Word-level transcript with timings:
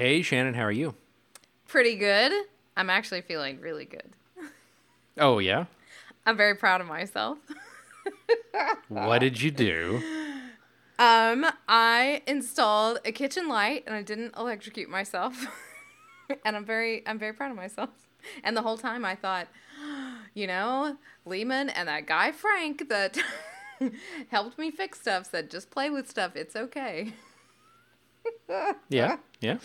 Hey, 0.00 0.22
Shannon, 0.22 0.54
how 0.54 0.62
are 0.62 0.72
you? 0.72 0.94
Pretty 1.68 1.94
good. 1.94 2.32
I'm 2.74 2.88
actually 2.88 3.20
feeling 3.20 3.60
really 3.60 3.84
good. 3.84 4.10
Oh, 5.18 5.40
yeah? 5.40 5.66
I'm 6.24 6.38
very 6.38 6.54
proud 6.54 6.80
of 6.80 6.86
myself. 6.86 7.36
What 8.88 9.18
did 9.18 9.42
you 9.42 9.50
do? 9.50 10.02
Um, 10.98 11.44
I 11.68 12.22
installed 12.26 13.00
a 13.04 13.12
kitchen 13.12 13.46
light 13.46 13.84
and 13.86 13.94
I 13.94 14.00
didn't 14.00 14.34
electrocute 14.38 14.88
myself. 14.88 15.46
and 16.46 16.56
I'm 16.56 16.64
very 16.64 17.06
I'm 17.06 17.18
very 17.18 17.34
proud 17.34 17.50
of 17.50 17.58
myself. 17.58 17.90
And 18.42 18.56
the 18.56 18.62
whole 18.62 18.78
time 18.78 19.04
I 19.04 19.16
thought, 19.16 19.48
you 20.34 20.46
know, 20.46 20.96
Lehman 21.26 21.68
and 21.68 21.88
that 21.88 22.06
guy 22.06 22.32
Frank 22.32 22.88
that 22.88 23.18
helped 24.28 24.58
me 24.58 24.70
fix 24.70 25.02
stuff 25.02 25.30
said 25.30 25.50
just 25.50 25.70
play 25.70 25.90
with 25.90 26.08
stuff. 26.08 26.36
It's 26.36 26.56
okay. 26.56 27.12
Yeah, 28.88 29.16
yeah. 29.40 29.58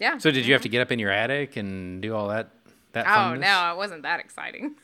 Yeah. 0.00 0.18
So, 0.18 0.30
did 0.30 0.46
you 0.46 0.52
have 0.54 0.62
to 0.62 0.68
get 0.68 0.80
up 0.80 0.90
in 0.90 0.98
your 0.98 1.10
attic 1.10 1.56
and 1.56 2.00
do 2.00 2.14
all 2.14 2.28
that? 2.28 2.50
That 2.92 3.06
Oh 3.06 3.10
funness? 3.36 3.40
no, 3.40 3.72
it 3.72 3.76
wasn't 3.76 4.02
that 4.02 4.18
exciting. 4.20 4.74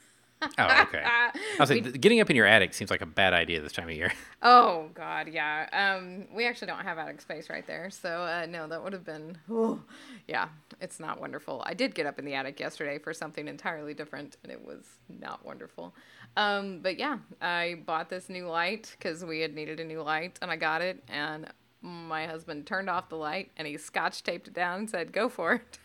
Oh, 0.42 0.48
okay. 0.83 1.02
I 1.05 1.30
was 1.59 1.70
like, 1.70 1.98
getting 1.98 2.20
up 2.20 2.28
in 2.28 2.37
your 2.37 2.45
attic 2.47 2.74
seems 2.74 2.91
like 2.91 3.00
a 3.00 3.06
bad 3.06 3.33
idea 3.33 3.61
this 3.62 3.73
time 3.73 3.88
of 3.88 3.95
year. 3.97 4.12
Oh 4.42 4.91
God, 4.95 5.27
yeah. 5.28 5.66
Um, 5.98 6.27
we 6.33 6.47
actually 6.47 6.69
don't 6.69 6.84
have 6.84 6.98
attic 6.98 7.20
space 7.23 7.48
right 7.50 7.66
there, 7.66 7.91
so 7.91 8.23
uh, 8.23 8.47
no, 8.48 8.69
that 8.69 8.84
would 8.84 8.92
have 8.92 9.05
been. 9.05 9.38
Oh, 9.50 9.80
yeah, 10.28 10.48
it's 10.80 11.00
not 11.00 11.20
wonderful. 11.20 11.62
I 11.66 11.75
did 11.75 11.95
get 11.97 12.06
up 12.06 12.19
in 12.20 12.25
the 12.27 12.34
attic 12.34 12.61
yesterday 12.61 12.98
for 12.98 13.12
something 13.12 13.48
entirely 13.48 13.92
different, 13.95 14.36
and 14.45 14.52
it 14.52 14.64
was 14.64 14.84
not 15.09 15.45
wonderful. 15.45 15.95
Um, 16.36 16.78
but 16.80 16.97
yeah, 16.98 17.19
I 17.41 17.77
bought 17.86 18.09
this 18.09 18.28
new 18.28 18.47
light 18.47 18.95
because 18.98 19.25
we 19.25 19.41
had 19.41 19.55
needed 19.55 19.80
a 19.80 19.84
new 19.84 20.02
light, 20.02 20.38
and 20.42 20.50
I 20.50 20.56
got 20.56 20.80
it. 20.83 21.02
And 21.09 21.48
my 21.87 22.27
husband 22.27 22.67
turned 22.67 22.91
off 22.91 23.09
the 23.09 23.17
light, 23.17 23.51
and 23.57 23.67
he 23.67 23.77
scotch 23.77 24.23
taped 24.23 24.49
it 24.49 24.55
down 24.55 24.81
and 24.81 24.91
said, 24.91 25.13
"Go 25.13 25.29
for 25.29 25.55
it." 25.55 25.79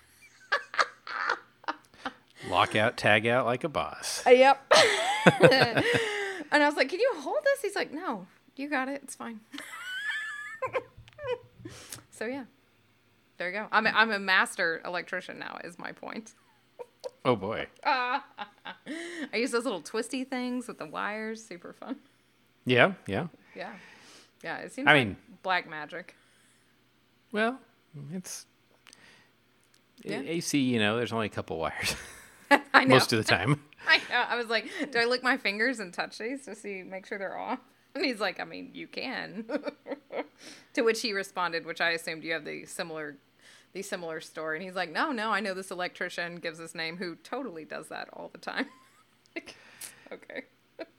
Lock 2.50 2.76
out, 2.76 2.98
tag 2.98 3.28
out 3.28 3.46
like 3.46 3.64
a 3.64 3.70
boss. 3.70 4.24
Uh, 4.26 4.32
yep. 4.32 4.60
and 5.42 5.84
I 6.52 6.66
was 6.66 6.76
like, 6.76 6.90
"Can 6.90 7.00
you 7.00 7.12
hold 7.18 7.38
this?" 7.44 7.62
He's 7.62 7.76
like, 7.76 7.94
"No, 7.94 8.26
you 8.56 8.70
got 8.70 8.90
it. 8.90 9.02
It's 9.04 9.16
fine." 9.16 9.42
so 12.10 12.26
yeah, 12.26 12.46
there 13.38 13.50
you 13.50 13.54
go. 13.54 13.68
I'm 13.72 13.86
a, 13.86 13.90
I'm 13.92 14.12
a 14.12 14.20
master 14.20 14.82
electrician 14.84 15.38
now. 15.38 15.60
Is 15.64 15.78
my 15.78 15.92
point. 15.92 16.34
Oh, 17.24 17.36
boy. 17.36 17.68
I 17.84 18.22
use 19.34 19.52
those 19.52 19.64
little 19.64 19.82
twisty 19.82 20.24
things 20.24 20.68
with 20.68 20.80
the 20.80 20.86
wires. 20.86 21.44
Super 21.44 21.74
fun. 21.74 21.98
Yeah, 22.66 22.94
yeah. 23.08 23.28
Yeah, 23.56 23.72
yeah. 24.44 24.58
It 24.58 24.72
seems 24.74 24.88
I 24.88 24.94
like 24.94 25.08
mean- 25.08 25.18
black 25.44 25.70
magic. 25.70 26.16
Well, 27.32 27.60
it's. 28.14 28.46
Yeah. 30.04 30.22
AC, 30.22 30.58
you 30.60 30.80
know, 30.80 30.98
there's 30.98 31.14
only 31.14 31.28
a 31.28 31.30
couple 31.30 31.60
wires 31.60 31.96
I 32.74 32.84
know. 32.86 32.96
most 32.96 33.14
of 33.14 33.18
the 33.18 33.24
time. 33.24 33.62
I 33.88 33.98
know. 33.98 34.26
I 34.30 34.36
was 34.36 34.48
like, 34.48 34.68
do 34.92 34.98
I 35.00 35.06
lick 35.06 35.22
my 35.24 35.38
fingers 35.38 35.80
and 35.80 35.94
touch 35.94 36.18
these 36.18 36.44
to 36.46 36.56
see, 36.56 36.82
make 36.84 37.06
sure 37.06 37.18
they're 37.20 37.38
off? 37.38 37.60
And 37.94 38.04
he's 38.06 38.20
like, 38.20 38.40
I 38.40 38.44
mean, 38.46 38.72
you 38.74 38.88
can. 38.88 39.46
to 40.74 40.82
which 40.82 41.02
he 41.02 41.14
responded, 41.14 41.66
which 41.66 41.82
I 41.82 41.92
assumed 41.92 42.24
you 42.24 42.34
have 42.34 42.46
the 42.46 42.66
similar, 42.66 43.18
the 43.74 43.82
similar 43.82 44.22
story. 44.22 44.58
And 44.58 44.64
he's 44.66 44.76
like, 44.76 44.92
no, 44.92 45.12
no, 45.12 45.30
I 45.30 45.40
know 45.40 45.54
this 45.54 45.72
electrician 45.72 46.38
gives 46.38 46.58
his 46.58 46.74
name 46.74 46.98
who 46.98 47.16
totally 47.18 47.66
does 47.66 47.88
that 47.90 48.08
all 48.14 48.30
the 48.32 48.38
time. 48.40 48.68
Like, 49.36 49.56
okay, 50.12 50.44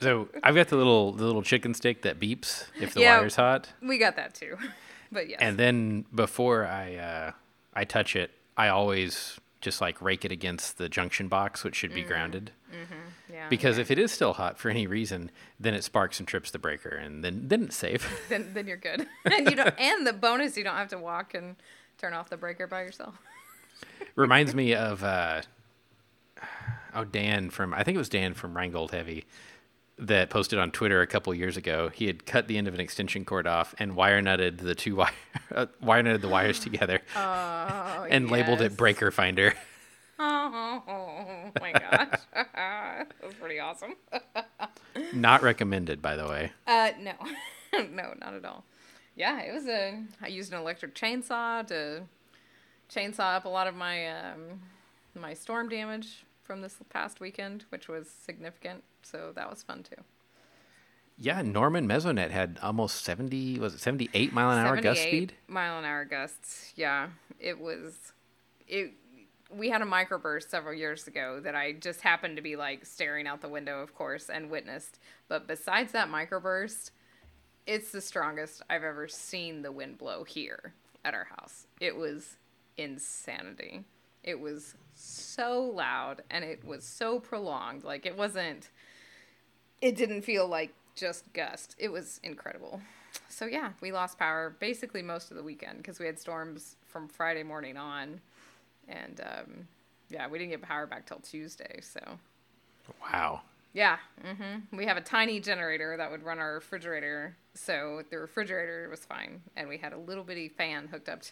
So, 0.00 0.28
I've 0.42 0.54
got 0.54 0.68
the 0.68 0.76
little 0.76 1.12
the 1.12 1.24
little 1.24 1.42
chicken 1.42 1.74
stick 1.74 2.02
that 2.02 2.18
beeps 2.20 2.64
if 2.80 2.94
the 2.94 3.00
Yeah. 3.00 3.18
wire's 3.18 3.36
hot. 3.36 3.68
we 3.80 3.98
got 3.98 4.16
that 4.16 4.34
too. 4.34 4.56
But 5.14 5.28
yes, 5.28 5.40
And 5.42 5.58
then 5.58 6.06
before 6.14 6.64
I 6.66 6.94
uh, 6.96 7.32
I 7.74 7.84
touch 7.84 8.16
it, 8.16 8.30
I 8.56 8.68
always 8.68 9.38
just 9.60 9.80
like 9.82 10.00
rake 10.00 10.24
it 10.24 10.32
against 10.32 10.78
the 10.78 10.88
junction 10.88 11.28
box, 11.28 11.62
which 11.64 11.76
should 11.76 11.92
be 11.92 12.02
grounded. 12.02 12.50
yeah, 13.30 13.48
Because 13.50 13.76
if 13.76 13.90
it 13.90 13.98
is 13.98 14.10
still 14.10 14.32
hot 14.32 14.58
for 14.58 14.70
any 14.70 14.86
reason, 14.86 15.30
then 15.60 15.74
it 15.74 15.84
sparks 15.84 16.18
and 16.18 16.26
trips 16.26 16.50
the 16.50 16.58
breaker, 16.58 16.88
and 16.88 17.22
then 17.22 17.42
then 17.46 17.64
it's 17.64 17.76
safe. 17.76 18.08
then 18.30 18.52
then 18.54 18.66
you're 18.66 18.78
good. 18.78 19.06
and 19.26 19.50
you 19.50 19.54
don't. 19.54 19.74
And 19.78 20.06
the 20.06 20.14
bonus, 20.14 20.56
you 20.56 20.64
don't 20.64 20.76
have 20.76 20.88
to 20.88 20.98
walk 20.98 21.34
and 21.34 21.56
turn 21.98 22.14
off 22.14 22.30
the 22.30 22.38
breaker 22.38 22.66
by 22.66 22.80
yourself. 22.82 23.14
Reminds 24.16 24.54
me 24.54 24.74
of 24.74 25.04
uh, 25.04 25.42
oh 26.94 27.04
Dan 27.04 27.50
from 27.50 27.74
I 27.74 27.82
think 27.82 27.96
it 27.96 27.98
was 27.98 28.08
Dan 28.08 28.32
from 28.34 28.56
Rheingold 28.56 28.92
Heavy 28.92 29.24
that 29.98 30.30
posted 30.30 30.58
on 30.58 30.70
Twitter 30.70 31.00
a 31.00 31.06
couple 31.06 31.32
years 31.34 31.56
ago. 31.56 31.88
He 31.88 32.06
had 32.06 32.26
cut 32.26 32.48
the 32.48 32.56
end 32.58 32.66
of 32.66 32.74
an 32.74 32.80
extension 32.80 33.24
cord 33.24 33.46
off 33.46 33.74
and 33.78 33.94
wire 33.94 34.20
nutted 34.20 34.58
the 34.58 34.74
two 34.74 34.96
wire 34.96 35.10
uh, 35.54 35.66
wire 35.80 36.02
nutted 36.02 36.20
the 36.20 36.28
wires 36.28 36.60
together 36.64 37.00
Oh, 37.16 38.06
and 38.10 38.30
labeled 38.30 38.60
it 38.60 38.76
breaker 38.76 39.10
finder. 39.10 39.54
Oh, 40.24 41.50
my 41.60 41.72
gosh, 41.72 42.20
that 42.54 43.08
was 43.24 43.34
pretty 43.40 43.58
awesome. 43.58 43.94
Not 45.12 45.42
recommended, 45.42 46.00
by 46.00 46.14
the 46.14 46.26
way. 46.28 46.52
Uh, 46.64 46.90
no, 47.00 47.14
no, 47.72 48.14
not 48.20 48.34
at 48.34 48.44
all. 48.44 48.64
Yeah, 49.16 49.40
it 49.40 49.52
was 49.52 49.66
a. 49.66 50.00
I 50.20 50.28
used 50.28 50.52
an 50.52 50.60
electric 50.60 50.94
chainsaw 50.94 51.66
to 51.66 52.02
chainsaw 52.88 53.34
up 53.36 53.46
a 53.46 53.48
lot 53.48 53.66
of 53.66 53.74
my 53.74 54.08
um, 54.10 54.60
my 55.18 55.34
storm 55.34 55.68
damage 55.68 56.24
from 56.42 56.60
this 56.60 56.76
past 56.90 57.20
weekend, 57.20 57.64
which 57.70 57.88
was 57.88 58.08
significant. 58.08 58.84
So 59.02 59.32
that 59.34 59.48
was 59.48 59.62
fun 59.62 59.82
too. 59.82 60.02
Yeah, 61.18 61.42
Norman 61.42 61.86
Mesonet 61.86 62.30
had 62.30 62.58
almost 62.62 63.04
70, 63.04 63.58
was 63.58 63.74
it 63.74 63.80
78 63.80 64.32
mile 64.32 64.50
an 64.50 64.66
hour 64.66 64.80
gust 64.80 65.02
speed? 65.02 65.34
Mile 65.46 65.78
an 65.78 65.84
hour 65.84 66.04
gusts. 66.04 66.72
Yeah, 66.74 67.08
it 67.38 67.60
was. 67.60 68.12
It. 68.66 68.94
We 69.54 69.68
had 69.68 69.82
a 69.82 69.84
microburst 69.84 70.48
several 70.48 70.72
years 70.72 71.06
ago 71.06 71.38
that 71.40 71.54
I 71.54 71.72
just 71.72 72.00
happened 72.00 72.36
to 72.36 72.42
be 72.42 72.56
like 72.56 72.86
staring 72.86 73.26
out 73.26 73.42
the 73.42 73.50
window, 73.50 73.80
of 73.80 73.94
course, 73.94 74.30
and 74.30 74.50
witnessed. 74.50 74.98
But 75.28 75.46
besides 75.46 75.92
that 75.92 76.08
microburst, 76.08 76.90
it's 77.66 77.92
the 77.92 78.00
strongest 78.00 78.62
I've 78.70 78.82
ever 78.82 79.06
seen 79.08 79.60
the 79.60 79.70
wind 79.70 79.98
blow 79.98 80.24
here 80.24 80.72
at 81.04 81.12
our 81.12 81.28
house. 81.36 81.66
It 81.80 81.96
was 81.96 82.36
insanity. 82.78 83.84
It 84.24 84.38
was 84.40 84.74
so 84.94 85.62
loud 85.64 86.22
and 86.30 86.44
it 86.44 86.64
was 86.64 86.84
so 86.84 87.18
prolonged. 87.18 87.84
Like 87.84 88.06
it 88.06 88.16
wasn't 88.16 88.70
it 89.80 89.96
didn't 89.96 90.22
feel 90.22 90.46
like 90.46 90.72
just 90.94 91.30
gust. 91.32 91.74
It 91.78 91.90
was 91.90 92.20
incredible. 92.22 92.80
So 93.28 93.46
yeah, 93.46 93.72
we 93.80 93.92
lost 93.92 94.18
power 94.18 94.54
basically 94.60 95.02
most 95.02 95.30
of 95.30 95.36
the 95.36 95.42
weekend 95.42 95.78
because 95.78 95.98
we 95.98 96.06
had 96.06 96.18
storms 96.18 96.76
from 96.86 97.08
Friday 97.08 97.42
morning 97.42 97.76
on, 97.76 98.20
and 98.88 99.20
um, 99.20 99.68
yeah, 100.10 100.28
we 100.28 100.38
didn't 100.38 100.50
get 100.50 100.62
power 100.62 100.86
back 100.86 101.06
till 101.06 101.18
Tuesday. 101.18 101.80
So 101.82 102.00
Wow. 103.02 103.40
yeah, 103.72 103.96
hmm 104.22 104.58
we 104.76 104.84
have 104.86 104.96
a 104.96 105.00
tiny 105.02 105.40
generator 105.40 105.96
that 105.96 106.10
would 106.10 106.22
run 106.22 106.38
our 106.38 106.54
refrigerator, 106.54 107.36
so 107.54 108.02
the 108.10 108.18
refrigerator 108.18 108.88
was 108.90 109.00
fine, 109.04 109.40
and 109.56 109.68
we 109.68 109.78
had 109.78 109.92
a 109.92 109.98
little 109.98 110.24
bitty 110.24 110.48
fan 110.48 110.88
hooked 110.88 111.08
up. 111.08 111.22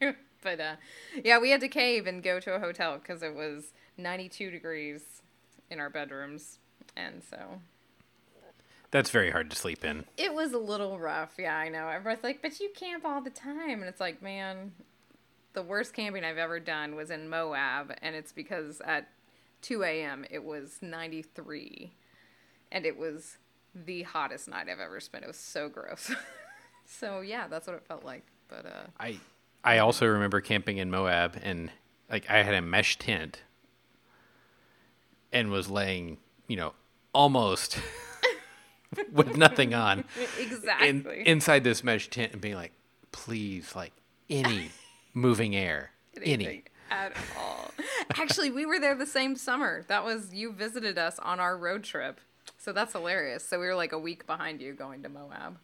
to 0.00 0.14
But 0.42 0.60
uh, 0.60 0.76
yeah, 1.24 1.38
we 1.38 1.50
had 1.50 1.60
to 1.60 1.68
cave 1.68 2.06
and 2.06 2.22
go 2.22 2.40
to 2.40 2.54
a 2.54 2.58
hotel 2.58 2.98
because 2.98 3.22
it 3.22 3.34
was 3.34 3.72
92 3.98 4.50
degrees 4.50 5.22
in 5.70 5.78
our 5.78 5.90
bedrooms, 5.90 6.58
and 6.96 7.22
so 7.22 7.60
That's 8.90 9.10
very 9.10 9.30
hard 9.30 9.50
to 9.50 9.56
sleep 9.56 9.84
in. 9.84 10.04
It 10.16 10.34
was 10.34 10.52
a 10.52 10.58
little 10.58 10.98
rough. 10.98 11.34
Yeah, 11.38 11.56
I 11.56 11.68
know. 11.68 11.88
Everybody's 11.88 12.24
like, 12.24 12.42
but 12.42 12.58
you 12.58 12.70
camp 12.74 13.04
all 13.04 13.20
the 13.20 13.30
time. 13.30 13.80
And 13.80 13.84
it's 13.84 14.00
like, 14.00 14.20
man, 14.20 14.72
the 15.52 15.62
worst 15.62 15.94
camping 15.94 16.24
I've 16.24 16.38
ever 16.38 16.58
done 16.58 16.96
was 16.96 17.10
in 17.10 17.28
Moab. 17.28 17.94
And 18.02 18.16
it's 18.16 18.32
because 18.32 18.80
at 18.84 19.08
2 19.62 19.84
a.m. 19.84 20.24
it 20.28 20.42
was 20.42 20.78
93. 20.82 21.92
And 22.72 22.84
it 22.84 22.98
was 22.98 23.36
the 23.74 24.02
hottest 24.02 24.48
night 24.48 24.68
I've 24.68 24.80
ever 24.80 24.98
spent. 24.98 25.22
It 25.22 25.28
was 25.28 25.36
so 25.36 25.68
gross. 25.68 26.12
so, 26.84 27.20
yeah, 27.20 27.46
that's 27.46 27.68
what 27.68 27.76
it 27.76 27.86
felt 27.86 28.04
like. 28.04 28.26
But, 28.48 28.66
uh, 28.66 28.86
I 28.98 29.20
I 29.64 29.78
also 29.78 30.06
remember 30.06 30.40
camping 30.40 30.78
in 30.78 30.90
Moab 30.90 31.38
and 31.42 31.70
like 32.10 32.28
I 32.30 32.42
had 32.42 32.54
a 32.54 32.62
mesh 32.62 32.98
tent 32.98 33.42
and 35.32 35.50
was 35.50 35.70
laying, 35.70 36.18
you 36.48 36.56
know, 36.56 36.72
almost 37.14 37.78
with 39.12 39.36
nothing 39.36 39.74
on 39.74 40.04
in, 40.16 40.44
exactly. 40.46 41.22
inside 41.26 41.64
this 41.64 41.84
mesh 41.84 42.08
tent 42.08 42.32
and 42.32 42.40
being 42.40 42.54
like, 42.54 42.72
please, 43.12 43.74
like 43.76 43.92
any 44.28 44.70
moving 45.14 45.54
air, 45.54 45.92
any. 46.22 46.64
At 46.90 47.12
all. 47.38 47.70
Actually, 48.16 48.50
we 48.50 48.66
were 48.66 48.80
there 48.80 48.96
the 48.96 49.06
same 49.06 49.36
summer. 49.36 49.84
That 49.86 50.04
was 50.04 50.34
you 50.34 50.52
visited 50.52 50.98
us 50.98 51.20
on 51.20 51.38
our 51.38 51.56
road 51.56 51.84
trip. 51.84 52.20
So 52.58 52.72
that's 52.72 52.92
hilarious. 52.92 53.46
So 53.46 53.60
we 53.60 53.66
were 53.66 53.76
like 53.76 53.92
a 53.92 53.98
week 53.98 54.26
behind 54.26 54.60
you 54.60 54.72
going 54.72 55.04
to 55.04 55.08
Moab. 55.08 55.58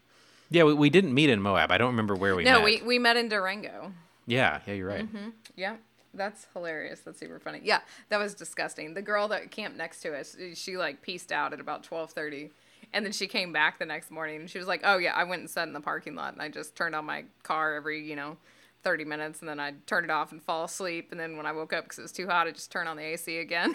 Yeah, 0.51 0.65
we, 0.65 0.75
we 0.75 0.91
didn't 0.91 1.15
meet 1.15 1.31
in 1.31 1.41
Moab. 1.43 1.71
I 1.71 1.79
don't 1.79 1.91
remember 1.91 2.15
where 2.15 2.37
we 2.37 2.45
no, 2.45 2.59
met. 2.59 2.65
we 2.65 2.83
we 2.83 2.99
met 2.99 3.17
in 3.17 3.29
Durango. 3.29 3.93
Yeah, 4.27 4.61
yeah, 4.67 4.75
you're 4.75 4.89
right. 4.89 5.07
Mm-hmm. 5.07 5.31
Yeah, 5.57 5.77
that's 6.15 6.47
hilarious. 6.53 7.01
That's 7.01 7.19
super 7.19 7.39
funny. 7.39 7.61
Yeah, 7.63 7.81
that 8.09 8.19
was 8.19 8.35
disgusting. 8.35 8.95
The 8.95 9.03
girl 9.03 9.29
that 9.29 9.51
camped 9.51 9.77
next 9.77 10.01
to 10.03 10.17
us, 10.17 10.37
eh, 10.41 10.55
she 10.55 10.77
like 10.77 11.03
pieced 11.03 11.33
out 11.33 11.53
at 11.53 11.61
about 11.61 11.85
twelve 11.85 12.11
thirty, 12.11 12.51
and 12.93 13.05
then 13.05 13.13
she 13.13 13.27
came 13.27 13.53
back 13.53 13.79
the 13.79 13.87
next 13.87 14.11
morning 14.11 14.41
and 14.41 14.51
she 14.51 14.59
was 14.59 14.69
like, 14.69 14.81
"Oh 14.85 14.99
yeah, 14.99 15.15
I 15.15 15.25
went 15.25 15.41
and 15.41 15.51
sat 15.51 15.67
in 15.67 15.75
the 15.75 15.81
parking 15.81 16.15
lot 16.15 16.33
and 16.33 16.43
I 16.43 16.49
just 16.49 16.77
turned 16.77 16.95
on 16.95 17.05
my 17.05 17.25
car 17.43 17.75
every 17.75 18.07
you 18.07 18.17
know 18.17 18.37
30 18.87 19.05
minutes 19.05 19.41
and 19.41 19.49
then 19.49 19.59
I'd 19.59 19.85
turn 19.89 20.05
it 20.05 20.11
off 20.11 20.31
and 20.31 20.41
fall 20.41 20.63
asleep. 20.63 21.09
And 21.11 21.19
then 21.19 21.37
when 21.37 21.45
I 21.45 21.51
woke 21.51 21.73
up 21.73 21.83
because 21.83 21.99
it 21.99 22.03
was 22.03 22.13
too 22.13 22.29
hot, 22.29 22.47
I'd 22.47 22.55
just 22.55 22.71
turn 22.71 22.87
on 22.87 22.97
the 22.97 23.03
AC 23.03 23.39
again. 23.39 23.75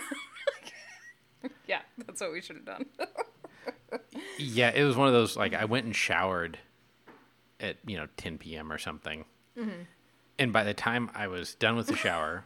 yeah, 1.68 1.82
that's 2.06 2.22
what 2.22 2.32
we 2.32 2.40
should 2.40 2.56
have 2.56 2.66
done. 2.66 2.86
Yeah, 4.38 4.72
it 4.72 4.84
was 4.84 4.96
one 4.96 5.08
of 5.08 5.14
those 5.14 5.36
like 5.38 5.54
I 5.54 5.66
went 5.66 5.86
and 5.86 5.96
showered 5.96 6.58
at 7.60 7.78
you 7.86 7.98
know 7.98 8.08
10 8.18 8.38
p.m. 8.38 8.72
or 8.72 8.78
something, 8.78 9.26
and 10.40 10.52
by 10.54 10.64
the 10.64 10.74
time 10.74 11.12
I 11.14 11.28
was 11.28 11.56
done 11.56 11.76
with 11.76 11.88
the 11.88 11.96
shower, 11.96 12.46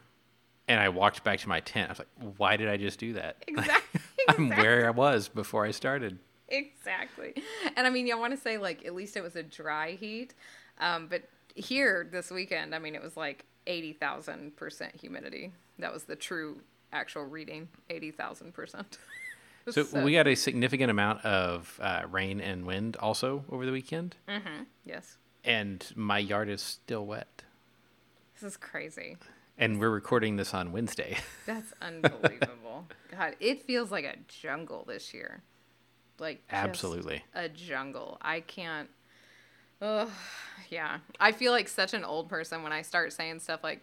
and 0.68 0.80
I 0.80 0.88
walked 0.90 1.24
back 1.24 1.38
to 1.40 1.48
my 1.48 1.60
tent, 1.60 1.88
I 1.88 1.92
was 1.92 1.98
like, 2.00 2.34
"Why 2.38 2.56
did 2.56 2.68
I 2.68 2.76
just 2.76 2.98
do 2.98 3.14
that? 3.14 3.42
exactly. 3.48 4.00
I'm 4.28 4.50
where 4.50 4.86
I 4.86 4.90
was 4.90 5.28
before 5.28 5.64
I 5.64 5.70
started." 5.70 6.18
exactly. 6.48 7.34
And 7.76 7.86
I 7.86 7.90
mean, 7.90 8.10
I 8.12 8.14
want 8.16 8.32
to 8.34 8.40
say 8.40 8.58
like 8.58 8.84
at 8.84 8.94
least 8.94 9.16
it 9.16 9.22
was 9.22 9.36
a 9.36 9.42
dry 9.42 9.92
heat, 9.92 10.34
um, 10.78 11.06
but 11.08 11.22
here 11.54 12.06
this 12.10 12.30
weekend, 12.30 12.74
I 12.74 12.78
mean, 12.78 12.94
it 12.94 13.02
was 13.02 13.16
like 13.16 13.44
eighty 13.66 13.92
thousand 13.92 14.56
percent 14.56 14.94
humidity. 14.94 15.52
That 15.78 15.92
was 15.92 16.04
the 16.04 16.16
true 16.16 16.60
actual 16.92 17.24
reading, 17.24 17.68
eighty 17.90 18.10
thousand 18.10 18.52
percent. 18.54 18.98
So, 19.70 20.04
we 20.04 20.12
got 20.12 20.26
a 20.28 20.34
significant 20.36 20.90
amount 20.92 21.24
of 21.24 21.78
uh, 21.82 22.02
rain 22.08 22.40
and 22.40 22.64
wind 22.64 22.96
also 23.00 23.44
over 23.50 23.66
the 23.66 23.72
weekend, 23.72 24.14
yes, 24.84 25.16
and 25.44 25.84
my 25.96 26.18
yard 26.18 26.48
is 26.48 26.62
still 26.62 27.04
wet. 27.04 27.42
this 28.34 28.42
is 28.44 28.56
crazy. 28.56 29.16
And 29.58 29.80
we're 29.80 29.90
recording 29.90 30.36
this 30.36 30.52
on 30.54 30.70
Wednesday. 30.70 31.16
That's 31.46 31.72
unbelievable. 31.80 32.86
God, 33.10 33.36
it 33.40 33.62
feels 33.64 33.90
like 33.90 34.04
a 34.04 34.16
jungle 34.28 34.84
this 34.86 35.14
year. 35.14 35.42
Like 36.18 36.42
Absolutely. 36.50 37.24
a 37.34 37.48
jungle. 37.48 38.18
I 38.20 38.40
can't. 38.40 38.88
Ugh, 39.82 40.10
yeah. 40.70 40.98
I 41.18 41.32
feel 41.32 41.52
like 41.52 41.68
such 41.68 41.92
an 41.94 42.04
old 42.04 42.28
person 42.28 42.62
when 42.62 42.72
I 42.72 42.82
start 42.82 43.12
saying 43.14 43.40
stuff 43.40 43.64
like, 43.64 43.80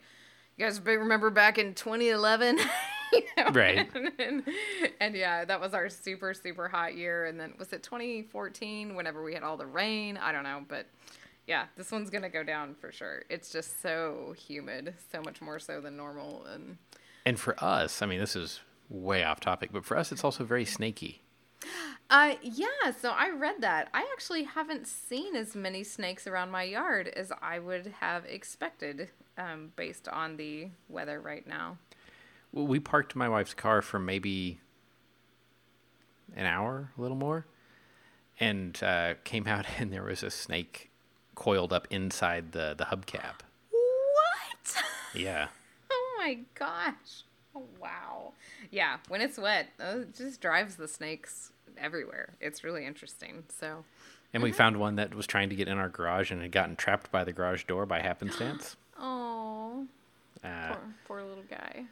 "You 0.58 0.66
guys 0.66 0.80
remember 0.80 1.30
back 1.30 1.58
in 1.58 1.74
2011?" 1.74 2.60
You 3.14 3.44
know? 3.44 3.52
Right. 3.52 3.90
And, 3.96 4.12
and, 4.20 4.44
and 5.00 5.16
yeah, 5.16 5.46
that 5.46 5.60
was 5.60 5.74
our 5.74 5.90
super 5.90 6.34
super 6.34 6.68
hot 6.68 6.96
year. 6.96 7.26
And 7.26 7.40
then 7.40 7.54
was 7.58 7.74
it 7.74 7.84
2014? 7.84 8.96
Whenever 8.96 9.24
we 9.24 9.34
had 9.34 9.44
all 9.44 9.58
the 9.58 9.66
rain, 9.66 10.18
I 10.18 10.32
don't 10.32 10.44
know, 10.44 10.64
but 10.68 10.88
yeah, 11.48 11.66
this 11.76 11.92
one's 11.92 12.10
gonna 12.10 12.30
go 12.30 12.44
down 12.44 12.76
for 12.76 12.92
sure. 12.92 13.24
It's 13.30 13.52
just 13.52 13.82
so 13.82 14.34
humid, 14.38 14.94
so 15.12 15.22
much 15.22 15.42
more 15.42 15.60
so 15.60 15.82
than 15.82 15.98
normal, 15.98 16.46
and 16.46 16.78
And 17.26 17.40
for 17.40 17.62
us, 17.64 18.02
I 18.02 18.06
mean, 18.06 18.20
this 18.20 18.36
is 18.36 18.62
way 18.90 19.24
off 19.24 19.40
topic, 19.40 19.72
but 19.72 19.86
for 19.86 19.98
us, 19.98 20.12
it's 20.12 20.24
also 20.24 20.44
very 20.44 20.66
snaky. 20.66 21.22
Uh, 22.10 22.36
yeah, 22.42 22.92
so 23.02 23.12
I 23.12 23.30
read 23.30 23.56
that. 23.62 23.90
I 23.94 24.08
actually 24.14 24.44
haven't 24.44 24.88
seen 24.88 25.36
as 25.36 25.56
many 25.56 25.84
snakes 25.84 26.28
around 26.28 26.52
my 26.52 26.64
yard 26.64 27.08
as 27.08 27.32
I 27.42 27.60
would 27.60 27.88
have 28.02 28.26
expected, 28.26 29.10
um, 29.38 29.72
based 29.76 30.08
on 30.08 30.38
the 30.38 30.70
weather 30.90 31.20
right 31.20 31.48
now. 31.48 31.78
We 32.54 32.80
parked 32.80 33.16
my 33.16 33.28
wife's 33.28 33.54
car 33.54 33.82
for 33.82 33.98
maybe 34.00 34.60
an 36.36 36.46
hour, 36.46 36.92
a 36.98 37.02
little 37.02 37.18
more, 37.18 37.46
and 38.40 38.82
uh, 38.84 39.16
came 39.24 39.48
out, 39.48 39.66
and 39.80 39.92
there 39.92 40.04
was 40.04 40.24
a 40.24 40.30
snake 40.30 40.90
coiled 41.36 41.74
up 41.74 41.88
inside 41.90 42.52
the 42.52 42.76
the 42.78 42.86
hubcap. 42.86 43.40
What? 43.72 44.84
Yeah, 45.16 45.48
oh 45.92 46.16
my 46.20 46.40
gosh. 46.56 47.24
Oh, 47.56 47.64
wow. 47.80 48.34
Yeah, 48.72 48.98
when 49.10 49.22
it's 49.22 49.38
wet, 49.38 49.68
uh, 49.80 50.00
it 50.00 50.16
just 50.16 50.42
drives 50.42 50.76
the 50.76 50.88
snakes 50.88 51.52
everywhere. 51.78 52.34
It's 52.42 52.64
really 52.64 52.84
interesting. 52.84 53.44
So, 53.50 53.84
and 54.34 54.42
we 54.42 54.52
found 54.52 54.78
one 54.78 54.96
that 54.96 55.14
was 55.14 55.28
trying 55.28 55.50
to 55.50 55.56
get 55.56 55.68
in 55.68 55.78
our 55.78 55.90
garage 55.90 56.32
and 56.32 56.42
had 56.42 56.52
gotten 56.52 56.76
trapped 56.76 57.12
by 57.12 57.24
the 57.24 57.32
garage 57.32 57.66
door 57.66 57.86
by 57.86 58.00
happenstance. 58.00 58.76
oh, 59.00 59.86
Uh, 60.44 60.68
poor, 60.70 60.80
poor 61.06 61.24
little 61.24 61.44
guy. 61.48 61.84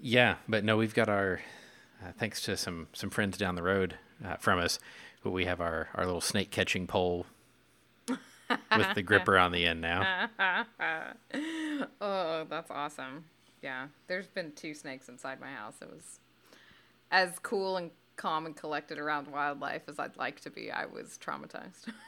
Yeah, 0.00 0.36
but 0.48 0.64
no, 0.64 0.76
we've 0.76 0.94
got 0.94 1.08
our 1.08 1.40
uh, 2.02 2.12
thanks 2.18 2.40
to 2.42 2.56
some 2.56 2.88
some 2.92 3.10
friends 3.10 3.36
down 3.36 3.54
the 3.54 3.62
road 3.62 3.96
uh, 4.24 4.36
from 4.36 4.58
us, 4.58 4.78
we 5.24 5.44
have 5.44 5.60
our 5.60 5.88
our 5.94 6.04
little 6.04 6.20
snake 6.20 6.50
catching 6.50 6.86
pole 6.86 7.26
with 8.08 8.94
the 8.94 9.02
gripper 9.02 9.36
on 9.38 9.52
the 9.52 9.66
end 9.66 9.80
now. 9.80 10.28
Oh, 12.00 12.46
that's 12.48 12.70
awesome. 12.70 13.24
Yeah, 13.62 13.88
there's 14.06 14.26
been 14.28 14.52
two 14.52 14.72
snakes 14.72 15.08
inside 15.08 15.40
my 15.40 15.50
house. 15.50 15.74
It 15.82 15.90
was 15.90 16.20
as 17.10 17.38
cool 17.40 17.76
and 17.76 17.90
calm 18.16 18.46
and 18.46 18.56
collected 18.56 18.98
around 18.98 19.28
wildlife 19.28 19.82
as 19.88 19.98
I'd 19.98 20.16
like 20.16 20.40
to 20.40 20.50
be. 20.50 20.70
I 20.70 20.86
was 20.86 21.18
traumatized. 21.22 21.92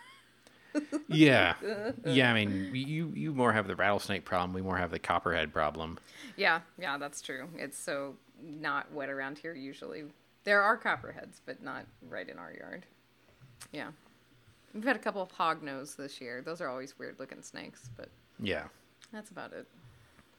Yeah, 1.08 1.54
yeah. 2.04 2.30
I 2.30 2.34
mean, 2.34 2.70
you 2.74 3.12
you 3.14 3.32
more 3.34 3.52
have 3.52 3.66
the 3.66 3.76
rattlesnake 3.76 4.24
problem. 4.24 4.52
We 4.52 4.62
more 4.62 4.78
have 4.78 4.90
the 4.90 4.98
copperhead 4.98 5.52
problem. 5.52 5.98
yeah, 6.36 6.60
yeah, 6.78 6.98
that's 6.98 7.20
true. 7.20 7.48
It's 7.56 7.78
so 7.78 8.14
not 8.42 8.90
wet 8.92 9.10
around 9.10 9.38
here 9.38 9.54
usually. 9.54 10.04
There 10.44 10.62
are 10.62 10.76
copperheads, 10.76 11.40
but 11.44 11.62
not 11.62 11.84
right 12.08 12.28
in 12.28 12.38
our 12.38 12.52
yard. 12.52 12.86
Yeah. 13.72 13.88
We've 14.72 14.84
had 14.84 14.96
a 14.96 15.00
couple 15.00 15.20
of 15.20 15.30
hognose 15.32 15.96
this 15.96 16.20
year. 16.20 16.42
Those 16.42 16.60
are 16.60 16.68
always 16.68 16.98
weird 16.98 17.16
looking 17.18 17.42
snakes, 17.42 17.90
but 17.96 18.08
Yeah. 18.40 18.64
that's 19.12 19.30
about 19.30 19.52
it. 19.52 19.66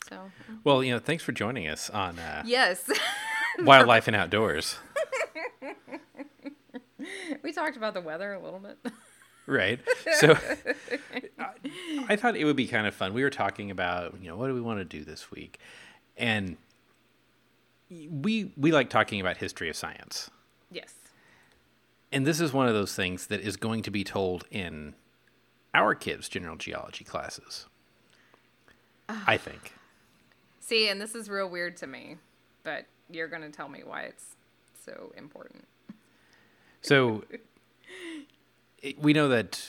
So, 0.10 0.32
Well, 0.64 0.84
you 0.84 0.94
know, 0.94 1.00
thanks 1.00 1.24
for 1.24 1.34
joining 1.34 1.68
us 1.68 1.90
on 1.90 2.18
uh, 2.18 2.42
yes. 2.46 2.90
wildlife 3.60 4.08
and 4.08 4.16
outdoors. 4.16 4.78
we 7.44 7.52
talked 7.52 7.78
about 7.78 7.94
the 7.94 8.02
weather 8.02 8.34
a 8.34 8.44
little 8.44 8.60
bit. 8.60 8.78
Right. 9.48 9.80
So 10.18 10.38
I, 11.40 11.50
I 12.10 12.16
thought 12.16 12.36
it 12.36 12.46
would 12.46 12.56
be 12.56 12.68
kind 12.68 12.88
of 12.88 12.94
fun. 12.94 13.14
We 13.14 13.24
were 13.24 13.30
talking 13.30 13.72
about, 13.72 14.16
you 14.22 14.30
know, 14.30 14.38
what 14.38 14.48
do 14.48 14.54
we 14.54 14.62
want 14.62 14.80
to 14.80 14.86
do 14.86 15.04
this 15.04 15.32
week? 15.32 15.60
And 16.18 16.58
we 17.90 18.52
we 18.56 18.72
like 18.72 18.90
talking 18.90 19.20
about 19.20 19.38
history 19.38 19.70
of 19.70 19.76
science. 19.76 20.30
yes. 20.72 20.94
And 22.14 22.28
this 22.28 22.42
is 22.42 22.52
one 22.52 22.68
of 22.68 22.74
those 22.74 22.94
things 22.94 23.28
that 23.28 23.40
is 23.40 23.56
going 23.56 23.84
to 23.84 23.92
be 23.92 24.04
told 24.04 24.46
in 24.52 24.96
our 25.74 25.96
kids' 25.96 26.28
general 26.28 26.58
geology 26.58 27.06
classes. 27.06 27.68
I 29.08 29.36
ah. 29.36 29.38
think. 29.38 29.74
See, 30.60 30.90
and 30.90 31.02
this 31.02 31.16
is 31.16 31.30
real 31.30 31.50
weird 31.50 31.78
to 31.78 31.88
me, 31.88 32.18
but 32.64 32.86
you're 33.10 33.28
going 33.28 33.42
to 33.44 33.50
tell 33.50 33.70
me 33.70 33.82
why 33.86 34.04
it's 34.04 34.36
so 34.86 35.14
important. 35.18 35.66
So 36.82 37.24
it, 38.82 39.00
we 39.00 39.14
know 39.14 39.28
that 39.28 39.62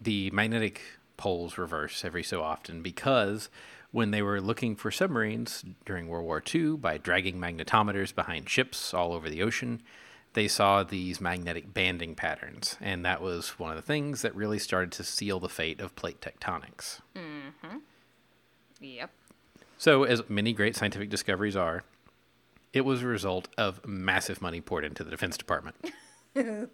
the 0.00 0.30
magnetic 0.30 0.80
poles 1.16 1.58
reverse 1.58 2.04
every 2.04 2.22
so 2.22 2.42
often 2.42 2.82
because 2.82 3.48
when 3.92 4.10
they 4.10 4.22
were 4.22 4.40
looking 4.40 4.76
for 4.76 4.90
submarines 4.90 5.64
during 5.84 6.08
World 6.08 6.24
War 6.24 6.42
II 6.54 6.76
by 6.76 6.96
dragging 6.96 7.38
magnetometers 7.38 8.14
behind 8.14 8.48
ships 8.48 8.94
all 8.94 9.12
over 9.12 9.28
the 9.28 9.42
ocean, 9.42 9.82
they 10.34 10.46
saw 10.46 10.84
these 10.84 11.20
magnetic 11.20 11.74
banding 11.74 12.14
patterns. 12.14 12.76
And 12.80 13.04
that 13.04 13.20
was 13.20 13.58
one 13.58 13.70
of 13.70 13.76
the 13.76 13.82
things 13.82 14.22
that 14.22 14.34
really 14.34 14.60
started 14.60 14.92
to 14.92 15.04
seal 15.04 15.40
the 15.40 15.48
fate 15.48 15.80
of 15.80 15.96
plate 15.96 16.20
tectonics. 16.20 17.00
Mhm. 17.16 17.80
Yep. 18.80 19.10
So, 19.76 20.04
as 20.04 20.22
many 20.28 20.52
great 20.52 20.76
scientific 20.76 21.10
discoveries 21.10 21.56
are, 21.56 21.82
it 22.72 22.82
was 22.82 23.02
a 23.02 23.06
result 23.06 23.48
of 23.58 23.84
massive 23.86 24.40
money 24.40 24.60
poured 24.60 24.84
into 24.84 25.02
the 25.02 25.10
Defense 25.10 25.36
Department. 25.36 25.76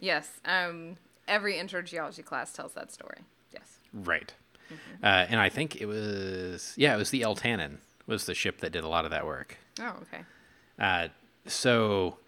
Yes. 0.00 0.28
Um, 0.44 0.96
every 1.26 1.58
intro 1.58 1.82
geology 1.82 2.22
class 2.22 2.52
tells 2.52 2.72
that 2.74 2.92
story. 2.92 3.20
Yes. 3.52 3.78
Right. 3.92 4.34
Uh, 5.02 5.26
and 5.28 5.40
I 5.40 5.48
think 5.48 5.80
it 5.80 5.86
was, 5.86 6.74
yeah, 6.76 6.94
it 6.94 6.98
was 6.98 7.10
the 7.10 7.22
Eltanin 7.22 7.78
was 8.06 8.26
the 8.26 8.34
ship 8.34 8.60
that 8.60 8.72
did 8.72 8.84
a 8.84 8.88
lot 8.88 9.04
of 9.04 9.10
that 9.10 9.26
work. 9.26 9.58
Oh, 9.80 9.94
okay. 10.02 10.24
Uh, 10.78 11.08
so 11.46 12.18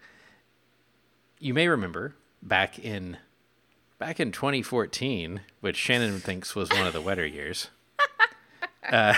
you 1.39 1.53
may 1.53 1.67
remember 1.67 2.15
back 2.41 2.79
in 2.79 3.17
back 3.97 4.19
in 4.19 4.31
2014, 4.31 5.41
which 5.61 5.75
Shannon 5.75 6.19
thinks 6.19 6.55
was 6.55 6.69
one 6.69 6.87
of 6.87 6.93
the 6.93 7.01
wetter 7.01 7.25
years. 7.25 7.69
Uh, 8.91 9.13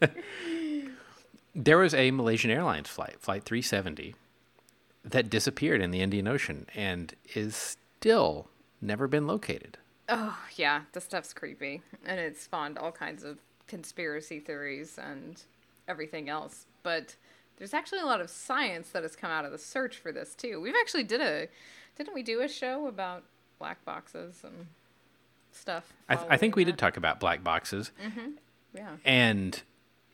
there 1.56 1.78
was 1.78 1.92
a 1.92 2.12
Malaysian 2.12 2.52
Airlines 2.52 2.88
flight, 2.88 3.16
Flight 3.18 3.42
370, 3.42 4.14
that 5.06 5.30
disappeared 5.30 5.80
in 5.80 5.92
the 5.92 6.00
Indian 6.00 6.26
Ocean 6.26 6.66
and 6.74 7.14
is 7.34 7.76
still 8.00 8.48
never 8.80 9.06
been 9.06 9.26
located. 9.26 9.78
Oh, 10.08 10.36
yeah. 10.56 10.82
The 10.92 11.00
stuff's 11.00 11.32
creepy. 11.32 11.82
And 12.04 12.18
it's 12.20 12.42
spawned 12.42 12.76
all 12.76 12.92
kinds 12.92 13.22
of 13.24 13.38
conspiracy 13.68 14.40
theories 14.40 14.98
and 14.98 15.42
everything 15.88 16.28
else. 16.28 16.66
But 16.82 17.16
there's 17.56 17.72
actually 17.72 18.00
a 18.00 18.06
lot 18.06 18.20
of 18.20 18.28
science 18.28 18.90
that 18.90 19.02
has 19.02 19.16
come 19.16 19.30
out 19.30 19.44
of 19.44 19.52
the 19.52 19.58
search 19.58 19.96
for 19.96 20.12
this, 20.12 20.34
too. 20.34 20.60
We've 20.60 20.74
actually 20.80 21.04
did 21.04 21.20
a, 21.20 21.48
didn't 21.96 22.14
we 22.14 22.22
do 22.22 22.42
a 22.42 22.48
show 22.48 22.86
about 22.86 23.22
black 23.58 23.84
boxes 23.84 24.42
and 24.44 24.66
stuff? 25.52 25.92
I, 26.08 26.16
th- 26.16 26.26
I 26.30 26.36
think 26.36 26.56
we 26.56 26.64
did 26.64 26.78
talk 26.78 26.96
about 26.96 27.20
black 27.20 27.42
boxes. 27.42 27.90
that? 28.02 28.32
Yeah. 28.74 28.90
And, 29.04 29.62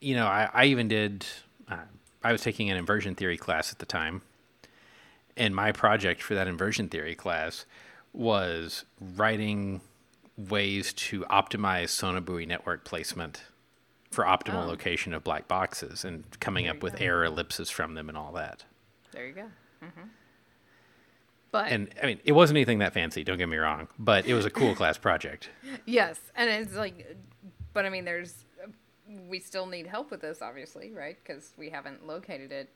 you 0.01 0.15
know, 0.15 0.27
I, 0.27 0.51
I 0.53 0.65
even 0.67 0.89
did, 0.89 1.27
uh, 1.69 1.77
I 2.23 2.33
was 2.33 2.43
taking 2.43 2.71
an 2.71 2.77
inversion 2.77 3.15
theory 3.15 3.39
class 3.39 3.73
at 3.73 3.79
the 3.79 3.87
time. 3.87 4.23
And 5.37 5.55
my 5.55 5.73
project 5.73 6.23
for 6.23 6.35
that 6.35 6.47
inversion 6.47 6.89
theory 6.89 7.15
class 7.15 7.65
was 8.12 8.85
writing 9.01 9.81
ways 10.37 10.93
to 10.93 11.23
optimize 11.25 11.85
sonobuoy 11.91 12.47
network 12.47 12.85
placement 12.85 13.43
for 14.11 14.25
optimal 14.25 14.65
Oh. 14.65 14.67
location 14.67 15.15
of 15.15 15.25
black 15.25 15.49
boxes 15.49 16.05
and 16.05 16.25
coming 16.41 16.65
There 16.67 16.75
up 16.75 16.83
with 16.83 16.99
go. 16.99 17.05
error 17.05 17.25
ellipses 17.25 17.71
from 17.71 17.95
them 17.95 18.09
and 18.11 18.19
all 18.19 18.33
that. 18.33 18.65
There 19.12 19.27
you 19.27 19.33
go. 19.33 19.51
Mm-hmm. 19.83 20.01
But 21.51 21.71
And 21.73 21.89
I 22.03 22.07
mean, 22.07 22.21
it 22.25 22.33
wasn't 22.33 22.57
anything 22.59 22.79
that 22.79 22.93
fancy. 22.95 23.25
Don't 23.25 23.39
get 23.39 23.49
me 23.49 23.57
wrong, 23.59 23.89
but 23.99 24.27
it 24.27 24.35
was 24.35 24.47
a 24.47 24.51
cool 24.51 24.75
class 24.75 24.97
project. 24.99 25.51
yes, 25.87 26.19
and 26.35 26.49
it's 26.51 26.75
like, 26.75 27.17
but 27.73 27.85
I 27.87 27.91
mean, 27.91 28.05
there's 28.05 28.45
we 29.29 29.39
still 29.41 29.67
need 29.67 29.87
help 29.87 30.11
with 30.11 30.23
this, 30.23 30.41
obviously, 30.41 30.93
right? 30.93 31.19
Because 31.23 31.53
we 31.59 31.69
haven't 31.69 32.07
located 32.07 32.53
it. 32.53 32.71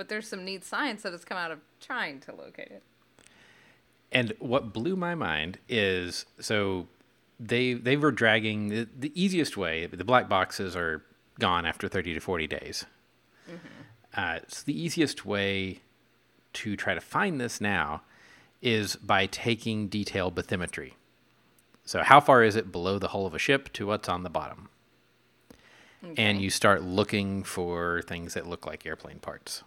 But 0.00 0.08
there's 0.08 0.26
some 0.26 0.46
neat 0.46 0.64
science 0.64 1.02
that 1.02 1.12
has 1.12 1.26
come 1.26 1.36
out 1.36 1.50
of 1.50 1.58
trying 1.78 2.20
to 2.20 2.34
locate 2.34 2.70
it. 2.70 2.82
And 4.10 4.32
what 4.38 4.72
blew 4.72 4.96
my 4.96 5.14
mind 5.14 5.58
is 5.68 6.24
so 6.38 6.86
they 7.38 7.74
they 7.74 7.98
were 7.98 8.10
dragging 8.10 8.68
the, 8.68 8.88
the 8.98 9.12
easiest 9.14 9.58
way. 9.58 9.84
The 9.84 10.02
black 10.02 10.26
boxes 10.26 10.74
are 10.74 11.02
gone 11.38 11.66
after 11.66 11.86
thirty 11.86 12.14
to 12.14 12.20
forty 12.20 12.46
days. 12.46 12.86
Uh, 14.16 14.38
so 14.48 14.62
the 14.64 14.82
easiest 14.82 15.26
way 15.26 15.80
to 16.54 16.76
try 16.76 16.94
to 16.94 17.00
find 17.02 17.38
this 17.38 17.60
now 17.60 18.00
is 18.62 18.96
by 18.96 19.26
taking 19.26 19.86
detailed 19.86 20.34
bathymetry. 20.34 20.92
So 21.84 22.02
how 22.02 22.20
far 22.20 22.42
is 22.42 22.56
it 22.56 22.72
below 22.72 22.98
the 22.98 23.08
hull 23.08 23.26
of 23.26 23.34
a 23.34 23.38
ship 23.38 23.70
to 23.74 23.88
what's 23.88 24.08
on 24.08 24.22
the 24.22 24.30
bottom? 24.30 24.70
And 26.16 26.40
you 26.40 26.48
start 26.48 26.82
looking 26.82 27.42
for 27.42 28.00
things 28.00 28.32
that 28.32 28.46
look 28.46 28.66
like 28.66 28.86
airplane 28.86 29.18
parts. 29.18 29.62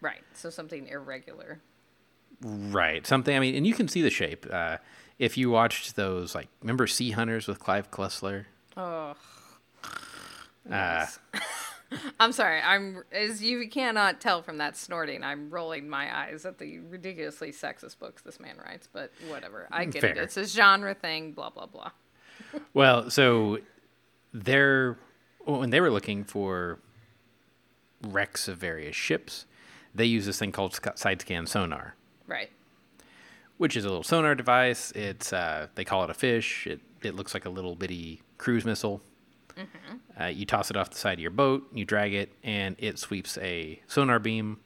Right, 0.00 0.22
so 0.34 0.50
something 0.50 0.86
irregular. 0.88 1.60
Right. 2.42 3.06
Something. 3.06 3.34
I 3.34 3.40
mean, 3.40 3.54
and 3.54 3.66
you 3.66 3.72
can 3.74 3.88
see 3.88 4.02
the 4.02 4.10
shape. 4.10 4.46
Uh, 4.50 4.76
if 5.18 5.38
you 5.38 5.48
watched 5.50 5.96
those, 5.96 6.34
like, 6.34 6.48
remember 6.60 6.86
Sea 6.86 7.12
Hunters 7.12 7.46
with 7.48 7.58
Clive 7.58 7.90
Cussler? 7.90 8.44
Oh. 8.76 9.14
Uh, 9.82 9.88
Yes. 10.68 11.18
I'm 12.20 12.32
sorry. 12.32 12.60
I'm 12.60 13.04
as 13.12 13.40
you 13.42 13.68
cannot 13.68 14.20
tell 14.20 14.42
from 14.42 14.58
that 14.58 14.76
snorting. 14.76 15.22
I'm 15.22 15.50
rolling 15.50 15.88
my 15.88 16.14
eyes 16.14 16.44
at 16.44 16.58
the 16.58 16.80
ridiculously 16.80 17.52
sexist 17.52 18.00
books 18.00 18.22
this 18.22 18.40
man 18.40 18.56
writes, 18.64 18.88
but 18.92 19.12
whatever. 19.28 19.68
I 19.70 19.84
get 19.84 20.02
it. 20.02 20.16
It's 20.16 20.36
a 20.36 20.44
genre 20.44 20.94
thing. 20.94 21.32
Blah 21.32 21.50
blah 21.50 21.66
blah. 21.66 21.90
Well, 22.74 23.08
so 23.08 23.58
they're 24.34 24.98
when 25.44 25.70
they 25.70 25.80
were 25.80 25.90
looking 25.90 26.24
for 26.24 26.80
wrecks 28.02 28.46
of 28.48 28.58
various 28.58 28.94
ships, 28.96 29.46
they 29.96 30.04
use 30.06 30.26
this 30.26 30.38
thing 30.38 30.52
called 30.52 30.78
side 30.96 31.20
scan 31.20 31.46
sonar, 31.46 31.94
Right. 32.26 32.50
which 33.56 33.76
is 33.76 33.84
a 33.84 33.88
little 33.88 34.02
sonar 34.04 34.34
device. 34.34 34.92
It's 34.92 35.32
uh, 35.32 35.68
they 35.74 35.84
call 35.84 36.04
it 36.04 36.10
a 36.10 36.14
fish. 36.14 36.66
It 36.66 36.80
it 37.02 37.14
looks 37.14 37.34
like 37.34 37.44
a 37.44 37.50
little 37.50 37.74
bitty 37.76 38.22
cruise 38.38 38.64
missile. 38.64 39.00
Uh, 40.20 40.24
you 40.26 40.44
toss 40.44 40.70
it 40.70 40.76
off 40.76 40.90
the 40.90 40.96
side 40.98 41.14
of 41.14 41.20
your 41.20 41.30
boat, 41.30 41.66
you 41.72 41.84
drag 41.84 42.12
it, 42.12 42.30
and 42.42 42.76
it 42.78 42.98
sweeps 42.98 43.38
a 43.38 43.80
sonar 43.86 44.18
beam 44.18 44.58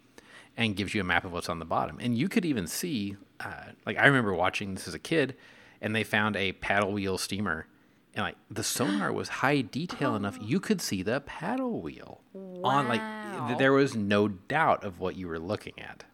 and 0.56 0.74
gives 0.74 0.94
you 0.94 1.00
a 1.00 1.04
map 1.04 1.24
of 1.24 1.32
what's 1.32 1.48
on 1.48 1.60
the 1.60 1.64
bottom. 1.64 1.98
And 2.00 2.18
you 2.18 2.28
could 2.28 2.44
even 2.44 2.66
see, 2.66 3.16
uh, 3.38 3.66
like 3.86 3.96
I 3.98 4.06
remember 4.06 4.34
watching 4.34 4.74
this 4.74 4.88
as 4.88 4.94
a 4.94 4.98
kid, 4.98 5.36
and 5.80 5.94
they 5.94 6.02
found 6.02 6.34
a 6.36 6.52
paddle 6.52 6.92
wheel 6.92 7.18
steamer, 7.18 7.66
and 8.14 8.24
like 8.24 8.36
the 8.50 8.64
sonar 8.64 9.12
was 9.12 9.28
high 9.28 9.60
detail 9.60 10.16
enough 10.16 10.38
you 10.42 10.60
could 10.60 10.80
see 10.80 11.02
the 11.02 11.20
paddle 11.20 11.80
wheel 11.80 12.20
wow. 12.32 12.70
on 12.70 12.88
like 12.88 13.46
th- 13.46 13.58
there 13.58 13.72
was 13.72 13.94
no 13.94 14.28
doubt 14.28 14.84
of 14.84 15.00
what 15.00 15.16
you 15.16 15.28
were 15.28 15.38
looking 15.38 15.78
at. 15.78 16.04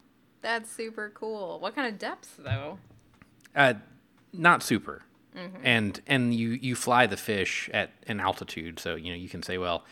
That's 0.42 0.70
super 0.70 1.10
cool. 1.14 1.58
What 1.60 1.74
kind 1.74 1.92
of 1.92 1.98
depths 1.98 2.34
though? 2.38 2.78
Uh, 3.54 3.74
not 4.32 4.62
super. 4.62 5.02
And 5.62 6.00
and 6.06 6.34
you 6.34 6.50
you 6.50 6.74
fly 6.74 7.06
the 7.06 7.16
fish 7.18 7.68
at 7.74 7.90
an 8.06 8.20
altitude, 8.20 8.78
so 8.78 8.94
you 8.94 9.10
know 9.10 9.16
you 9.16 9.28
can 9.28 9.42
say, 9.42 9.58
well, 9.58 9.84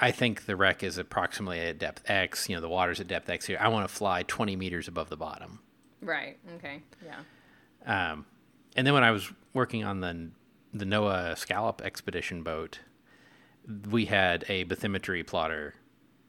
I 0.00 0.12
think 0.12 0.46
the 0.46 0.54
wreck 0.54 0.84
is 0.84 0.98
approximately 0.98 1.58
at 1.60 1.78
depth 1.78 2.08
X. 2.08 2.48
You 2.48 2.54
know, 2.54 2.60
the 2.60 2.68
water's 2.68 3.00
at 3.00 3.08
depth 3.08 3.28
X 3.28 3.46
here. 3.46 3.58
I 3.60 3.68
want 3.68 3.88
to 3.88 3.92
fly 3.92 4.22
20 4.22 4.54
meters 4.54 4.86
above 4.86 5.08
the 5.08 5.16
bottom. 5.16 5.60
Right. 6.00 6.38
Okay. 6.56 6.82
Yeah. 7.04 8.12
Um, 8.12 8.26
and 8.76 8.86
then 8.86 8.94
when 8.94 9.04
I 9.04 9.10
was 9.10 9.32
working 9.56 9.82
on 9.84 10.00
the 10.00 10.30
the 10.72 10.84
NOAA 10.84 11.36
Scallop 11.38 11.80
expedition 11.82 12.42
boat, 12.42 12.80
we 13.90 14.04
had 14.06 14.44
a 14.48 14.64
bathymetry 14.66 15.26
plotter 15.26 15.74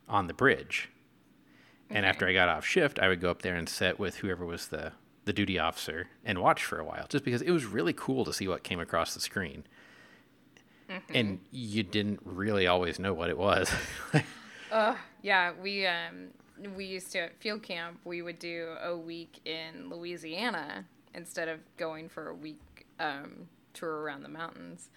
on 0.08 0.28
the 0.28 0.34
bridge. 0.34 0.90
And 1.90 2.00
Okay. 2.00 2.08
after 2.08 2.28
I 2.28 2.34
got 2.34 2.50
off 2.50 2.66
shift, 2.66 2.98
I 3.00 3.08
would 3.10 3.22
go 3.22 3.30
up 3.30 3.42
there 3.42 3.56
and 3.56 3.68
sit 3.70 4.00
with 4.00 4.18
whoever 4.18 4.46
was 4.46 4.70
the 4.70 4.94
the 5.26 5.34
duty 5.34 5.60
officer 5.60 6.08
and 6.24 6.40
watch 6.40 6.64
for 6.64 6.80
a 6.80 6.86
while, 6.86 7.06
just 7.10 7.26
because 7.26 7.42
it 7.42 7.52
was 7.52 7.66
really 7.66 7.92
cool 7.94 8.24
to 8.26 8.32
see 8.34 8.48
what 8.48 8.64
came 8.64 8.80
across 8.80 9.14
the 9.14 9.20
screen. 9.20 9.66
And 11.14 11.42
you 11.52 11.84
didn't 11.84 12.22
really 12.24 12.66
always 12.66 12.98
know 12.98 13.14
what 13.14 13.30
it 13.30 13.38
was. 13.38 13.70
Yeah, 15.22 15.52
we 15.62 15.86
um 15.86 16.30
we 16.76 16.86
used 16.86 17.12
to 17.14 17.20
at 17.20 17.38
field 17.42 17.64
camp 17.64 18.00
we 18.06 18.22
would 18.22 18.40
do 18.40 18.76
a 18.82 18.96
week 18.96 19.40
in 19.46 19.90
Louisiana 19.90 20.86
instead 21.14 21.48
of 21.50 21.60
going 21.78 22.08
for 22.10 22.30
a 22.30 22.34
week 22.34 22.60
um, 23.00 23.48
tour 23.74 24.02
around 24.02 24.24
the 24.24 24.30
mountains. 24.30 24.90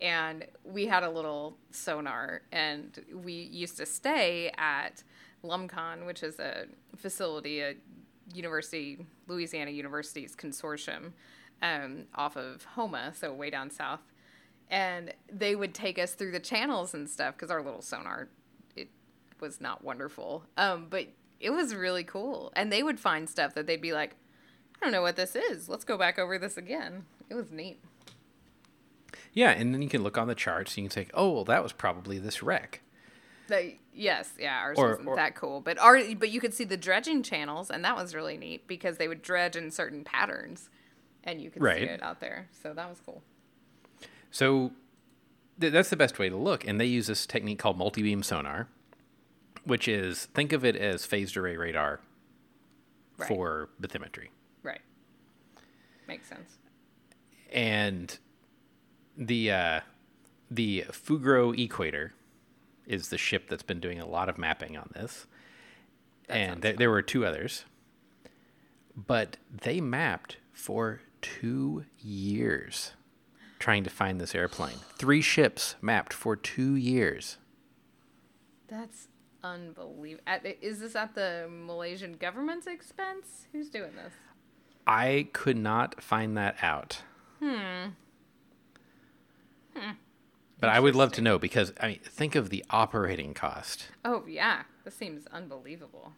And 0.00 0.46
we 0.64 0.86
had 0.86 1.02
a 1.02 1.10
little 1.10 1.56
sonar 1.70 2.42
and 2.52 3.04
we 3.12 3.32
used 3.32 3.76
to 3.78 3.86
stay 3.86 4.52
at 4.56 5.02
LUMCON, 5.42 6.06
which 6.06 6.22
is 6.22 6.38
a 6.38 6.66
facility, 6.96 7.60
a 7.60 7.74
university, 8.32 9.06
Louisiana 9.26 9.70
University's 9.70 10.36
consortium 10.36 11.12
um, 11.62 12.04
off 12.14 12.36
of 12.36 12.64
Houma, 12.76 13.12
so 13.14 13.32
way 13.32 13.50
down 13.50 13.70
south. 13.70 14.00
And 14.70 15.14
they 15.32 15.56
would 15.56 15.74
take 15.74 15.98
us 15.98 16.12
through 16.12 16.32
the 16.32 16.40
channels 16.40 16.94
and 16.94 17.08
stuff 17.08 17.34
because 17.34 17.50
our 17.50 17.62
little 17.62 17.82
sonar 17.82 18.28
it 18.76 18.88
was 19.40 19.60
not 19.60 19.82
wonderful. 19.82 20.44
Um, 20.56 20.86
but 20.90 21.08
it 21.40 21.50
was 21.50 21.74
really 21.74 22.04
cool. 22.04 22.52
And 22.54 22.70
they 22.72 22.82
would 22.82 23.00
find 23.00 23.28
stuff 23.28 23.54
that 23.54 23.66
they'd 23.66 23.80
be 23.80 23.92
like, 23.92 24.14
I 24.80 24.84
don't 24.84 24.92
know 24.92 25.02
what 25.02 25.16
this 25.16 25.34
is. 25.34 25.68
Let's 25.68 25.84
go 25.84 25.96
back 25.96 26.18
over 26.18 26.38
this 26.38 26.56
again. 26.56 27.04
It 27.30 27.34
was 27.34 27.50
neat. 27.50 27.80
yeah, 29.32 29.50
and 29.50 29.72
then 29.74 29.82
you 29.82 29.88
can 29.88 30.02
look 30.02 30.16
on 30.18 30.26
the 30.28 30.34
charts 30.34 30.72
and 30.72 30.84
you 30.84 30.88
can 30.88 31.04
say, 31.04 31.10
oh, 31.14 31.30
well, 31.30 31.44
that 31.44 31.62
was 31.62 31.72
probably 31.72 32.18
this 32.18 32.42
wreck. 32.42 32.80
They, 33.48 33.78
yes, 33.94 34.32
yeah, 34.38 34.58
ours 34.60 34.78
Or- 34.78 34.88
wasn't 34.90 35.08
or- 35.08 35.16
that 35.16 35.34
cool, 35.34 35.60
but 35.60 35.78
our 35.78 35.98
but 36.14 36.30
you 36.30 36.40
could 36.40 36.52
see 36.54 36.64
the 36.64 36.76
dredging 36.76 37.22
channels, 37.22 37.70
and 37.70 37.84
that 37.84 37.96
was 37.96 38.14
really 38.14 38.36
neat 38.36 38.66
because 38.66 38.98
they 38.98 39.08
would 39.08 39.22
dredge 39.22 39.56
in 39.56 39.70
certain 39.70 40.04
patterns, 40.04 40.68
and 41.24 41.40
you 41.40 41.50
could 41.50 41.62
Right. 41.62 41.78
see 41.80 41.84
it 41.84 42.02
out 42.02 42.20
there. 42.20 42.48
So 42.62 42.74
that 42.74 42.88
was 42.90 43.00
cool. 43.04 43.22
So 44.30 44.72
th- 45.60 45.72
that's 45.72 45.88
the 45.88 45.96
best 45.96 46.18
way 46.18 46.28
to 46.28 46.36
look. 46.36 46.66
And 46.66 46.78
they 46.78 46.84
use 46.86 47.06
this 47.06 47.24
technique 47.24 47.58
called 47.58 47.78
multi-beam 47.78 48.22
sonar, 48.22 48.68
which 49.64 49.88
is 49.88 50.26
think 50.26 50.52
of 50.52 50.62
it 50.64 50.76
as 50.76 51.06
phased 51.06 51.34
array 51.36 51.56
radar 51.56 52.00
Right. 53.16 53.28
for 53.28 53.70
bathymetry. 53.80 54.28
Right. 54.62 54.82
Makes 56.06 56.28
sense. 56.28 56.57
And 57.50 58.18
the 59.16 59.50
uh, 59.50 59.80
the 60.50 60.84
Fugro 60.90 61.58
Equator 61.58 62.12
is 62.86 63.08
the 63.08 63.18
ship 63.18 63.48
that's 63.48 63.62
been 63.62 63.80
doing 63.80 64.00
a 64.00 64.06
lot 64.06 64.28
of 64.28 64.38
mapping 64.38 64.76
on 64.76 64.90
this. 64.94 65.26
That 66.26 66.36
and 66.36 66.62
there, 66.62 66.72
there 66.74 66.90
were 66.90 67.02
two 67.02 67.24
others. 67.24 67.64
But 68.96 69.36
they 69.62 69.80
mapped 69.80 70.38
for 70.52 71.00
two 71.20 71.84
years 71.98 72.92
trying 73.58 73.84
to 73.84 73.90
find 73.90 74.20
this 74.20 74.34
airplane. 74.34 74.76
Three 74.96 75.20
ships 75.20 75.76
mapped 75.80 76.12
for 76.12 76.36
two 76.36 76.74
years. 76.74 77.38
That's 78.68 79.08
unbelievable. 79.42 80.24
Is 80.60 80.80
this 80.80 80.94
at 80.94 81.14
the 81.14 81.48
Malaysian 81.50 82.14
government's 82.14 82.66
expense? 82.66 83.46
Who's 83.52 83.68
doing 83.68 83.94
this? 83.96 84.12
I 84.86 85.28
could 85.32 85.56
not 85.56 86.02
find 86.02 86.36
that 86.36 86.56
out. 86.62 87.02
Hmm. 87.40 87.88
But 90.60 90.70
I 90.70 90.80
would 90.80 90.96
love 90.96 91.12
to 91.12 91.20
know 91.22 91.38
because 91.38 91.72
I 91.80 91.86
mean, 91.86 92.00
think 92.02 92.34
of 92.34 92.50
the 92.50 92.64
operating 92.70 93.32
cost. 93.32 93.88
Oh 94.04 94.24
yeah, 94.26 94.62
this 94.84 94.94
seems 94.96 95.24
unbelievable. 95.28 96.12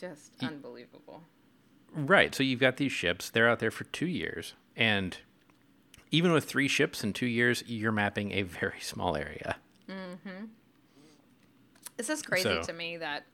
Just 0.00 0.32
unbelievable. 0.42 1.22
Right. 1.94 2.34
So 2.34 2.42
you've 2.42 2.60
got 2.60 2.78
these 2.78 2.92
ships. 2.92 3.28
They're 3.28 3.48
out 3.48 3.58
there 3.58 3.70
for 3.70 3.84
two 3.84 4.06
years, 4.06 4.54
and 4.74 5.18
even 6.10 6.32
with 6.32 6.44
three 6.44 6.68
ships 6.68 7.04
in 7.04 7.12
two 7.12 7.26
years, 7.26 7.62
you're 7.66 7.92
mapping 7.92 8.32
a 8.32 8.42
very 8.42 8.80
small 8.80 9.16
area. 9.16 9.56
Mm 9.88 10.18
hmm. 10.24 10.44
It's 11.98 12.08
just 12.08 12.26
crazy 12.26 12.44
So- 12.44 12.62
to 12.62 12.72
me 12.72 12.96
that 12.96 13.24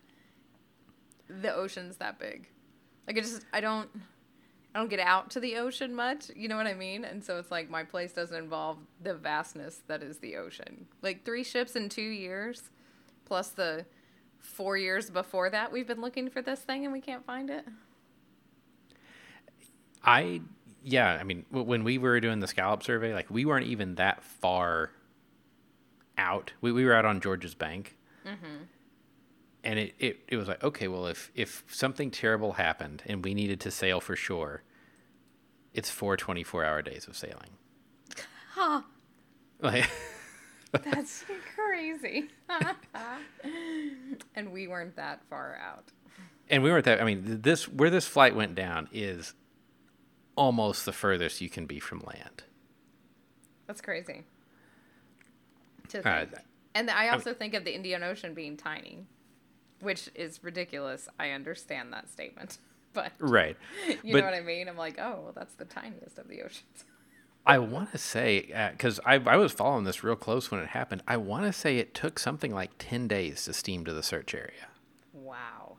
the 1.29 1.55
ocean's 1.55 1.99
that 1.99 2.19
big. 2.19 2.49
Like 3.07 3.19
I 3.19 3.21
just 3.21 3.45
I 3.53 3.61
don't 3.61 3.89
I 4.75 4.79
don't 4.79 4.91
get 4.91 5.01
out 5.01 5.31
to 5.31 5.41
the 5.41 5.57
ocean 5.57 5.95
much, 5.95 6.31
you 6.35 6.49
know 6.49 6.57
what 6.57 6.67
I 6.67 6.75
mean? 6.75 7.05
And 7.05 7.23
so 7.23 7.39
it's 7.39 7.51
like 7.51 7.71
my 7.71 7.85
place 7.85 8.13
doesn't 8.13 8.37
involve 8.37 8.79
the 9.03 9.15
vastness 9.15 9.83
that 9.87 10.03
is 10.03 10.19
the 10.19 10.37
ocean. 10.37 10.87
Like 11.01 11.25
three 11.25 11.45
ships 11.45 11.77
in 11.77 11.89
2 11.89 12.03
years 12.03 12.71
plus 13.25 13.51
the 13.51 13.87
4 14.41 14.77
years 14.77 15.11
before 15.11 15.49
that 15.51 15.71
we've 15.71 15.87
been 15.87 16.01
looking 16.01 16.29
for 16.29 16.43
this 16.43 16.61
thing 16.61 16.85
and 16.85 16.93
we 16.93 17.01
can't 17.01 17.25
find 17.25 17.51
it. 17.51 17.65
I 20.03 20.43
yeah, 20.87 21.17
I 21.19 21.25
mean, 21.25 21.47
when 21.51 21.83
we 21.83 21.97
were 21.97 22.21
doing 22.21 22.41
the 22.41 22.47
scallop 22.47 22.83
survey, 22.83 23.15
like 23.15 23.31
we 23.31 23.47
weren't 23.47 23.67
even 23.67 23.95
that 23.95 24.23
far 24.23 24.91
out. 26.19 26.53
We 26.61 26.73
we 26.73 26.85
were 26.85 26.95
out 26.95 27.07
on 27.07 27.21
Georges 27.21 27.55
Bank, 27.55 27.97
mm-hmm. 28.27 28.65
And 29.65 29.79
it, 29.79 29.95
it 29.99 30.21
it 30.29 30.37
was 30.37 30.47
like 30.49 30.63
okay, 30.63 30.87
well 30.89 31.07
if 31.07 31.31
if 31.35 31.65
something 31.69 32.11
terrible 32.11 32.53
happened 32.53 33.03
and 33.07 33.25
we 33.25 33.35
needed 33.35 33.61
to 33.61 33.71
sail 33.71 34.01
for 34.01 34.15
shore, 34.17 34.63
it's 35.73 35.91
four 35.91 36.17
24 36.17 36.65
hour 36.65 36.83
days 36.83 37.07
of 37.09 37.17
sailing. 37.17 37.51
Huh. 38.53 38.83
Like 39.61 39.89
That's 40.73 41.25
crazy. 41.55 42.29
and 44.35 44.53
we 44.53 44.67
weren't 44.69 44.97
that 44.97 45.23
far 45.31 45.57
out. 45.63 45.85
and 46.51 46.63
we 46.63 46.71
weren't 46.71 46.85
that. 46.85 47.01
I 47.01 47.05
mean, 47.05 47.41
this 47.43 47.69
where 47.69 47.91
this 47.91 48.07
flight 48.07 48.35
went 48.35 48.55
down 48.55 48.89
is 48.93 49.35
almost 50.37 50.85
the 50.85 50.93
furthest 50.93 51.41
you 51.41 51.49
can 51.49 51.67
be 51.67 51.79
from 51.79 52.01
land. 52.01 52.43
That's 53.67 53.81
crazy. 53.81 54.25
To 55.91 55.99
Uh, 56.09 56.27
think. 56.27 56.33
and 56.75 56.91
I 56.91 57.09
also 57.11 57.33
think 57.33 57.55
of 57.55 57.65
the 57.65 57.73
Indian 57.75 58.03
Ocean 58.03 58.35
being 58.35 58.57
tiny, 58.57 59.07
which 59.81 60.09
is 60.15 60.41
ridiculous. 60.43 61.09
I 61.19 61.31
understand 61.31 61.93
that 61.93 62.11
statement. 62.11 62.59
But 62.95 63.11
Right. 63.19 63.57
you 64.05 64.13
but 64.13 64.21
know 64.21 64.27
what 64.27 64.35
I 64.35 64.41
mean? 64.41 64.69
I'm 64.69 64.77
like, 64.77 65.01
oh, 65.01 65.19
well, 65.25 65.33
that's 65.35 65.55
the 65.55 65.65
tiniest 65.65 66.17
of 66.17 66.29
the 66.29 66.43
oceans. 66.43 66.85
I 67.47 67.59
want 67.59 67.91
to 67.91 67.99
say 67.99 68.53
because 68.71 69.01
I 69.05 69.15
I 69.17 69.37
was 69.37 69.51
following 69.53 69.83
this 69.83 70.05
real 70.05 70.15
close 70.15 70.51
when 70.53 70.61
it 70.61 70.69
happened. 70.69 71.03
I 71.09 71.17
want 71.17 71.45
to 71.45 71.53
say 71.53 71.79
it 71.79 71.93
took 71.93 72.21
something 72.21 72.55
like 72.55 72.71
ten 72.79 73.09
days 73.09 73.45
to 73.47 73.53
steam 73.53 73.85
to 73.85 73.93
the 73.93 74.03
search 74.05 74.33
area, 74.33 74.69
Wow. 75.13 75.79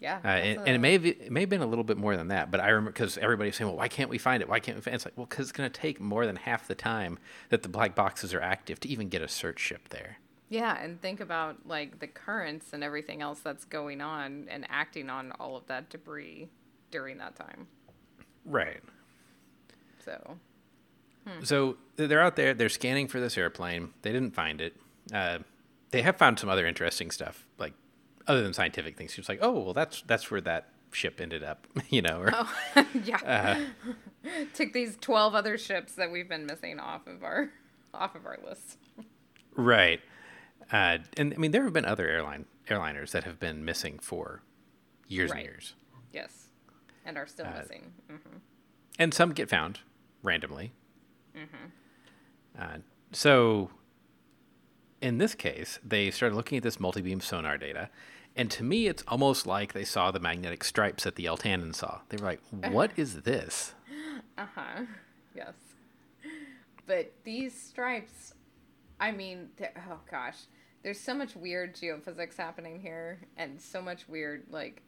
Yeah. 0.00 0.20
uh, 0.24 0.28
and, 0.28 0.58
a- 0.58 0.62
and 0.62 0.68
it 0.70 0.78
may 0.80 0.92
have, 0.94 1.04
it 1.06 1.30
may 1.30 1.40
have 1.40 1.48
been 1.50 1.60
a 1.62 1.66
little 1.66 1.84
bit 1.84 1.96
more 1.96 2.16
than 2.16 2.28
that. 2.28 2.50
But 2.50 2.60
I 2.60 2.68
remember 2.70 2.90
because 2.90 3.18
everybody's 3.18 3.54
saying, 3.56 3.68
"Well, 3.68 3.76
why 3.76 3.88
can't 3.88 4.10
we 4.10 4.18
find 4.18 4.42
it? 4.42 4.48
Why 4.48 4.58
can't 4.58 4.76
we?" 4.76 4.80
Find 4.80 4.94
it? 4.94 4.96
It's 4.96 5.04
like, 5.04 5.16
well, 5.16 5.26
because 5.26 5.44
it's 5.50 5.52
going 5.56 5.70
to 5.70 5.80
take 5.80 6.00
more 6.00 6.26
than 6.26 6.36
half 6.36 6.66
the 6.66 6.74
time 6.74 7.18
that 7.50 7.62
the 7.62 7.68
black 7.68 7.94
boxes 7.94 8.34
are 8.34 8.40
active 8.40 8.80
to 8.80 8.88
even 8.88 9.08
get 9.08 9.22
a 9.22 9.28
search 9.28 9.60
ship 9.60 9.90
there. 9.90 10.16
Yeah, 10.52 10.78
and 10.78 11.00
think 11.00 11.20
about 11.20 11.66
like 11.66 11.98
the 11.98 12.06
currents 12.06 12.74
and 12.74 12.84
everything 12.84 13.22
else 13.22 13.40
that's 13.40 13.64
going 13.64 14.02
on 14.02 14.48
and 14.50 14.66
acting 14.68 15.08
on 15.08 15.32
all 15.40 15.56
of 15.56 15.66
that 15.68 15.88
debris 15.88 16.50
during 16.90 17.16
that 17.16 17.36
time. 17.36 17.66
Right. 18.44 18.82
So, 20.04 20.36
So 21.42 21.78
they're 21.96 22.20
out 22.20 22.36
there. 22.36 22.52
They're 22.52 22.68
scanning 22.68 23.08
for 23.08 23.18
this 23.18 23.38
airplane. 23.38 23.94
They 24.02 24.12
didn't 24.12 24.34
find 24.34 24.60
it. 24.60 24.76
Uh, 25.10 25.38
they 25.90 26.02
have 26.02 26.18
found 26.18 26.38
some 26.38 26.50
other 26.50 26.66
interesting 26.66 27.10
stuff, 27.10 27.46
like 27.56 27.72
other 28.26 28.42
than 28.42 28.52
scientific 28.52 28.98
things. 28.98 29.16
It's 29.16 29.30
like, 29.30 29.38
oh, 29.40 29.52
well, 29.52 29.72
that's 29.72 30.02
that's 30.02 30.30
where 30.30 30.42
that 30.42 30.68
ship 30.90 31.18
ended 31.18 31.42
up, 31.42 31.66
you 31.88 32.02
know. 32.02 32.20
Or, 32.20 32.32
yeah. 33.04 33.58
Took 34.54 34.74
these 34.74 34.98
12 35.00 35.34
other 35.34 35.56
ships 35.56 35.94
that 35.94 36.12
we've 36.12 36.28
been 36.28 36.44
missing 36.44 36.78
off 36.78 37.06
of 37.06 37.24
our 37.24 37.52
off 37.94 38.14
of 38.14 38.26
our 38.26 38.38
list. 38.46 38.76
Right. 39.56 40.00
Uh, 40.72 40.98
and 41.18 41.34
I 41.34 41.36
mean, 41.36 41.50
there 41.50 41.64
have 41.64 41.72
been 41.72 41.84
other 41.84 42.08
airline 42.08 42.46
airliners 42.68 43.10
that 43.10 43.24
have 43.24 43.38
been 43.38 43.64
missing 43.64 43.98
for 44.00 44.42
years 45.06 45.30
Right. 45.30 45.38
and 45.40 45.46
years, 45.48 45.74
Yes. 46.12 46.48
And 47.04 47.18
are 47.18 47.26
still 47.26 47.46
missing. 47.50 47.92
hmm 48.08 48.38
and 48.98 49.12
some 49.14 49.32
get 49.32 49.48
found 49.48 49.80
randomly. 50.22 50.72
Uh, 52.58 52.78
so, 53.12 53.70
in 55.00 55.18
this 55.18 55.34
case, 55.34 55.78
they 55.82 56.10
started 56.10 56.36
looking 56.36 56.58
at 56.58 56.62
this 56.62 56.78
multi-beam 56.78 57.20
sonar 57.20 57.56
data, 57.56 57.88
and 58.36 58.50
to 58.50 58.62
me, 58.62 58.86
it's 58.86 59.02
almost 59.08 59.46
like 59.46 59.72
they 59.72 59.84
saw 59.84 60.10
the 60.10 60.20
magnetic 60.20 60.62
stripes 60.62 61.04
that 61.04 61.16
the 61.16 61.24
Eltanin 61.24 61.74
saw. 61.74 62.00
They 62.10 62.18
were 62.18 62.26
like, 62.26 62.40
"What 62.72 62.92
is 62.96 63.22
this?" 63.22 63.74
Uh-huh. 64.38 64.84
Yes. 65.34 65.54
But 66.86 67.12
these 67.24 67.58
stripes, 67.58 68.34
I 69.00 69.10
mean, 69.12 69.48
oh 69.90 70.00
gosh, 70.10 70.36
there's 70.82 71.00
so 71.00 71.14
much 71.14 71.36
weird 71.36 71.74
geophysics 71.74 72.36
happening 72.36 72.80
here 72.80 73.20
and 73.36 73.60
so 73.60 73.80
much 73.80 74.08
weird 74.08 74.44
like 74.50 74.82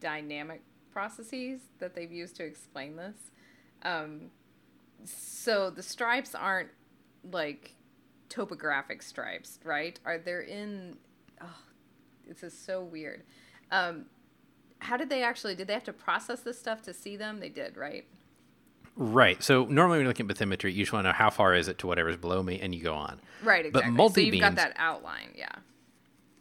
dynamic 0.00 0.62
processes 0.92 1.60
that 1.78 1.94
they've 1.94 2.12
used 2.12 2.36
to 2.36 2.44
explain 2.44 2.96
this. 2.96 3.16
Um, 3.82 4.30
so 5.04 5.70
the 5.70 5.82
stripes 5.82 6.34
aren't 6.34 6.70
like 7.30 7.74
topographic 8.28 9.02
stripes, 9.02 9.58
right? 9.64 9.98
Are 10.04 10.18
they're 10.18 10.42
in 10.42 10.96
oh, 11.40 11.58
this 12.28 12.42
is 12.42 12.56
so 12.56 12.82
weird. 12.82 13.22
Um, 13.70 14.06
how 14.78 14.96
did 14.96 15.08
they 15.08 15.22
actually 15.22 15.54
did 15.54 15.66
they 15.66 15.74
have 15.74 15.84
to 15.84 15.92
process 15.92 16.40
this 16.40 16.58
stuff 16.58 16.82
to 16.82 16.94
see 16.94 17.16
them? 17.16 17.40
They 17.40 17.48
did, 17.48 17.76
right? 17.76 18.06
Right. 18.96 19.42
So 19.42 19.64
normally 19.64 19.98
when 19.98 20.04
you're 20.04 20.08
looking 20.08 20.30
at 20.30 20.36
bathymetry, 20.36 20.72
you 20.72 20.84
just 20.84 20.92
want 20.92 21.04
to 21.04 21.08
know 21.08 21.14
how 21.14 21.30
far 21.30 21.54
is 21.54 21.68
it 21.68 21.78
to 21.78 21.86
whatever's 21.86 22.16
below 22.16 22.42
me, 22.42 22.60
and 22.60 22.74
you 22.74 22.82
go 22.82 22.94
on. 22.94 23.20
Right, 23.42 23.66
Exactly. 23.66 23.70
But 23.70 24.02
exactly. 24.02 24.24
so 24.30 24.34
you've 24.36 24.40
got 24.40 24.54
that 24.56 24.72
outline, 24.76 25.32
yeah. 25.36 25.48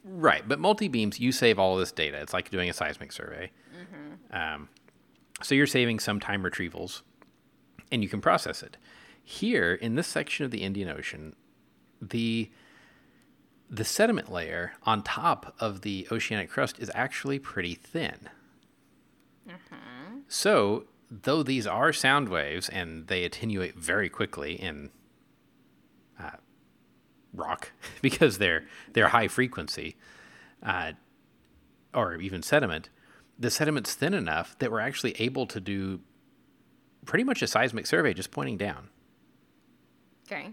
Right, 0.05 0.47
but 0.47 0.59
multi 0.59 0.87
beams, 0.87 1.19
you 1.19 1.31
save 1.31 1.57
all 1.57 1.77
this 1.77 1.91
data. 1.91 2.21
It's 2.21 2.33
like 2.33 2.49
doing 2.49 2.69
a 2.69 2.73
seismic 2.73 3.11
survey. 3.11 3.51
Mm-hmm. 3.73 4.35
Um, 4.35 4.69
so 5.41 5.55
you're 5.55 5.65
saving 5.65 5.99
some 5.99 6.19
time 6.19 6.43
retrievals, 6.43 7.01
and 7.91 8.03
you 8.03 8.09
can 8.09 8.21
process 8.21 8.61
it. 8.61 8.77
Here 9.23 9.73
in 9.73 9.95
this 9.95 10.07
section 10.07 10.45
of 10.45 10.51
the 10.51 10.61
Indian 10.63 10.89
Ocean, 10.89 11.35
the 12.01 12.51
the 13.69 13.85
sediment 13.85 14.31
layer 14.31 14.73
on 14.83 15.01
top 15.01 15.55
of 15.59 15.81
the 15.81 16.07
oceanic 16.11 16.49
crust 16.49 16.77
is 16.79 16.91
actually 16.93 17.39
pretty 17.39 17.73
thin. 17.73 18.29
So, 20.27 20.85
though 21.21 21.43
these 21.43 21.67
are 21.67 21.93
sound 21.93 22.30
waves 22.30 22.69
and 22.69 23.08
they 23.08 23.23
attenuate 23.23 23.76
very 23.76 24.10
quickly 24.10 24.54
in 24.54 24.89
uh, 26.19 26.38
rock 27.34 27.71
because 28.02 28.38
they're 28.38 28.65
they're 28.93 29.10
high 29.10 29.28
frequency, 29.28 29.95
uh, 30.63 30.93
or 31.93 32.15
even 32.15 32.41
sediment, 32.41 32.89
the 33.38 33.52
sediment's 33.52 33.93
thin 33.93 34.13
enough 34.13 34.58
that 34.60 34.71
we're 34.71 34.80
actually 34.80 35.13
able 35.19 35.45
to 35.47 35.60
do 35.60 35.99
pretty 37.06 37.23
much 37.23 37.41
a 37.41 37.47
seismic 37.47 37.86
survey 37.86 38.13
just 38.13 38.32
pointing 38.32 38.58
down. 38.58 38.89
Okay. 40.26 40.52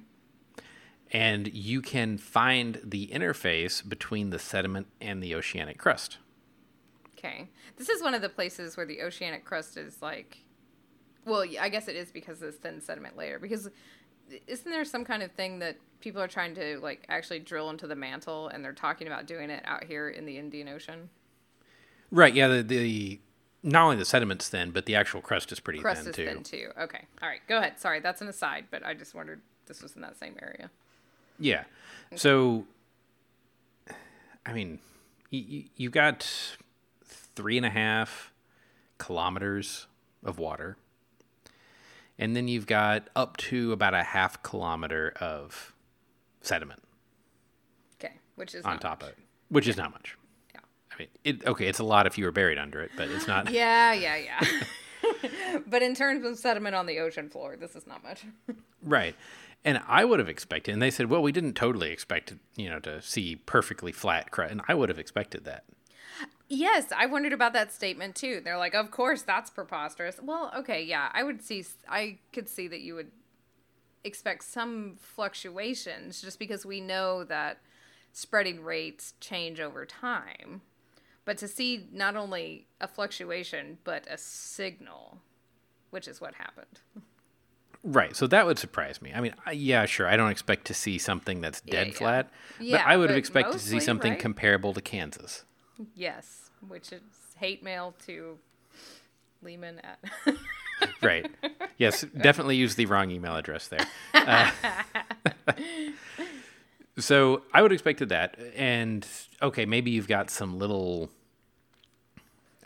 And 1.13 1.53
you 1.53 1.81
can 1.81 2.19
find 2.19 2.81
the 2.85 3.09
interface 3.09 3.89
between 3.89 4.31
the 4.31 4.39
sediment 4.39 4.89
and 5.01 5.23
the 5.23 5.35
oceanic 5.35 5.79
crust. 5.79 6.19
Okay. 7.17 7.51
This 7.77 7.89
is 7.89 8.03
one 8.03 8.15
of 8.15 8.23
the 8.23 8.29
places 8.29 8.77
where 8.77 8.87
the 8.87 9.03
oceanic 9.03 9.45
crust 9.45 9.77
is 9.77 10.01
like 10.01 10.45
well, 11.25 11.45
I 11.61 11.69
guess 11.69 11.89
it 11.89 11.97
is 11.97 12.11
because 12.11 12.37
of 12.37 12.53
this 12.53 12.57
thin 12.57 12.81
sediment 12.81 13.17
layer 13.17 13.39
because 13.39 13.69
isn't 14.47 14.71
there 14.71 14.85
some 14.85 15.05
kind 15.05 15.23
of 15.23 15.33
thing 15.33 15.59
that 15.59 15.77
people 16.01 16.23
are 16.23 16.29
trying 16.29 16.55
to 16.55 16.79
like 16.81 17.05
actually 17.09 17.41
drill 17.41 17.71
into 17.71 17.87
the 17.87 17.97
mantle 17.97 18.49
and 18.49 18.65
they're 18.65 18.73
talking 18.73 19.07
about 19.07 19.27
doing 19.27 19.51
it 19.51 19.63
out 19.67 19.85
here 19.85 20.09
in 20.09 20.25
the 20.25 20.39
Indian 20.39 20.69
Ocean? 20.69 21.11
Right. 22.11 22.35
Yeah. 22.35 22.49
The, 22.49 22.63
the 22.63 23.21
not 23.63 23.85
only 23.85 23.97
the 23.97 24.05
sediment's 24.05 24.49
thin, 24.49 24.71
but 24.71 24.87
the 24.87 24.97
actual 24.97 25.21
crust 25.21 25.53
is 25.53 25.61
pretty 25.61 25.81
Crust 25.81 26.03
thin 26.03 26.11
is 26.11 26.17
too. 26.17 26.27
thin 26.27 26.43
too. 26.43 26.69
Okay. 26.81 27.05
All 27.23 27.29
right. 27.29 27.41
Go 27.49 27.59
ahead. 27.59 27.79
Sorry, 27.79 28.01
that's 28.01 28.21
an 28.23 28.29
aside, 28.29 28.67
but 28.71 28.85
I 28.85 28.95
just 28.95 29.15
wondered 29.15 29.41
this 29.67 29.83
was 29.83 29.95
in 29.95 30.03
that 30.03 30.19
same 30.19 30.37
area. 30.41 30.71
Yeah. 31.39 31.65
So, 32.17 32.65
I 34.45 34.53
mean, 34.53 34.79
you, 35.31 35.41
you, 35.41 35.65
you've 35.77 35.93
got 35.93 36.27
three 37.05 37.57
and 37.57 37.67
a 37.67 37.71
half 37.71 38.33
kilometers 38.99 39.87
of 40.25 40.39
water, 40.39 40.77
and 42.21 42.37
then 42.37 42.47
you've 42.47 42.67
got 42.67 43.09
up 43.17 43.37
to 43.39 43.73
about 43.73 43.95
a 43.95 44.03
half 44.05 44.41
kilometer 44.45 45.13
of 45.21 45.75
sediment 46.43 46.81
Okay. 48.03 48.15
Which 48.37 48.55
is 48.55 48.65
on 48.65 48.75
not 48.75 48.81
top 48.81 49.01
much. 49.03 49.11
of 49.11 49.19
it, 49.19 49.25
which 49.49 49.67
is 49.67 49.77
not 49.77 49.91
much. 49.91 50.17
Yeah. 50.55 50.61
I 50.93 50.99
mean, 50.99 51.09
it, 51.25 51.47
okay, 51.47 51.67
it's 51.67 51.81
a 51.81 51.85
lot 51.85 52.07
if 52.07 52.17
you 52.17 52.25
were 52.25 52.33
buried 52.33 52.59
under 52.59 52.81
it, 52.83 52.91
but 52.97 53.09
it's 53.11 53.27
not. 53.27 53.51
Yeah, 53.53 53.93
yeah, 53.93 54.17
yeah. 54.17 55.61
but 55.67 55.83
in 55.83 55.95
terms 55.95 56.25
of 56.25 56.39
sediment 56.39 56.75
on 56.75 56.87
the 56.87 56.99
ocean 57.01 57.29
floor, 57.29 57.57
this 57.57 57.75
is 57.75 57.87
not 57.87 58.03
much. 58.05 58.25
Right. 58.83 59.15
And 59.63 59.83
I 59.87 60.07
would 60.07 60.21
have 60.21 60.29
expected, 60.31 60.73
and 60.73 60.81
they 60.81 60.91
said, 60.91 61.11
well, 61.11 61.21
we 61.21 61.33
didn't 61.33 61.53
totally 61.53 61.91
expect, 61.91 62.33
you 62.57 62.71
know, 62.71 62.79
to 62.79 63.03
see 63.03 63.37
perfectly 63.37 63.93
flat 63.93 64.31
crust. 64.31 64.51
And 64.53 64.63
I 64.69 64.73
would 64.73 64.89
have 64.89 64.99
expected 64.99 65.45
that. 65.45 65.65
Yes, 66.53 66.91
I 66.91 67.07
wondered 67.07 67.33
about 67.33 67.53
that 67.53 67.73
statement 67.73 68.17
too. 68.17 68.41
They're 68.41 68.59
like, 68.59 68.75
"Of 68.75 68.91
course, 68.91 69.23
that's 69.23 69.51
preposterous." 69.51 70.19
Well, 70.21 70.53
okay, 70.57 70.83
yeah, 70.83 71.09
I 71.15 71.23
would 71.23 71.43
see 71.43 71.65
I 71.89 72.19
could 72.33 72.49
see 72.49 72.67
that 72.67 72.81
you 72.81 72.97
would 72.97 73.13
expect 74.03 74.43
some 74.43 74.97
fluctuations 75.01 76.21
just 76.21 76.41
because 76.41 76.67
we 76.67 76.81
know 76.81 77.23
that 77.23 77.59
spreading 78.13 78.65
rates 78.65 79.15
change 79.21 79.61
over 79.61 79.87
time. 79.87 80.63
But 81.25 81.39
to 81.39 81.47
see 81.47 81.87
not 81.93 82.17
only 82.17 82.67
a 82.81 82.89
fluctuation 82.89 83.79
but 83.85 84.09
a 84.09 84.19
signal, 84.19 85.21
which 85.91 86.09
is 86.09 86.21
what 86.21 86.35
happened. 86.35 86.81
Right. 87.85 88.17
So 88.17 88.27
that 88.27 88.45
would 88.45 88.59
surprise 88.59 89.01
me. 89.01 89.13
I 89.15 89.21
mean, 89.21 89.35
I- 89.47 89.53
yeah, 89.53 89.87
sure. 89.87 90.09
I 90.09 90.17
don't 90.17 90.31
expect 90.31 90.67
to 90.67 90.75
see 90.75 90.99
something 90.99 91.41
that's 91.41 91.61
dead 91.61 91.89
yeah. 91.89 91.93
flat, 91.95 92.33
Yeah, 92.59 92.79
but 92.79 92.87
I 92.87 92.97
would 92.97 93.11
have 93.11 93.15
but 93.15 93.19
expected 93.21 93.53
to 93.53 93.59
see 93.61 93.81
something 93.81 94.13
right? 94.13 94.21
comparable 94.21 94.75
to 94.75 94.81
Kansas. 94.81 95.45
Yes, 95.95 96.51
which 96.69 96.93
is 96.93 97.03
hate 97.37 97.63
mail 97.63 97.95
to 98.07 98.39
Lehman 99.43 99.81
at. 99.81 100.35
right. 101.03 101.31
Yes, 101.79 102.05
definitely 102.21 102.57
use 102.57 102.75
the 102.75 102.87
wrong 102.87 103.11
email 103.11 103.37
address 103.37 103.69
there. 103.69 103.87
Uh, 104.15 104.51
so 106.99 107.43
I 107.53 107.63
would 107.63 107.73
expected 107.73 108.11
that, 108.11 108.37
and 108.55 109.07
okay, 109.43 109.65
maybe 109.67 109.91
you've 109.91 110.09
got 110.09 110.31
some 110.31 110.59
little, 110.59 111.11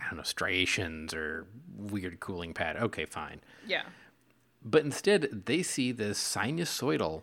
I 0.01 0.09
don't 0.09 0.17
know, 0.17 0.23
striations 0.25 1.15
or 1.15 1.47
weird 1.77 2.21
cooling 2.21 2.55
pad. 2.55 2.77
Okay, 2.77 3.05
fine. 3.05 3.41
yeah. 3.67 3.83
But 4.67 4.83
instead, 4.83 5.43
they 5.45 5.63
see 5.63 5.93
this 5.93 6.19
sinusoidal 6.19 7.23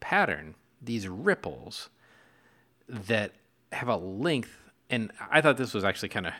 pattern, 0.00 0.56
these 0.82 1.06
ripples 1.06 1.88
that 2.88 3.32
have 3.72 3.86
a 3.88 3.96
length. 3.96 4.69
And 4.90 5.12
I 5.30 5.40
thought 5.40 5.56
this 5.56 5.72
was 5.72 5.84
actually 5.84 6.08
kind 6.10 6.26
of 6.26 6.32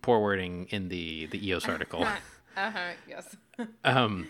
poor 0.00 0.20
wording 0.20 0.66
in 0.70 0.88
the, 0.88 1.26
the 1.26 1.46
EOS 1.48 1.68
article. 1.68 2.06
Uh 2.54 2.70
huh. 2.70 2.90
Yes. 3.08 3.34
um, 3.84 4.28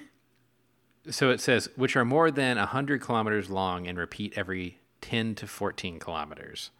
so 1.10 1.30
it 1.30 1.40
says, 1.40 1.68
which 1.74 1.96
are 1.96 2.04
more 2.04 2.30
than 2.30 2.56
100 2.56 3.00
kilometers 3.00 3.50
long 3.50 3.88
and 3.88 3.98
repeat 3.98 4.32
every 4.36 4.78
10 5.00 5.34
to 5.34 5.48
14 5.48 5.98
kilometers. 5.98 6.70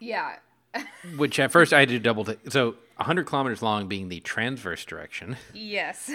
Yeah. 0.00 0.36
Which 1.18 1.38
at 1.38 1.52
first 1.52 1.74
I 1.74 1.80
had 1.80 1.90
to 1.90 1.98
double 1.98 2.24
take. 2.24 2.50
So 2.50 2.76
100 2.96 3.26
kilometers 3.26 3.60
long 3.60 3.88
being 3.88 4.08
the 4.08 4.20
transverse 4.20 4.86
direction, 4.86 5.36
Yes. 5.52 6.10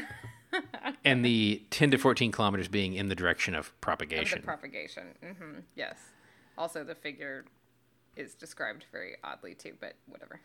and 1.05 1.23
the 1.23 1.61
10 1.69 1.91
to 1.91 1.97
14 1.99 2.31
kilometers 2.31 2.67
being 2.67 2.95
in 2.95 3.07
the 3.07 3.13
direction 3.15 3.53
of 3.53 3.59
Of 3.59 3.65
the 3.67 3.75
propagation. 3.81 4.41
propagation. 4.41 5.03
hmm 5.21 5.59
Yes. 5.75 5.97
Also, 6.57 6.83
the 6.83 6.95
figure 6.95 7.45
is 8.17 8.35
described 8.35 8.85
very 8.91 9.15
oddly 9.23 9.53
too, 9.53 9.73
but 9.79 9.93
whatever. 10.07 10.39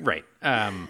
Right. 0.00 0.24
Um, 0.42 0.88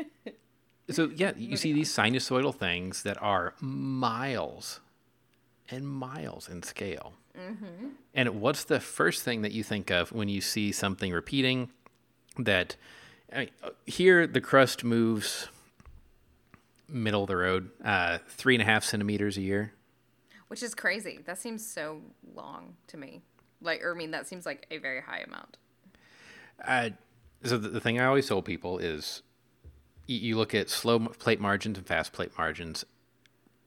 so 0.90 1.10
yeah, 1.14 1.32
you 1.36 1.56
see 1.56 1.72
these 1.72 1.92
sinusoidal 1.92 2.54
things 2.54 3.02
that 3.02 3.20
are 3.22 3.54
miles 3.60 4.80
and 5.70 5.86
miles 5.86 6.48
in 6.48 6.62
scale. 6.62 7.14
And 8.14 8.40
what's 8.40 8.64
the 8.64 8.80
first 8.80 9.22
thing 9.22 9.42
that 9.42 9.52
you 9.52 9.62
think 9.62 9.90
of 9.90 10.10
when 10.10 10.28
you 10.28 10.40
see 10.40 10.72
something 10.72 11.12
repeating? 11.12 11.70
That 12.38 12.76
I 13.32 13.38
mean, 13.38 13.50
uh, 13.62 13.70
here 13.86 14.26
the 14.26 14.40
crust 14.40 14.84
moves 14.84 15.48
middle 16.88 17.22
of 17.22 17.28
the 17.28 17.36
road, 17.36 17.70
uh, 17.84 18.18
three 18.28 18.54
and 18.54 18.62
a 18.62 18.64
half 18.64 18.84
centimeters 18.84 19.36
a 19.36 19.42
year. 19.42 19.72
Which 20.48 20.62
is 20.62 20.74
crazy. 20.74 21.20
That 21.26 21.38
seems 21.38 21.66
so 21.66 22.00
long 22.34 22.76
to 22.88 22.96
me. 22.96 23.22
Like, 23.60 23.82
or 23.82 23.94
I 23.94 23.98
mean, 23.98 24.10
that 24.10 24.26
seems 24.26 24.46
like 24.46 24.66
a 24.70 24.78
very 24.78 25.00
high 25.00 25.20
amount. 25.26 25.56
Uh, 26.64 26.90
so 27.42 27.58
the, 27.58 27.68
the 27.68 27.80
thing 27.80 28.00
I 28.00 28.06
always 28.06 28.26
told 28.28 28.44
people 28.44 28.78
is, 28.78 29.22
you, 30.06 30.18
you 30.18 30.36
look 30.36 30.54
at 30.54 30.70
slow 30.70 30.98
plate 30.98 31.40
margins 31.40 31.78
and 31.78 31.86
fast 31.86 32.12
plate 32.12 32.32
margins, 32.38 32.84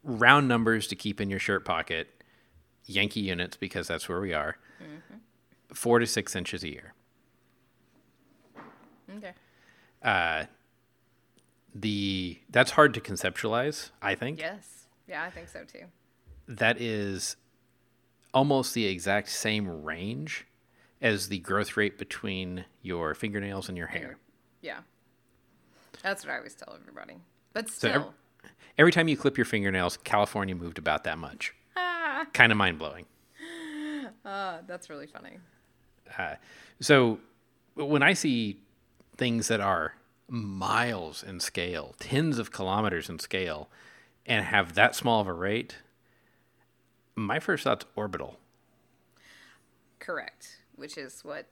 round 0.04 0.48
numbers 0.48 0.88
to 0.88 0.96
keep 0.96 1.20
in 1.20 1.30
your 1.30 1.40
shirt 1.40 1.66
pocket, 1.66 2.24
Yankee 2.86 3.20
units 3.22 3.58
because 3.58 3.88
that's 3.88 4.08
where 4.10 4.22
we 4.22 4.34
are, 4.34 4.58
four 5.74 6.00
to 6.00 6.08
six 6.08 6.36
inches 6.36 6.64
a 6.64 6.70
year. 6.70 6.94
Okay. 9.18 9.34
Uh, 10.04 10.46
the 11.74 12.40
that's 12.50 12.72
hard 12.72 12.94
to 12.96 13.02
conceptualize. 13.02 13.90
I 14.02 14.16
think 14.16 14.40
Yes. 14.40 14.86
Yeah, 15.08 15.24
I 15.24 15.30
think 15.30 15.50
so 15.50 15.64
too. 15.64 15.86
that 16.48 16.80
is 16.82 17.36
almost 18.34 18.74
the 18.74 18.86
exact 18.86 19.30
same 19.30 19.84
range 19.84 20.46
as 21.02 21.30
the 21.30 21.40
growth 21.40 21.78
rate 21.78 21.98
between 21.98 22.66
your 22.82 23.14
fingernails 23.14 23.70
and 23.70 23.78
your 23.78 23.88
hair. 23.88 24.18
Yeah. 24.62 24.80
That's 26.04 26.26
what 26.26 26.34
I 26.34 26.38
always 26.38 26.56
tell 26.56 26.78
everybody. 26.80 27.16
But 27.54 27.70
still. 27.70 27.92
ev- 27.92 28.50
every 28.78 28.92
time 28.92 29.08
you 29.08 29.18
clip 29.18 29.38
your 29.38 29.46
fingernails, 29.46 29.98
California 29.98 30.56
moved 30.56 30.78
about 30.78 31.04
that 31.06 31.18
much. 31.18 31.54
kind 32.34 32.52
of 32.52 32.58
mind 32.58 32.78
blowing. 32.78 33.06
uh, 34.26 34.60
that's 34.68 34.90
really 34.90 35.08
funny. 35.08 35.38
So 36.82 37.20
when 37.76 38.04
I 38.04 38.14
see 38.14 38.60
things 39.16 39.48
that 39.48 39.62
are 39.62 39.94
miles 40.28 41.24
in 41.24 41.40
scale, 41.40 41.96
tens 42.00 42.40
of 42.40 42.52
kilometers 42.52 43.10
in 43.10 43.20
scale, 43.20 43.70
and 44.26 44.46
have 44.46 44.76
that 44.76 44.96
small 44.96 45.22
of 45.22 45.28
a 45.28 45.34
rate, 45.34 45.78
my 47.26 47.40
first 47.40 47.64
thought's 47.64 47.86
orbital. 47.96 48.38
Correct. 50.00 50.58
Which 50.76 50.98
is 50.98 51.24
what 51.24 51.48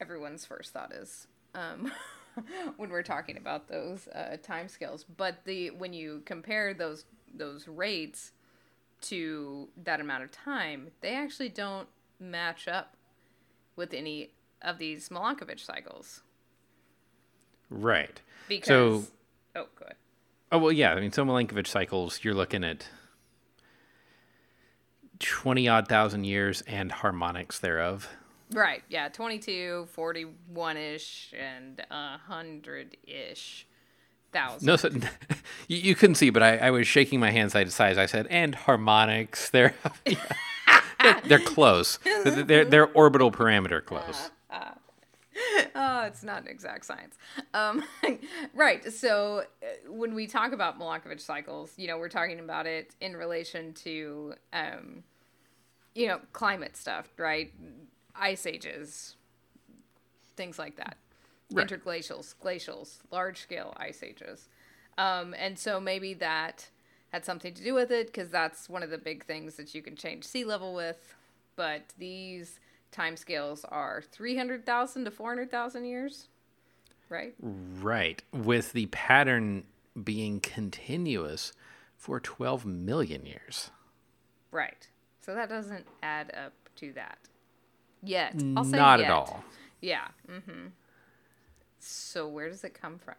everyone's 0.00 0.44
first 0.44 0.72
thought 0.72 0.92
is 0.92 1.26
um, 1.54 1.92
when 2.76 2.90
we're 2.90 3.02
talking 3.02 3.36
about 3.36 3.68
those 3.68 4.08
uh, 4.08 4.36
time 4.42 4.68
scales. 4.68 5.04
But 5.04 5.44
the 5.44 5.70
when 5.70 5.92
you 5.92 6.22
compare 6.24 6.74
those 6.74 7.04
those 7.32 7.66
rates 7.68 8.32
to 9.02 9.68
that 9.84 10.00
amount 10.00 10.24
of 10.24 10.32
time, 10.32 10.88
they 11.00 11.14
actually 11.14 11.48
don't 11.48 11.88
match 12.18 12.66
up 12.68 12.96
with 13.76 13.92
any 13.92 14.30
of 14.62 14.78
these 14.78 15.08
Milankovitch 15.08 15.60
cycles. 15.60 16.22
Right. 17.70 18.20
Because 18.48 18.68
So, 19.06 19.12
oh, 19.56 19.66
good. 19.76 19.94
oh 20.52 20.58
well, 20.58 20.72
yeah. 20.72 20.92
I 20.92 21.00
mean, 21.00 21.12
so 21.12 21.24
Milankovitch 21.24 21.66
cycles, 21.66 22.20
you're 22.22 22.34
looking 22.34 22.64
at 22.64 22.88
twenty 25.18 25.68
odd 25.68 25.88
thousand 25.88 26.24
years 26.24 26.62
and 26.66 26.90
harmonics 26.90 27.58
thereof. 27.58 28.08
Right. 28.52 28.82
Yeah. 28.88 29.08
22, 29.08 29.88
41 29.90 30.76
ish, 30.76 31.34
and 31.38 31.80
a 31.90 32.18
100 32.28 32.96
ish 33.06 33.66
thousand. 34.32 34.66
No, 34.66 34.76
so, 34.76 34.90
you, 35.68 35.78
you 35.78 35.94
couldn't 35.94 36.16
see, 36.16 36.30
but 36.30 36.42
I, 36.42 36.58
I 36.58 36.70
was 36.70 36.86
shaking 36.86 37.20
my 37.20 37.30
hand 37.30 37.52
side 37.52 37.64
to 37.64 37.70
side. 37.70 37.92
as 37.92 37.98
I 37.98 38.06
said, 38.06 38.26
and 38.28 38.54
harmonics. 38.54 39.50
They're 39.50 39.74
they're, 40.04 41.20
they're 41.24 41.38
close. 41.38 41.98
They're, 42.04 42.42
they're, 42.42 42.64
they're 42.64 42.86
orbital 42.88 43.30
parameter 43.30 43.84
close. 43.84 44.30
Uh, 44.50 44.54
uh, 44.54 44.70
Oh, 45.76 46.02
it's 46.06 46.22
not 46.22 46.42
an 46.42 46.48
exact 46.48 46.84
science. 46.86 47.16
Um, 47.52 47.82
right. 48.54 48.92
So 48.92 49.44
uh, 49.62 49.90
when 49.90 50.14
we 50.14 50.26
talk 50.26 50.52
about 50.52 50.78
Milankovitch 50.78 51.20
cycles, 51.20 51.72
you 51.76 51.88
know, 51.88 51.98
we're 51.98 52.08
talking 52.08 52.38
about 52.38 52.66
it 52.66 52.94
in 53.00 53.16
relation 53.16 53.72
to, 53.74 54.34
um, 54.52 55.02
you 55.94 56.06
know, 56.06 56.20
climate 56.32 56.76
stuff, 56.76 57.08
right? 57.16 57.52
Ice 58.14 58.46
ages, 58.46 59.16
things 60.36 60.58
like 60.58 60.76
that. 60.76 60.96
Right. 61.52 61.66
Interglacials, 61.66 62.34
glacials, 62.42 62.98
large 63.10 63.40
scale 63.40 63.74
ice 63.76 64.02
ages. 64.02 64.48
Um, 64.96 65.34
and 65.36 65.58
so 65.58 65.80
maybe 65.80 66.14
that 66.14 66.68
had 67.10 67.24
something 67.24 67.54
to 67.54 67.62
do 67.62 67.74
with 67.74 67.90
it 67.90 68.06
because 68.06 68.28
that's 68.28 68.68
one 68.68 68.82
of 68.82 68.90
the 68.90 68.98
big 68.98 69.24
things 69.24 69.54
that 69.56 69.74
you 69.74 69.82
can 69.82 69.96
change 69.96 70.24
sea 70.24 70.44
level 70.44 70.74
with. 70.74 71.14
But 71.56 71.82
these 71.98 72.58
timescales 72.94 73.64
are 73.68 74.02
300,000 74.12 75.04
to 75.04 75.10
400,000 75.10 75.84
years, 75.84 76.28
right? 77.08 77.34
Right. 77.40 78.22
With 78.32 78.72
the 78.72 78.86
pattern 78.86 79.64
being 80.02 80.40
continuous 80.40 81.52
for 81.96 82.20
12 82.20 82.64
million 82.64 83.26
years. 83.26 83.70
Right. 84.50 84.88
So 85.20 85.34
that 85.34 85.48
doesn't 85.48 85.86
add 86.02 86.32
up 86.34 86.52
to 86.76 86.92
that 86.92 87.18
yet. 88.02 88.34
I'll 88.56 88.64
say 88.64 88.76
Not 88.76 89.00
yet. 89.00 89.06
at 89.06 89.12
all. 89.12 89.44
Yeah. 89.80 90.08
Mm-hmm. 90.30 90.68
So 91.78 92.28
where 92.28 92.48
does 92.48 92.64
it 92.64 92.74
come 92.74 92.98
from? 92.98 93.16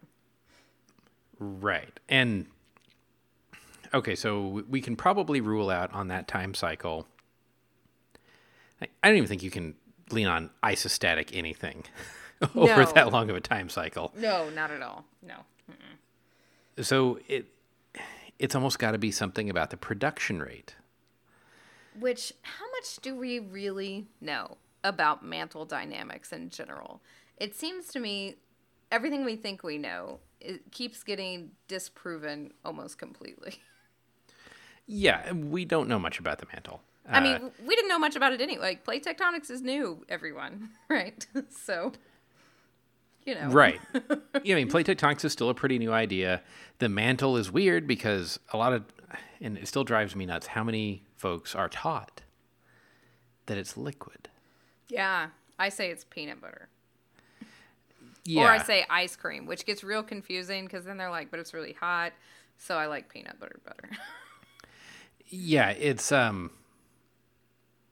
Right. 1.39 1.99
And 2.09 2.47
okay, 3.93 4.15
so 4.15 4.63
we 4.69 4.81
can 4.81 4.95
probably 4.95 5.41
rule 5.41 5.69
out 5.69 5.93
on 5.93 6.07
that 6.07 6.27
time 6.27 6.53
cycle. 6.53 7.07
I 8.81 8.87
I 9.03 9.07
don't 9.09 9.17
even 9.17 9.27
think 9.27 9.43
you 9.43 9.51
can 9.51 9.75
lean 10.11 10.27
on 10.27 10.49
isostatic 10.63 11.31
anything 11.35 11.83
over 12.55 12.83
No. 12.83 12.91
that 12.93 13.11
long 13.11 13.29
of 13.29 13.35
a 13.35 13.41
time 13.41 13.69
cycle. 13.69 14.13
No, 14.17 14.49
not 14.49 14.71
at 14.71 14.81
all. 14.81 15.05
No. 15.21 15.35
So 16.81 17.19
it 17.27 17.47
it's 18.37 18.53
almost 18.53 18.79
got 18.79 18.91
to 18.91 18.97
be 18.97 19.11
something 19.11 19.49
about 19.49 19.69
the 19.69 19.77
production 19.77 20.41
rate. 20.41 20.75
Which, 21.97 22.33
how 22.41 22.65
much 22.71 22.97
do 23.01 23.15
we 23.15 23.39
really 23.39 24.07
know 24.19 24.57
about 24.83 25.23
mantle 25.23 25.63
dynamics 25.63 26.33
in 26.33 26.49
general? 26.49 27.01
It 27.37 27.55
seems 27.55 27.87
to 27.93 27.99
me 28.01 28.35
everything 28.91 29.23
we 29.23 29.37
think 29.37 29.63
we 29.63 29.77
know 29.77 30.19
it 30.41 30.69
keeps 30.73 31.01
getting 31.03 31.51
disproven 31.69 32.51
almost 32.65 32.97
completely. 32.97 33.55
Yeah, 34.87 35.31
we 35.31 35.65
don't 35.65 35.89
know 35.89 35.97
much 35.97 36.19
about 36.19 36.37
the 36.37 36.45
mantle. 36.53 36.79
I 37.07 37.17
Uh, 37.17 37.21
mean, 37.21 37.51
we 37.65 37.75
didn't 37.75 37.89
know 37.89 37.99
much 37.99 38.15
about 38.15 38.33
it 38.33 38.41
anyway. 38.41 38.61
Like, 38.61 38.83
plate 38.83 39.05
tectonics 39.05 39.49
is 39.51 39.61
new, 39.61 40.03
everyone, 40.09 40.69
right? 40.89 41.25
so, 41.49 41.91
you 43.25 43.35
know. 43.35 43.47
Right. 43.49 43.79
yeah, 44.43 44.55
I 44.55 44.59
mean, 44.59 44.69
plate 44.69 44.87
tectonics 44.87 45.23
is 45.25 45.31
still 45.31 45.49
a 45.49 45.53
pretty 45.53 45.77
new 45.77 45.91
idea. 45.93 46.41
The 46.79 46.89
mantle 46.89 47.37
is 47.37 47.51
weird 47.51 47.87
because 47.87 48.39
a 48.53 48.57
lot 48.57 48.73
of, 48.73 48.83
and 49.39 49.57
it 49.57 49.67
still 49.67 49.83
drives 49.83 50.15
me 50.15 50.25
nuts, 50.25 50.47
how 50.47 50.63
many 50.63 51.03
folks 51.15 51.53
are 51.55 51.69
taught 51.69 52.21
that 53.45 53.57
it's 53.57 53.77
liquid. 53.77 54.29
Yeah, 54.89 55.27
I 55.59 55.69
say 55.69 55.91
it's 55.91 56.03
peanut 56.03 56.41
butter. 56.41 56.69
Yeah. 58.23 58.43
Or 58.45 58.49
I 58.49 58.57
say 58.57 58.83
ice 58.89 59.15
cream, 59.15 59.45
which 59.45 59.65
gets 59.67 59.83
real 59.83 60.01
confusing 60.01 60.65
because 60.65 60.83
then 60.85 60.97
they're 60.97 61.11
like, 61.11 61.29
but 61.29 61.39
it's 61.39 61.53
really 61.53 61.73
hot. 61.73 62.11
So 62.57 62.75
I 62.75 62.87
like 62.87 63.07
peanut 63.09 63.39
butter 63.39 63.59
better. 63.63 63.89
Yeah, 65.27 65.69
it's 65.69 66.11
um. 66.11 66.51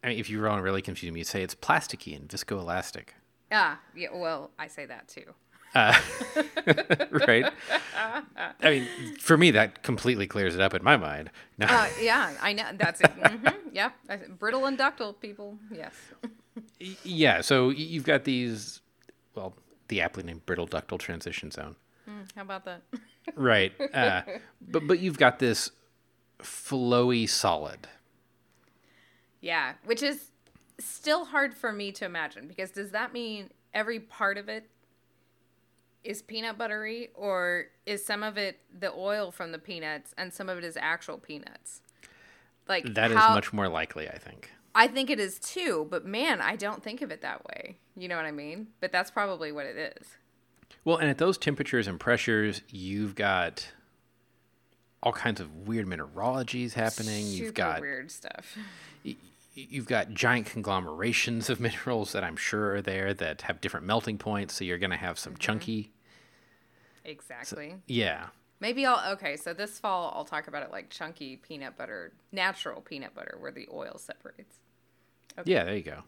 I 0.04 0.10
mean, 0.10 0.20
if 0.20 0.30
you 0.30 0.42
want 0.42 0.58
to 0.60 0.63
really 0.63 0.82
confuse 0.82 1.12
me, 1.13 1.20
you 1.22 1.24
say 1.24 1.44
it's 1.44 1.56
plasticky 1.56 2.16
and 2.16 2.28
viscoelastic, 2.28 3.10
ah, 3.52 3.80
yeah. 3.96 4.10
Well, 4.13 4.52
I 4.60 4.68
say 4.68 4.86
that 4.86 5.08
too. 5.08 5.34
right? 5.76 7.52
I 7.96 8.70
mean, 8.70 8.88
for 9.20 9.38
me, 9.38 9.52
that 9.52 9.82
completely 9.84 10.28
clears 10.28 10.54
it 10.56 10.62
up 10.62 10.74
in 10.74 10.84
my 10.84 10.98
mind. 10.98 11.32
No, 11.58 11.66
Uh, 11.68 11.88
yeah, 12.00 12.32
I 12.42 12.54
know. 12.54 12.66
That's 12.76 13.02
it. 13.02 13.10
hmm 13.12 13.48
Yeah. 13.72 13.89
Brittle 14.39 14.66
and 14.66 14.78
ductile 14.78 15.13
people. 15.13 15.58
Yes. 15.72 15.94
yeah. 17.04 17.42
So 17.42 17.70
you've 17.70 18.04
got 18.04 18.24
these, 18.24 18.82
well, 19.36 19.56
the 19.88 20.02
aptly 20.02 20.24
named 20.24 20.46
brittle 20.46 20.68
ductile 20.68 21.00
transition 21.00 21.50
zone, 21.50 21.76
How 22.36 22.44
about 22.44 22.66
that? 22.66 22.84
right? 23.36 23.72
Uh, 23.94 24.22
but 24.62 24.86
but 24.88 25.00
you've 25.00 25.18
got 25.18 25.39
this 25.39 25.72
flowy 26.39 27.28
solid. 27.28 27.88
Yeah, 29.43 29.73
which 29.84 30.01
is 30.01 30.32
still 30.79 31.25
hard 31.25 31.53
for 31.53 31.73
me 31.73 31.91
to 31.91 32.06
imagine 32.06 32.47
because 32.47 32.71
does 32.71 32.91
that 32.91 33.12
mean 33.12 33.49
every 33.73 33.99
part 33.99 34.38
of 34.38 34.47
it 34.47 34.69
is 36.01 36.21
peanut 36.21 36.58
buttery 36.58 37.10
or 37.13 37.65
is 37.86 38.06
some 38.06 38.23
of 38.23 38.38
it 38.38 38.60
the 38.79 38.91
oil 38.93 39.32
from 39.32 39.51
the 39.51 39.60
peanuts 39.60 40.13
and 40.17 40.34
some 40.34 40.47
of 40.47 40.58
it 40.58 40.63
is 40.63 40.77
actual 40.77 41.17
peanuts? 41.17 41.82
Like 42.69 42.93
That 42.93 43.12
is 43.12 43.17
how- 43.17 43.36
much 43.36 43.51
more 43.51 43.67
likely, 43.67 44.08
I 44.10 44.17
think. 44.17 44.49
I 44.73 44.88
think 44.88 45.10
it 45.10 45.19
is 45.19 45.38
too, 45.39 45.88
but 45.91 46.06
man, 46.06 46.39
I 46.41 46.56
don't 46.56 46.82
think 46.82 47.01
of 47.01 47.12
it 47.12 47.21
that 47.21 47.45
way. 47.45 47.77
You 47.97 48.08
know 48.08 48.15
what 48.15 48.25
I 48.25 48.32
mean? 48.32 48.67
But 48.79 48.93
that's 48.93 49.12
probably 49.12 49.51
what 49.51 49.65
it 49.65 49.93
is. 49.99 50.08
Well, 50.86 50.97
and 50.97 51.10
at 51.10 51.17
those 51.17 51.38
temperatures 51.38 51.86
and 51.86 51.99
pressures, 51.99 52.62
you've 52.69 53.13
got 53.13 53.67
all 55.03 55.12
kinds 55.12 55.41
of 55.41 55.67
weird 55.67 55.86
mineralogies 55.86 56.75
happening. 56.75 57.25
Super 57.25 57.43
you've 57.43 57.53
got 57.53 57.82
weird 57.82 58.10
stuff. 58.10 58.58
You've 59.54 59.88
got 59.88 60.13
giant 60.13 60.48
conglomerations 60.48 61.50
of 61.50 61.60
minerals 61.62 62.12
that 62.13 62.24
I'm 62.24 62.36
sure 62.36 62.76
are 62.76 62.82
there 62.82 63.13
that 63.13 63.44
have 63.44 63.62
different 63.62 63.86
melting 63.86 64.18
points. 64.18 64.56
So 64.56 64.63
you're 64.63 64.78
going 64.78 64.92
to 64.92 64.98
have 64.98 65.20
some 65.20 65.38
chunky. 65.38 65.92
Exactly. 67.06 67.76
Yeah. 67.88 68.28
Maybe 68.60 68.86
I'll 68.86 69.13
okay. 69.13 69.36
So 69.36 69.54
this 69.54 69.78
fall 69.78 70.13
I'll 70.16 70.24
talk 70.24 70.48
about 70.48 70.63
it 70.63 70.72
like 70.72 70.89
chunky 70.89 71.36
peanut 71.36 71.78
butter, 71.78 72.13
natural 72.32 72.80
peanut 72.80 73.13
butter, 73.13 73.36
where 73.39 73.52
the 73.52 73.68
oil 73.74 73.98
separates. 73.98 74.56
Yeah, 75.44 75.66
there 75.66 75.76
you 75.76 75.84
go. 75.84 76.04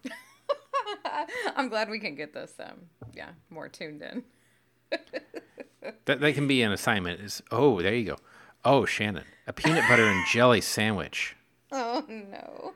I'm 1.55 1.67
glad 1.67 1.89
we 1.89 1.99
can 1.99 2.15
get 2.15 2.33
this. 2.33 2.53
Um, 2.59 2.83
yeah, 3.13 3.31
more 3.49 3.67
tuned 3.67 4.01
in. 4.01 4.23
That, 6.05 6.19
that 6.19 6.33
can 6.33 6.47
be 6.47 6.63
an 6.63 6.71
assignment. 6.71 7.21
Is 7.21 7.43
oh, 7.51 7.79
there 7.79 7.93
you 7.93 8.05
go. 8.05 8.17
Oh, 8.63 8.85
Shannon, 8.85 9.25
a 9.45 9.53
peanut 9.53 9.87
butter 9.87 10.05
and 10.07 10.25
jelly 10.25 10.59
sandwich. 10.59 11.35
Oh 11.71 12.03
no. 12.07 12.73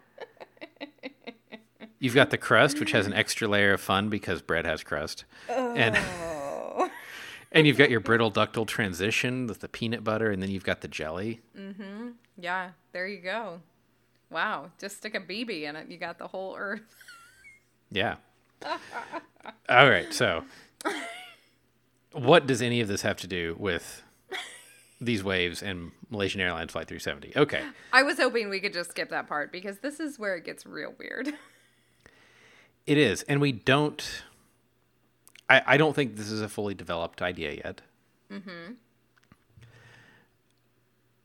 You've 2.00 2.16
got 2.16 2.30
the 2.30 2.38
crust, 2.38 2.80
which 2.80 2.92
has 2.94 3.06
an 3.06 3.14
extra 3.14 3.48
layer 3.48 3.74
of 3.74 3.82
fun 3.82 4.10
because 4.10 4.42
bread 4.42 4.66
has 4.66 4.84
crust, 4.84 5.26
and 5.50 5.98
Oh. 5.98 6.90
and 7.52 7.68
you've 7.68 7.78
got 7.78 7.90
your 7.90 8.00
brittle 8.00 8.30
ductile 8.30 8.66
transition 8.66 9.48
with 9.48 9.60
the 9.60 9.68
peanut 9.68 10.04
butter, 10.04 10.32
and 10.32 10.42
then 10.42 10.50
you've 10.50 10.64
got 10.64 10.80
the 10.82 10.88
jelly. 10.88 11.42
Mm-hmm. 11.58 12.10
Yeah, 12.38 12.70
there 12.94 13.06
you 13.06 13.20
go. 13.20 13.60
Wow, 14.30 14.72
just 14.80 14.98
stick 14.98 15.14
a 15.16 15.20
BB 15.20 15.64
in 15.64 15.76
it, 15.76 15.90
you 15.90 15.98
got 15.98 16.20
the 16.20 16.28
whole 16.28 16.56
earth. 16.58 16.96
Yeah. 17.92 18.16
All 19.70 19.90
right. 19.90 20.14
So, 20.14 20.44
what 22.14 22.46
does 22.48 22.62
any 22.62 22.80
of 22.82 22.88
this 22.88 23.02
have 23.02 23.18
to 23.18 23.28
do 23.28 23.56
with 23.60 24.04
these 25.02 25.24
waves 25.24 25.62
and 25.62 25.92
Malaysian 26.10 26.42
Airlines 26.42 26.72
Flight 26.72 26.88
370? 26.88 27.34
Okay. 27.36 27.64
I 27.94 28.04
was 28.04 28.18
hoping 28.18 28.50
we 28.50 28.60
could 28.60 28.74
just 28.74 28.92
skip 28.92 29.10
that 29.10 29.28
part 29.28 29.52
because 29.52 29.80
this 29.80 30.00
is 30.00 30.20
where 30.20 30.36
it 30.36 30.46
gets 30.46 30.66
real 30.66 30.94
weird. 30.98 31.34
It 32.86 32.98
is. 32.98 33.22
And 33.24 33.40
we 33.40 33.52
don't, 33.52 34.24
I, 35.50 35.62
I 35.66 35.78
don't 35.78 35.96
think 35.96 36.16
this 36.16 36.32
is 36.32 36.42
a 36.42 36.50
fully 36.50 36.74
developed 36.74 37.22
idea 37.22 37.54
yet. 37.54 37.82
Mm-hmm. 38.32 38.74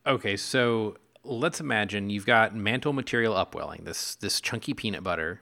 Okay. 0.07 0.37
So, 0.37 0.97
let's 1.25 1.61
imagine 1.61 2.11
you've 2.11 2.27
got 2.27 2.55
mantle 2.55 2.93
material 2.93 3.35
upwelling. 3.35 3.85
This, 3.85 4.15
this 4.17 4.41
chunky 4.41 4.75
peanut 4.75 5.03
butter 5.03 5.41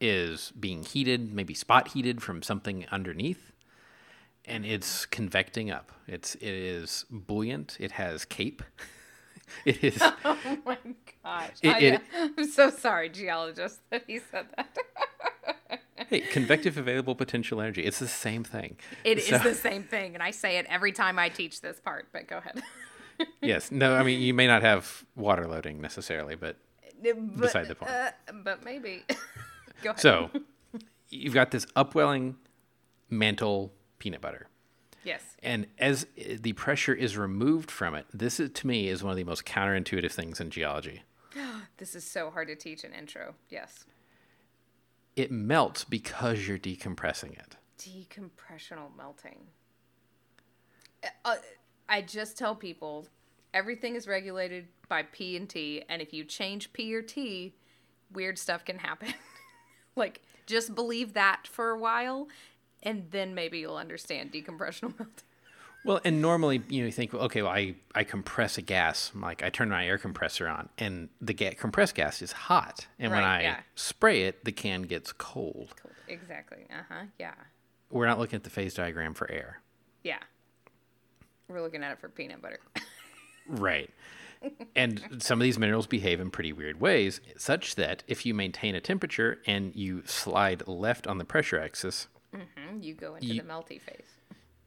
is 0.00 0.52
being 0.58 0.82
heated, 0.84 1.32
maybe 1.32 1.54
spot 1.54 1.88
heated 1.88 2.22
from 2.22 2.42
something 2.42 2.86
underneath. 2.90 3.52
And 4.46 4.64
it's 4.64 5.06
convecting 5.06 5.70
up. 5.70 5.90
It's 6.06 6.34
it 6.36 6.42
is 6.54 7.04
buoyant. 7.10 7.76
It 7.80 7.92
has 7.92 8.24
CAPE. 8.24 8.62
it 9.64 9.82
is 9.82 9.98
oh 10.24 10.58
my 10.64 10.78
gosh. 11.24 11.50
It- 11.62 11.68
I, 11.68 11.78
it- 11.80 12.02
I'm 12.38 12.46
so 12.50 12.70
sorry, 12.70 13.08
geologist, 13.08 13.80
that 13.90 14.04
he 14.06 14.20
said 14.20 14.46
that. 14.56 15.80
hey, 16.08 16.20
convective 16.20 16.78
available 16.78 17.14
potential 17.14 17.60
energy. 17.60 17.82
It's 17.82 17.98
the 17.98 18.08
same 18.08 18.44
thing. 18.44 18.76
It 19.04 19.18
is 19.18 19.26
So- 19.26 19.38
the 19.38 19.54
same 19.54 19.82
thing, 19.82 20.14
and 20.14 20.22
I 20.22 20.30
say 20.30 20.58
it 20.58 20.66
every 20.68 20.92
time 20.92 21.18
I 21.18 21.28
teach 21.28 21.60
this 21.60 21.80
part, 21.80 22.06
but 22.12 22.28
go 22.28 22.38
ahead. 22.38 22.62
yes. 23.42 23.72
No, 23.72 23.94
I 23.94 24.02
mean 24.04 24.20
you 24.20 24.32
may 24.34 24.46
not 24.46 24.62
have 24.62 25.04
water 25.16 25.46
loading 25.48 25.80
necessarily, 25.80 26.36
but 26.36 26.56
But, 27.02 27.36
Beside 27.36 27.66
the 27.68 27.74
point. 27.74 27.90
Uh, 27.90 28.10
but 28.44 28.64
maybe. 28.64 29.02
go 29.82 29.90
ahead. 29.90 30.00
so 30.00 30.30
you've 31.08 31.34
got 31.34 31.50
this 31.50 31.66
upwelling 31.74 32.36
mantle 33.10 33.72
peanut 33.98 34.20
butter. 34.20 34.48
yes. 35.04 35.22
And 35.42 35.66
as 35.78 36.06
the 36.16 36.52
pressure 36.54 36.94
is 36.94 37.16
removed 37.16 37.70
from 37.70 37.94
it, 37.94 38.06
this 38.12 38.40
is, 38.40 38.50
to 38.50 38.66
me 38.66 38.88
is 38.88 39.02
one 39.02 39.12
of 39.12 39.16
the 39.16 39.24
most 39.24 39.44
counterintuitive 39.44 40.12
things 40.12 40.40
in 40.40 40.50
geology. 40.50 41.02
This 41.78 41.94
is 41.94 42.04
so 42.04 42.30
hard 42.30 42.48
to 42.48 42.56
teach 42.56 42.84
an 42.84 42.94
intro. 42.94 43.34
Yes. 43.50 43.84
It 45.14 45.30
melts 45.30 45.84
because 45.84 46.48
you're 46.48 46.58
decompressing 46.58 47.32
it. 47.38 47.56
Decompressional 47.78 48.96
melting. 48.96 49.48
Uh, 51.24 51.36
I 51.88 52.00
just 52.00 52.38
tell 52.38 52.54
people 52.54 53.06
everything 53.52 53.94
is 53.94 54.08
regulated 54.08 54.68
by 54.88 55.02
P 55.02 55.36
and 55.36 55.48
T, 55.48 55.82
and 55.88 56.00
if 56.00 56.12
you 56.12 56.24
change 56.24 56.72
P 56.72 56.94
or 56.94 57.02
T, 57.02 57.54
weird 58.12 58.38
stuff 58.38 58.64
can 58.64 58.78
happen. 58.78 59.12
like, 59.96 60.22
just 60.46 60.74
believe 60.74 61.14
that 61.14 61.46
for 61.46 61.70
a 61.70 61.78
while, 61.78 62.28
and 62.82 63.06
then 63.10 63.34
maybe 63.34 63.58
you'll 63.58 63.76
understand 63.76 64.32
decompressional 64.32 64.94
melting. 64.98 65.24
Well, 65.84 66.00
and 66.04 66.20
normally 66.20 66.62
you 66.68 66.80
know 66.80 66.86
you 66.86 66.92
think, 66.92 67.14
okay, 67.14 67.42
well, 67.42 67.52
I, 67.52 67.76
I 67.94 68.02
compress 68.02 68.58
a 68.58 68.62
gas, 68.62 69.12
I'm 69.14 69.20
like 69.20 69.42
I 69.44 69.50
turn 69.50 69.68
my 69.68 69.86
air 69.86 69.98
compressor 69.98 70.48
on, 70.48 70.68
and 70.78 71.08
the 71.20 71.32
ga- 71.32 71.54
compressed 71.54 71.94
gas 71.94 72.22
is 72.22 72.32
hot, 72.32 72.86
and 72.98 73.12
when 73.12 73.22
I 73.22 73.42
yeah. 73.42 73.60
spray 73.76 74.22
it, 74.22 74.44
the 74.44 74.52
can 74.52 74.82
gets 74.82 75.12
cold. 75.12 75.74
Cool. 75.80 75.92
Exactly. 76.08 76.66
Uh 76.70 76.82
huh. 76.88 77.04
Yeah. 77.18 77.34
We're 77.90 78.06
not 78.06 78.18
looking 78.18 78.36
at 78.36 78.44
the 78.44 78.50
phase 78.50 78.74
diagram 78.74 79.14
for 79.14 79.30
air, 79.30 79.60
Yeah. 80.02 80.18
We're 81.48 81.62
looking 81.62 81.84
at 81.84 81.92
it 81.92 82.00
for 82.00 82.08
peanut 82.08 82.42
butter. 82.42 82.58
right? 83.48 83.88
and 84.74 85.02
some 85.18 85.40
of 85.40 85.44
these 85.44 85.58
minerals 85.58 85.86
behave 85.86 86.20
in 86.20 86.30
pretty 86.30 86.52
weird 86.52 86.80
ways, 86.80 87.20
such 87.36 87.76
that 87.76 88.02
if 88.06 88.26
you 88.26 88.34
maintain 88.34 88.74
a 88.74 88.80
temperature 88.80 89.38
and 89.46 89.74
you 89.74 90.02
slide 90.04 90.66
left 90.66 91.06
on 91.06 91.18
the 91.18 91.24
pressure 91.24 91.58
axis, 91.60 92.08
Mhm, 92.36 92.82
you 92.82 92.94
go 92.94 93.14
into 93.14 93.26
Ye- 93.28 93.40
the 93.40 93.46
melty 93.46 93.80
phase. 93.80 94.06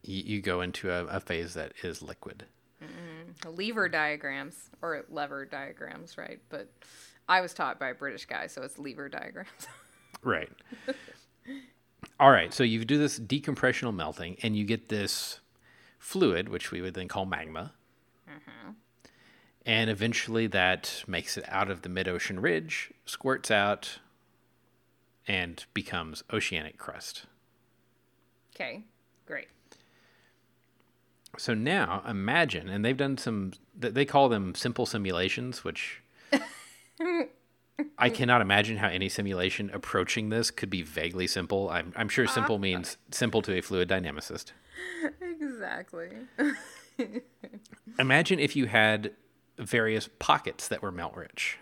you, 0.03 0.23
you 0.36 0.41
go 0.41 0.62
into 0.62 0.91
a, 0.91 1.05
a 1.05 1.19
phase 1.19 1.53
that 1.53 1.73
is 1.84 2.01
liquid. 2.01 2.45
lever 3.45 3.88
diagrams 3.89 4.69
or 4.82 5.05
lever 5.10 5.45
diagrams, 5.45 6.17
right? 6.17 6.39
But 6.49 6.71
I 7.27 7.41
was 7.41 7.53
taught 7.53 7.79
by 7.79 7.89
a 7.89 7.93
British 7.95 8.25
guy, 8.25 8.47
so 8.47 8.62
it's 8.63 8.77
lever 8.79 9.10
diagrams. 9.10 9.49
Right. 10.21 10.49
All 12.19 12.29
right. 12.32 12.53
So 12.53 12.63
you 12.63 12.84
do 12.84 12.97
this 12.97 13.17
decompressional 13.17 13.95
melting, 13.95 14.36
and 14.43 14.53
you 14.58 14.65
get 14.65 14.89
this 14.89 15.39
fluid, 15.97 16.49
which 16.49 16.71
we 16.71 16.82
would 16.82 16.93
then 16.93 17.08
call 17.08 17.25
magma. 17.25 17.71
And 19.65 19.89
eventually 19.89 20.47
that 20.47 21.03
makes 21.08 21.38
it 21.38 21.45
out 21.47 21.69
of 21.71 21.84
the 21.84 21.89
mid 21.89 22.08
ocean 22.10 22.41
ridge, 22.41 22.91
squirts 23.05 23.49
out, 23.51 23.99
and 25.27 25.63
becomes 25.73 26.23
oceanic 26.34 26.77
crust. 26.77 27.25
Okay, 28.59 28.83
great. 29.25 29.47
So 31.37 31.53
now 31.53 32.03
imagine, 32.07 32.69
and 32.69 32.83
they've 32.83 32.97
done 32.97 33.17
some, 33.17 33.53
they 33.75 34.05
call 34.05 34.29
them 34.29 34.55
simple 34.55 34.85
simulations, 34.85 35.63
which 35.63 36.01
I 37.97 38.09
cannot 38.09 38.41
imagine 38.41 38.77
how 38.77 38.87
any 38.87 39.09
simulation 39.09 39.69
approaching 39.73 40.29
this 40.29 40.51
could 40.51 40.69
be 40.69 40.81
vaguely 40.81 41.27
simple. 41.27 41.69
I'm, 41.69 41.93
I'm 41.95 42.09
sure 42.09 42.27
simple 42.27 42.55
uh, 42.55 42.59
means 42.59 42.97
simple 43.11 43.41
to 43.43 43.57
a 43.57 43.61
fluid 43.61 43.89
dynamicist. 43.89 44.51
Exactly. 45.21 46.09
Imagine 47.99 48.39
if 48.39 48.55
you 48.55 48.65
had 48.65 49.11
various 49.57 50.09
pockets 50.19 50.67
that 50.67 50.81
were 50.81 50.91
melt 50.91 51.15
rich. 51.15 51.57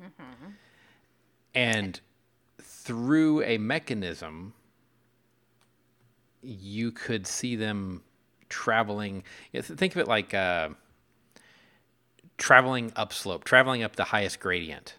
Mm-hmm. 0.00 0.50
And 1.54 2.00
through 2.60 3.42
a 3.42 3.58
mechanism 3.58 4.54
you 6.44 6.92
could 6.92 7.26
see 7.26 7.56
them 7.56 8.02
traveling. 8.48 9.24
Think 9.54 9.94
of 9.94 10.00
it 10.00 10.08
like 10.08 10.34
uh, 10.34 10.70
traveling 12.38 12.92
upslope, 12.96 13.44
traveling 13.44 13.82
up 13.82 13.96
the 13.96 14.04
highest 14.04 14.40
gradient. 14.40 14.96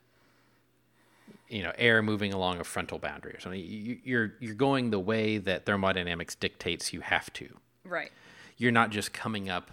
You 1.47 1.61
know, 1.63 1.71
air 1.77 2.01
moving 2.01 2.33
along 2.33 2.59
a 2.59 2.63
frontal 2.63 2.97
boundary 2.97 3.33
or 3.33 3.39
something. 3.39 3.61
You, 3.61 3.99
you're 4.03 4.33
you're 4.39 4.55
going 4.55 4.89
the 4.89 4.99
way 4.99 5.37
that 5.37 5.65
thermodynamics 5.65 6.35
dictates 6.35 6.91
you 6.91 7.01
have 7.01 7.31
to. 7.33 7.47
Right. 7.83 8.11
You're 8.57 8.71
not 8.71 8.89
just 8.89 9.13
coming 9.13 9.49
up 9.49 9.69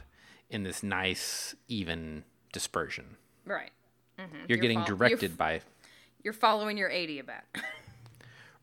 in 0.51 0.65
this 0.65 0.83
nice 0.83 1.55
even 1.69 2.25
dispersion. 2.53 3.17
Right. 3.47 3.71
You're, 4.19 4.29
You're 4.49 4.59
getting 4.59 4.79
you're 4.79 4.87
directed 4.87 5.33
f- 5.33 5.37
by 5.39 5.61
You're 6.23 6.35
following 6.35 6.77
your 6.77 6.91
adiabat. 6.91 7.43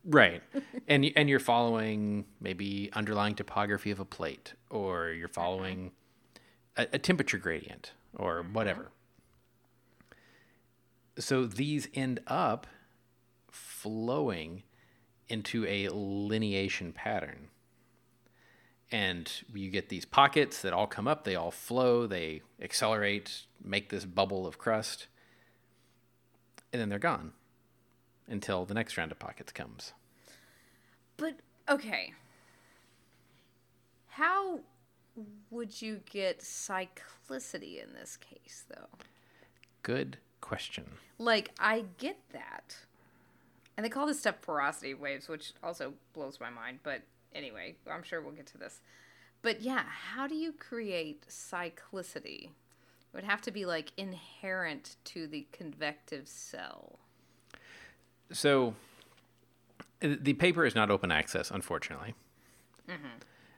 Right. 0.09 0.41
and 0.87 1.05
and 1.15 1.29
you're 1.29 1.39
following 1.39 2.25
maybe 2.41 2.89
underlying 2.93 3.35
topography 3.35 3.91
of 3.91 3.99
a 3.99 4.05
plate 4.05 4.53
or 4.69 5.09
you're 5.09 5.27
uh-huh. 5.27 5.41
following 5.41 5.91
a, 6.75 6.87
a 6.93 6.99
temperature 6.99 7.37
gradient 7.37 7.93
or 8.15 8.39
uh-huh. 8.39 8.49
whatever. 8.51 8.91
So 11.19 11.45
these 11.45 11.87
end 11.93 12.21
up 12.27 12.65
flowing 13.51 14.63
into 15.27 15.65
a 15.65 15.87
lineation 15.87 16.93
pattern. 16.93 17.49
And 18.91 19.31
you 19.53 19.69
get 19.69 19.89
these 19.89 20.05
pockets 20.05 20.63
that 20.63 20.73
all 20.73 20.87
come 20.87 21.07
up, 21.07 21.23
they 21.23 21.35
all 21.35 21.51
flow, 21.51 22.07
they 22.07 22.41
accelerate, 22.59 23.43
make 23.63 23.89
this 23.89 24.05
bubble 24.05 24.47
of 24.47 24.57
crust, 24.57 25.07
and 26.73 26.81
then 26.81 26.89
they're 26.89 26.97
gone 26.97 27.33
until 28.27 28.65
the 28.65 28.73
next 28.73 28.97
round 28.97 29.11
of 29.11 29.19
pockets 29.19 29.51
comes. 29.51 29.93
But 31.19 31.35
okay. 31.69 32.13
How 34.07 34.59
would 35.49 35.81
you 35.81 36.01
get 36.09 36.39
cyclicity 36.39 37.83
in 37.83 37.93
this 37.93 38.17
case 38.17 38.63
though? 38.69 38.87
Good 39.83 40.17
question. 40.41 40.85
Like 41.17 41.51
I 41.59 41.85
get 41.97 42.17
that. 42.31 42.77
And 43.77 43.85
they 43.85 43.89
call 43.89 44.07
this 44.07 44.19
stuff 44.19 44.41
porosity 44.41 44.93
waves, 44.93 45.29
which 45.29 45.53
also 45.63 45.93
blows 46.13 46.39
my 46.39 46.49
mind, 46.49 46.79
but 46.83 47.01
anyway, 47.33 47.75
I'm 47.89 48.03
sure 48.03 48.21
we'll 48.21 48.33
get 48.33 48.47
to 48.47 48.57
this. 48.57 48.81
But 49.41 49.61
yeah, 49.61 49.83
how 50.13 50.27
do 50.27 50.35
you 50.35 50.51
create 50.51 51.25
cyclicity? 51.29 52.49
It 52.49 53.15
would 53.15 53.23
have 53.23 53.41
to 53.43 53.51
be 53.51 53.65
like 53.65 53.91
inherent 53.95 54.97
to 55.05 55.27
the 55.27 55.47
convective 55.51 56.27
cell. 56.27 56.99
So 58.31 58.75
the 60.01 60.33
paper 60.33 60.65
is 60.65 60.75
not 60.75 60.89
open 60.89 61.11
access, 61.11 61.51
unfortunately, 61.51 62.13
mm-hmm. 62.89 63.07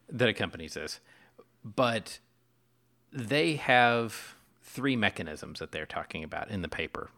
that 0.09 0.29
accompanies 0.29 0.73
this. 0.73 0.99
But 1.63 2.19
they 3.11 3.55
have 3.55 4.35
three 4.63 4.95
mechanisms 4.95 5.59
that 5.59 5.71
they're 5.71 5.85
talking 5.85 6.23
about 6.23 6.49
in 6.49 6.61
the 6.61 6.67
paper, 6.67 7.11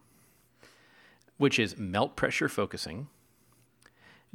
which 1.38 1.58
is 1.58 1.78
melt 1.78 2.16
pressure 2.16 2.48
focusing, 2.48 3.08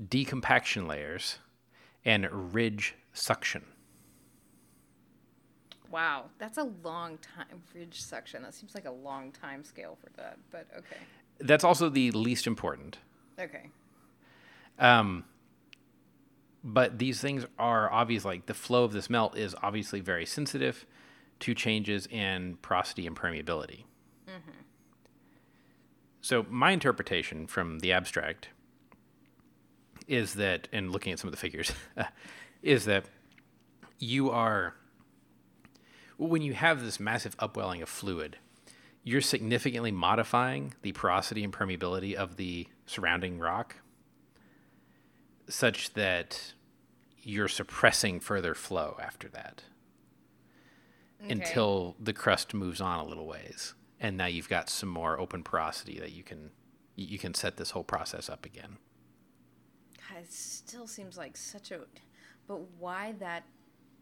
decompaction 0.01 0.87
layers, 0.87 1.39
and 2.05 2.53
ridge 2.53 2.95
suction. 3.13 3.65
Wow, 5.91 6.25
that's 6.37 6.57
a 6.57 6.69
long 6.83 7.17
time 7.17 7.63
ridge 7.73 8.01
suction. 8.01 8.43
That 8.43 8.53
seems 8.53 8.75
like 8.75 8.85
a 8.85 8.91
long 8.91 9.31
time 9.31 9.63
scale 9.63 9.97
for 10.01 10.09
that, 10.17 10.37
but 10.51 10.67
okay. 10.77 10.97
That's 11.39 11.63
also 11.63 11.89
the 11.89 12.11
least 12.11 12.47
important. 12.47 12.99
Okay. 13.39 13.69
Um, 14.79 15.25
but 16.63 16.97
these 16.97 17.19
things 17.19 17.45
are 17.57 17.91
obvious. 17.91 18.25
Like 18.25 18.45
the 18.45 18.53
flow 18.53 18.83
of 18.83 18.93
this 18.93 19.09
melt 19.09 19.37
is 19.37 19.55
obviously 19.61 19.99
very 19.99 20.25
sensitive 20.25 20.85
to 21.41 21.53
changes 21.53 22.07
in 22.07 22.57
porosity 22.61 23.07
and 23.07 23.15
permeability. 23.15 23.83
So 26.21 26.45
my 26.49 26.71
interpretation 26.71 27.47
from 27.47 27.79
the 27.79 27.93
abstract 27.93 28.49
is 30.07 30.33
that, 30.35 30.67
and 30.73 30.91
looking 30.91 31.13
at 31.13 31.19
some 31.19 31.27
of 31.27 31.31
the 31.31 31.37
figures, 31.37 31.71
is 32.61 32.85
that 32.85 33.05
you 33.99 34.29
are 34.31 34.75
when 36.17 36.41
you 36.41 36.53
have 36.53 36.83
this 36.83 36.99
massive 36.99 37.33
upwelling 37.39 37.81
of 37.81 37.87
fluid, 37.87 38.37
you're 39.03 39.21
significantly 39.21 39.91
modifying 39.91 40.73
the 40.81 40.91
porosity 40.91 41.45
and 41.45 41.53
permeability 41.53 42.13
of 42.13 42.35
the 42.35 42.67
surrounding 42.85 43.39
rock 43.39 43.77
such 45.49 45.93
that 45.93 46.53
you're 47.21 47.47
suppressing 47.47 48.19
further 48.19 48.55
flow 48.55 48.97
after 49.01 49.27
that 49.29 49.63
until 51.21 51.97
the 51.99 52.13
crust 52.13 52.53
moves 52.53 52.79
on 52.79 52.99
a 52.99 53.05
little 53.05 53.27
ways 53.27 53.73
and 53.99 54.15
now 54.15 54.25
you've 54.25 54.47
got 54.47 54.69
some 54.69 54.87
more 54.87 55.19
open 55.19 55.43
porosity 55.43 55.99
that 55.99 56.13
you 56.13 56.23
can 56.23 56.51
you 56.95 57.19
can 57.19 57.33
set 57.33 57.57
this 57.57 57.71
whole 57.71 57.83
process 57.83 58.29
up 58.29 58.45
again 58.45 58.77
God, 60.09 60.23
it 60.23 60.31
still 60.31 60.87
seems 60.87 61.17
like 61.17 61.37
such 61.37 61.71
a. 61.71 61.81
But 62.47 62.61
why 62.79 63.13
that 63.19 63.43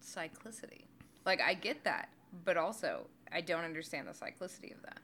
cyclicity? 0.04 0.86
Like, 1.26 1.42
I 1.42 1.54
get 1.54 1.84
that, 1.84 2.10
but 2.46 2.58
also, 2.58 3.08
I 3.32 3.42
don't 3.42 3.66
understand 3.66 4.08
the 4.08 4.12
cyclicity 4.12 4.74
of 4.74 4.82
that. 4.84 5.00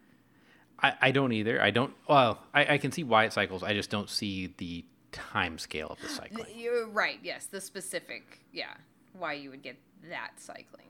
I, 0.80 0.94
I 1.02 1.12
don't 1.12 1.32
either 1.32 1.62
i 1.62 1.70
don't 1.70 1.94
well 2.10 2.40
I, 2.52 2.74
I 2.74 2.78
can 2.80 2.92
see 2.92 3.04
why 3.04 3.26
it 3.26 3.32
cycles 3.34 3.62
i 3.62 3.74
just 3.74 3.92
don't 3.92 4.10
see 4.10 4.56
the 4.58 4.84
time 5.14 5.58
scale 5.58 5.88
of 5.88 6.02
the 6.02 6.10
cycling 6.10 6.46
You're 6.56 6.88
right, 6.90 7.20
yes, 7.24 7.46
the 7.46 7.62
specific, 7.62 8.40
yeah, 8.52 8.74
why 9.14 9.34
you 9.34 9.50
would 9.52 9.62
get 9.64 9.78
that 10.10 10.32
cycling. 10.38 10.88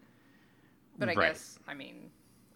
But 0.98 1.10
I 1.10 1.14
Right. 1.14 1.28
guess, 1.34 1.60
I 1.68 1.74
mean, 1.76 2.10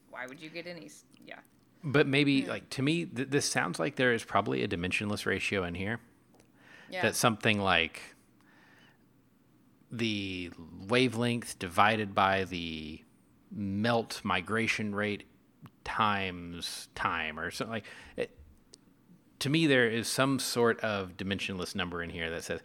why 0.10 0.26
would 0.26 0.40
you 0.40 0.50
get 0.50 0.66
any. 0.66 0.90
Yeah. 1.26 1.40
but 1.84 2.08
maybe 2.08 2.46
like 2.46 2.70
to 2.72 2.82
me 2.82 3.06
th- 3.06 3.30
this 3.30 3.46
sounds 3.46 3.78
like 3.80 3.96
there 3.98 4.12
is 4.14 4.24
probably 4.24 4.64
a 4.64 4.68
dimensionless 4.68 5.26
ratio 5.28 5.64
in 5.64 5.76
here 5.76 6.00
Yeah. 6.90 7.04
that's 7.04 7.18
something 7.20 7.60
like 7.60 8.02
the 9.92 10.52
wavelength 10.88 11.58
divided 11.60 12.14
by 12.16 12.44
the 12.46 13.02
melt 13.52 14.22
migration 14.24 14.94
rate 14.96 15.24
times 15.84 16.90
time 16.96 17.40
or 17.40 17.52
something 17.52 17.72
like 17.74 17.86
it, 18.18 18.38
to 19.40 19.50
me 19.50 19.68
there 19.68 19.88
is 19.88 20.08
some 20.08 20.40
sort 20.40 20.80
of 20.82 21.18
dimensionless 21.18 21.76
number 21.76 22.02
in 22.02 22.10
here 22.10 22.30
that 22.30 22.44
says 22.44 22.62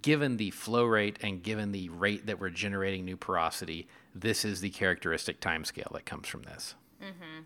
given 0.00 0.38
the 0.38 0.50
flow 0.50 0.84
rate 0.84 1.18
and 1.22 1.42
given 1.42 1.72
the 1.72 1.88
rate 1.90 2.26
that 2.26 2.40
we're 2.40 2.50
generating 2.50 3.04
new 3.04 3.16
porosity 3.16 3.86
this 4.14 4.44
is 4.44 4.60
the 4.60 4.70
characteristic 4.70 5.40
time 5.40 5.64
scale 5.64 5.90
that 5.92 6.06
comes 6.06 6.26
from 6.26 6.42
this 6.42 6.74
mm-hmm. 7.02 7.42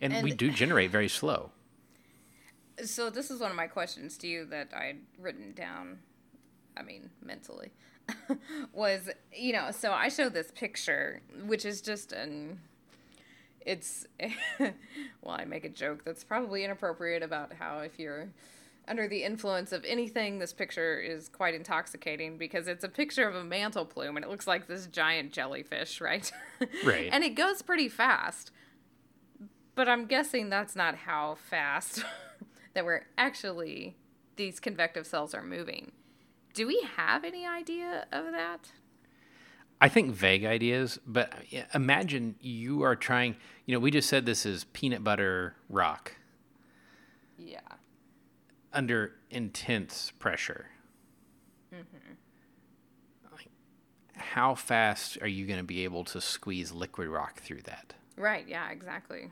and, 0.00 0.24
we 0.24 0.32
do 0.32 0.50
generate 0.50 0.90
very 0.90 1.08
slow 1.08 1.50
So 2.84 3.10
this 3.10 3.30
is 3.30 3.40
one 3.40 3.50
of 3.50 3.56
my 3.56 3.66
questions 3.66 4.16
to 4.18 4.26
you 4.26 4.44
that 4.46 4.68
I'd 4.74 5.00
written 5.18 5.52
down. 5.52 5.98
I 6.76 6.82
mean, 6.82 7.10
mentally, 7.22 7.72
was 8.72 9.10
you 9.32 9.52
know. 9.52 9.70
So 9.70 9.92
I 9.92 10.08
showed 10.08 10.34
this 10.34 10.50
picture, 10.52 11.20
which 11.44 11.64
is 11.64 11.80
just 11.80 12.12
an. 12.12 12.60
It's 13.64 14.06
well, 14.60 14.70
I 15.36 15.44
make 15.44 15.64
a 15.64 15.68
joke 15.68 16.04
that's 16.04 16.24
probably 16.24 16.64
inappropriate 16.64 17.22
about 17.22 17.52
how 17.52 17.80
if 17.80 17.98
you're 17.98 18.28
under 18.88 19.06
the 19.06 19.22
influence 19.22 19.72
of 19.72 19.84
anything, 19.84 20.38
this 20.38 20.52
picture 20.52 20.98
is 20.98 21.28
quite 21.28 21.54
intoxicating 21.54 22.38
because 22.38 22.66
it's 22.66 22.82
a 22.82 22.88
picture 22.88 23.28
of 23.28 23.34
a 23.34 23.44
mantle 23.44 23.84
plume 23.84 24.16
and 24.16 24.24
it 24.24 24.30
looks 24.30 24.46
like 24.46 24.66
this 24.66 24.86
giant 24.86 25.32
jellyfish, 25.32 26.00
right? 26.00 26.30
Right. 26.84 27.08
and 27.10 27.24
it 27.24 27.30
goes 27.30 27.62
pretty 27.62 27.88
fast. 27.88 28.50
But 29.74 29.88
I'm 29.88 30.06
guessing 30.06 30.50
that's 30.50 30.76
not 30.76 30.94
how 30.94 31.36
fast 31.36 32.04
that 32.74 32.84
we're 32.84 33.06
actually 33.16 33.96
these 34.36 34.60
convective 34.60 35.06
cells 35.06 35.34
are 35.34 35.42
moving. 35.42 35.92
Do 36.52 36.66
we 36.66 36.86
have 36.96 37.24
any 37.24 37.46
idea 37.46 38.06
of 38.12 38.32
that? 38.32 38.72
I 39.80 39.88
think 39.88 40.12
vague 40.12 40.44
ideas, 40.44 40.98
but 41.06 41.32
imagine 41.72 42.34
you 42.40 42.82
are 42.82 42.94
trying, 42.96 43.36
you 43.70 43.76
know, 43.76 43.78
we 43.78 43.92
just 43.92 44.08
said 44.08 44.26
this 44.26 44.44
is 44.44 44.64
peanut 44.72 45.04
butter 45.04 45.54
rock 45.68 46.16
Yeah. 47.38 47.60
under 48.72 49.12
intense 49.30 50.12
pressure. 50.18 50.66
Mm-hmm. 51.72 52.14
Like, 53.30 53.46
how 54.16 54.56
fast 54.56 55.18
are 55.22 55.28
you 55.28 55.46
going 55.46 55.60
to 55.60 55.64
be 55.64 55.84
able 55.84 56.02
to 56.06 56.20
squeeze 56.20 56.72
liquid 56.72 57.06
rock 57.06 57.42
through 57.42 57.62
that? 57.62 57.94
Right, 58.16 58.44
yeah, 58.48 58.68
exactly. 58.72 59.30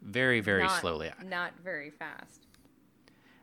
Very, 0.00 0.38
very 0.38 0.62
not, 0.62 0.80
slowly. 0.80 1.10
Not 1.26 1.50
very 1.64 1.90
fast. 1.90 2.46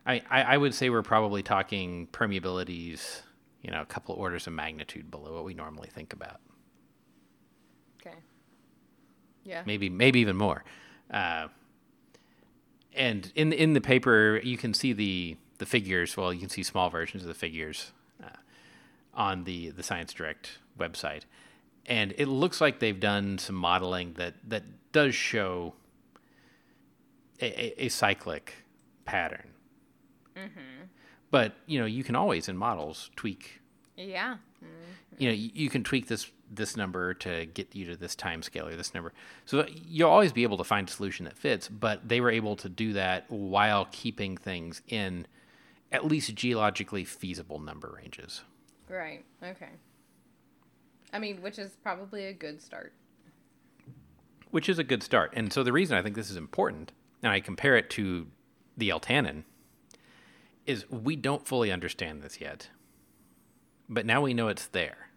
I, 0.06 0.22
I, 0.30 0.42
I 0.44 0.58
would 0.58 0.74
say 0.74 0.90
we're 0.90 1.02
probably 1.02 1.44
talking 1.44 2.08
permeabilities, 2.14 3.24
you 3.62 3.72
know, 3.72 3.82
a 3.82 3.86
couple 3.86 4.16
orders 4.16 4.48
of 4.48 4.54
magnitude 4.54 5.12
below 5.12 5.34
what 5.34 5.44
we 5.44 5.54
normally 5.54 5.90
think 5.90 6.14
about. 6.14 6.40
Okay. 8.00 8.16
Yeah. 9.48 9.64
maybe 9.66 9.90
maybe 9.90 10.20
even 10.20 10.36
more. 10.36 10.64
Uh, 11.10 11.48
and 12.94 13.32
in 13.36 13.54
in 13.54 13.74
the 13.74 13.82
paper, 13.82 14.42
you 14.44 14.58
can 14.58 14.74
see 14.74 14.94
the 14.94 15.38
the 15.58 15.66
figures. 15.66 16.18
Well, 16.18 16.34
you 16.34 16.40
can 16.40 16.50
see 16.50 16.64
small 16.64 16.90
versions 16.90 17.24
of 17.24 17.30
the 17.30 17.34
figures 17.34 17.92
uh, 18.24 18.28
on 19.14 19.46
the 19.46 19.70
the 19.70 19.84
Science 19.84 20.14
Direct 20.14 20.60
website, 20.78 21.22
and 21.86 22.14
it 22.18 22.28
looks 22.28 22.60
like 22.60 22.80
they've 22.80 23.00
done 23.00 23.38
some 23.38 23.56
modeling 23.56 24.14
that 24.14 24.34
that 24.50 24.64
does 24.92 25.16
show 25.16 25.74
a, 27.42 27.46
a, 27.46 27.86
a 27.86 27.90
cyclic 27.90 28.54
pattern. 29.06 29.54
But 31.32 31.54
you 31.66 31.80
know, 31.80 31.86
you 31.86 32.04
can 32.04 32.16
always 32.16 32.48
in 32.50 32.58
models 32.58 33.10
tweak. 33.16 33.62
Yeah. 33.96 34.38
You 35.18 35.30
know, 35.30 35.34
you, 35.34 35.50
you 35.54 35.70
can 35.70 35.84
tweak 35.84 36.08
this 36.08 36.32
this 36.50 36.78
number 36.78 37.14
to 37.14 37.46
get 37.46 37.76
you 37.76 37.86
to 37.86 37.96
this 37.98 38.16
time 38.16 38.42
scale 38.42 38.68
or 38.68 38.76
this 38.76 38.94
number. 38.94 39.14
So 39.46 39.66
you'll 39.70 40.10
always 40.10 40.32
be 40.32 40.44
able 40.44 40.58
to 40.58 40.64
find 40.64 40.88
a 40.88 40.92
solution 40.92 41.26
that 41.26 41.38
fits. 41.38 41.68
But 41.68 42.08
they 42.08 42.22
were 42.22 42.32
able 42.32 42.56
to 42.58 42.70
do 42.70 42.94
that 42.94 43.26
while 43.30 43.88
keeping 43.92 44.38
things 44.38 44.82
in 44.88 45.28
at 45.92 46.06
least 46.06 46.34
geologically 46.36 47.04
feasible 47.06 47.60
number 47.60 47.94
ranges. 47.98 48.44
Right. 48.90 49.26
Okay. 49.44 49.70
I 51.14 51.20
mean, 51.20 51.42
which 51.42 51.58
is 51.60 51.78
probably 51.84 52.26
a 52.26 52.34
good 52.34 52.62
start. 52.62 52.94
which 54.52 54.70
is 54.70 54.80
a 54.80 54.84
good 54.84 55.04
start. 55.04 55.34
And 55.36 55.52
so 55.52 55.64
the 55.64 55.72
reason 55.74 55.98
I 55.98 56.02
think 56.02 56.16
this 56.16 56.30
is 56.30 56.38
important, 56.38 56.92
and 57.22 57.32
I 57.32 57.40
compare 57.40 57.76
it 57.76 57.90
to 57.92 58.28
the 58.76 58.90
Eltanin, 58.90 59.44
is 60.66 60.90
we 60.90 61.16
don't 61.16 61.48
fully 61.48 61.72
understand 61.72 62.22
this 62.22 62.40
yet. 62.42 62.70
But 63.90 64.06
now 64.06 64.22
we 64.22 64.34
know 64.34 64.48
it's 64.50 64.68
there. 64.68 65.10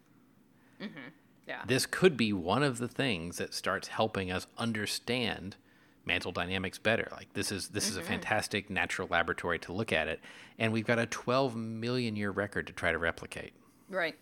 Mm-hmm. 0.80 1.08
Yeah. 1.50 1.62
This 1.66 1.84
could 1.84 2.16
be 2.16 2.32
one 2.32 2.62
of 2.62 2.78
the 2.78 2.86
things 2.86 3.38
that 3.38 3.52
starts 3.52 3.88
helping 3.88 4.30
us 4.30 4.46
understand 4.56 5.56
mantle 6.04 6.30
dynamics 6.30 6.78
better. 6.78 7.08
Like 7.10 7.32
this 7.32 7.50
is 7.50 7.70
this 7.70 7.88
is 7.88 7.96
a 7.96 8.00
mm-hmm. 8.00 8.08
fantastic 8.08 8.70
natural 8.70 9.08
laboratory 9.10 9.58
to 9.60 9.72
look 9.72 9.92
at 9.92 10.06
it, 10.06 10.20
and 10.60 10.72
we've 10.72 10.86
got 10.86 11.00
a 11.00 11.06
12 11.06 11.56
million 11.56 12.14
year 12.14 12.30
record 12.30 12.68
to 12.68 12.72
try 12.72 12.92
to 12.92 12.98
replicate. 12.98 13.52
Right. 13.88 14.16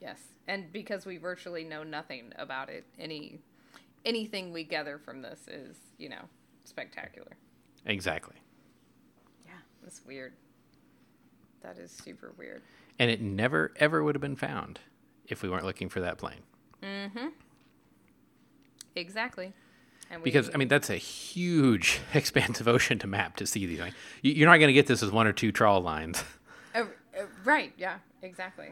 Yes. 0.00 0.20
And 0.46 0.72
because 0.72 1.04
we 1.06 1.16
virtually 1.16 1.64
know 1.64 1.82
nothing 1.82 2.32
about 2.38 2.68
it, 2.68 2.84
any 3.00 3.40
anything 4.04 4.52
we 4.52 4.62
gather 4.62 4.96
from 4.96 5.22
this 5.22 5.40
is, 5.48 5.76
you 5.98 6.08
know, 6.08 6.22
spectacular. 6.62 7.36
Exactly. 7.84 8.36
Yeah. 9.44 9.58
That's 9.82 10.02
weird. 10.06 10.34
That 11.62 11.78
is 11.78 11.90
super 11.90 12.32
weird. 12.38 12.62
And 12.96 13.10
it 13.10 13.20
never 13.20 13.72
ever 13.80 14.04
would 14.04 14.14
have 14.14 14.22
been 14.22 14.36
found 14.36 14.78
if 15.28 15.42
we 15.42 15.48
weren't 15.48 15.64
looking 15.64 15.88
for 15.88 16.00
that 16.00 16.18
plane. 16.18 16.40
Exactly. 18.96 19.52
And 20.10 20.22
we, 20.22 20.24
Because 20.24 20.50
I 20.54 20.56
mean 20.56 20.68
that's 20.68 20.90
a 20.90 20.96
huge 20.96 22.00
expanse 22.14 22.60
of 22.60 22.68
ocean 22.68 22.98
to 23.00 23.06
map 23.06 23.36
to 23.36 23.46
see 23.46 23.66
these. 23.66 23.78
Like, 23.78 23.94
you're 24.22 24.48
not 24.48 24.56
going 24.56 24.68
to 24.68 24.72
get 24.72 24.86
this 24.86 25.02
with 25.02 25.12
one 25.12 25.26
or 25.26 25.32
two 25.32 25.52
trawl 25.52 25.80
lines. 25.80 26.22
Oh, 26.74 26.82
uh, 27.18 27.22
right. 27.44 27.72
Yeah. 27.76 27.98
Exactly. 28.22 28.70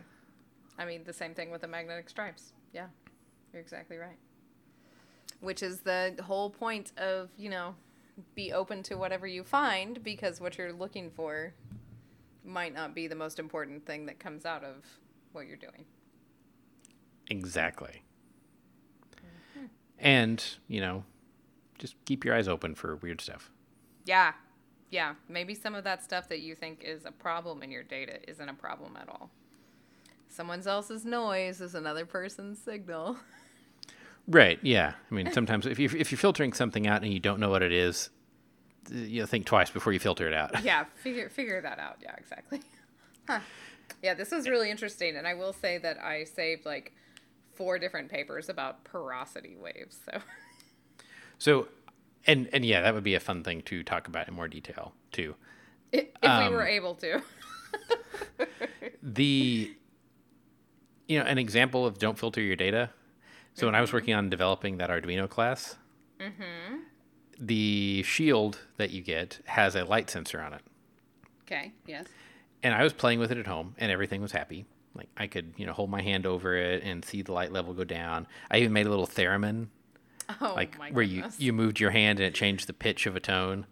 I 0.78 0.84
mean, 0.84 1.04
the 1.04 1.12
same 1.12 1.34
thing 1.34 1.50
with 1.50 1.60
the 1.60 1.68
magnetic 1.68 2.08
stripes. 2.08 2.52
Yeah. 2.72 2.86
You're 3.52 3.62
exactly 3.62 3.96
right. 3.96 4.18
Which 5.40 5.62
is 5.62 5.80
the 5.80 6.14
whole 6.22 6.50
point 6.50 6.92
of, 6.96 7.30
you 7.36 7.50
know, 7.50 7.74
be 8.34 8.52
open 8.52 8.82
to 8.84 8.96
whatever 8.96 9.26
you 9.26 9.44
find 9.44 10.02
because 10.02 10.40
what 10.40 10.58
you're 10.58 10.72
looking 10.72 11.10
for 11.10 11.52
might 12.44 12.74
not 12.74 12.94
be 12.94 13.06
the 13.06 13.14
most 13.14 13.38
important 13.38 13.84
thing 13.84 14.06
that 14.06 14.18
comes 14.18 14.46
out 14.46 14.64
of 14.64 14.76
what 15.32 15.46
you're 15.46 15.56
doing. 15.56 15.84
Exactly. 17.28 18.02
And 19.98 20.44
you 20.68 20.80
know, 20.80 21.04
just 21.78 21.96
keep 22.04 22.24
your 22.24 22.34
eyes 22.34 22.48
open 22.48 22.74
for 22.74 22.96
weird 22.96 23.20
stuff. 23.20 23.50
Yeah. 24.04 24.32
Yeah. 24.90 25.14
Maybe 25.28 25.54
some 25.54 25.74
of 25.74 25.84
that 25.84 26.02
stuff 26.04 26.28
that 26.28 26.40
you 26.40 26.54
think 26.54 26.82
is 26.84 27.04
a 27.04 27.12
problem 27.12 27.62
in 27.62 27.70
your 27.70 27.82
data 27.82 28.18
isn't 28.28 28.48
a 28.48 28.54
problem 28.54 28.96
at 28.96 29.08
all. 29.08 29.30
Someone 30.28 30.66
else's 30.66 31.04
noise 31.04 31.60
is 31.60 31.74
another 31.74 32.04
person's 32.06 32.58
signal. 32.58 33.16
Right? 34.28 34.58
Yeah. 34.62 34.92
I 35.10 35.14
mean, 35.14 35.32
sometimes 35.32 35.66
if 35.66 35.78
you 35.78 35.88
if 35.96 36.10
you're 36.10 36.18
filtering 36.18 36.52
something 36.52 36.86
out 36.86 37.02
and 37.02 37.12
you 37.12 37.20
don't 37.20 37.40
know 37.40 37.50
what 37.50 37.62
it 37.62 37.72
is, 37.72 38.10
you 38.90 39.20
know, 39.20 39.26
think 39.26 39.46
twice 39.46 39.70
before 39.70 39.92
you 39.92 39.98
filter 39.98 40.26
it 40.26 40.34
out. 40.34 40.64
yeah, 40.64 40.84
figure 40.94 41.28
figure 41.28 41.60
that 41.60 41.78
out. 41.78 41.96
Yeah, 42.02 42.14
exactly. 42.16 42.60
Huh. 43.28 43.40
Yeah, 44.04 44.14
this 44.14 44.30
was 44.30 44.48
really 44.48 44.70
interesting, 44.70 45.16
and 45.16 45.26
I 45.26 45.34
will 45.34 45.52
say 45.52 45.78
that 45.78 45.98
I 45.98 46.22
saved 46.22 46.64
like 46.64 46.92
four 47.56 47.78
different 47.78 48.10
papers 48.10 48.48
about 48.48 48.84
porosity 48.84 49.56
waves. 49.56 49.98
So. 50.04 50.20
So, 51.38 51.68
and 52.26 52.48
and 52.52 52.64
yeah, 52.64 52.80
that 52.80 52.94
would 52.94 53.04
be 53.04 53.14
a 53.14 53.20
fun 53.20 53.42
thing 53.44 53.60
to 53.62 53.82
talk 53.82 54.08
about 54.08 54.26
in 54.28 54.34
more 54.34 54.48
detail 54.48 54.94
too. 55.12 55.34
if, 55.92 56.06
if 56.22 56.30
Um, 56.30 56.48
we 56.48 56.54
were 56.56 56.66
able 56.66 56.94
to, 56.96 57.20
the 59.02 59.74
you 61.06 61.18
know 61.18 61.24
an 61.24 61.38
example 61.38 61.84
of 61.86 61.98
don't 61.98 62.18
filter 62.18 62.40
your 62.40 62.56
data. 62.56 62.90
So 63.54 63.66
when 63.66 63.74
i 63.74 63.80
was 63.80 63.92
working 63.92 64.12
on 64.14 64.28
developing 64.28 64.76
that 64.78 64.90
arduino 64.90 65.28
class 65.28 65.76
the 67.38 68.02
shield 68.02 68.60
that 68.76 68.90
you 68.90 69.02
get 69.02 69.40
has 69.46 69.74
a 69.74 69.84
light 69.84 70.08
sensor 70.10 70.40
on 70.40 70.52
it. 70.54 70.62
Okay, 71.42 71.72
yes, 71.86 72.06
and 72.62 72.74
i 72.74 72.82
was 72.82 72.92
playing 72.92 73.18
with 73.18 73.30
it 73.30 73.38
at 73.38 73.46
home 73.46 73.74
and 73.78 73.92
everything 73.92 74.20
was 74.22 74.32
happy 74.32 74.64
like 74.96 75.08
i 75.16 75.26
could 75.26 75.52
you 75.56 75.66
know 75.66 75.72
hold 75.72 75.90
my 75.90 76.02
hand 76.02 76.26
over 76.26 76.56
it 76.56 76.82
and 76.82 77.04
see 77.04 77.22
the 77.22 77.32
light 77.32 77.52
level 77.52 77.74
go 77.74 77.84
down 77.84 78.26
i 78.50 78.58
even 78.58 78.72
made 78.72 78.86
a 78.86 78.90
little 78.90 79.06
theremin 79.06 79.68
oh 80.40 80.52
like 80.54 80.78
my 80.78 80.90
where 80.90 81.04
you 81.04 81.24
you 81.38 81.52
moved 81.52 81.78
your 81.78 81.90
hand 81.90 82.18
and 82.18 82.26
it 82.26 82.34
changed 82.34 82.66
the 82.66 82.72
pitch 82.72 83.06
of 83.06 83.14
a 83.16 83.20
tone 83.20 83.66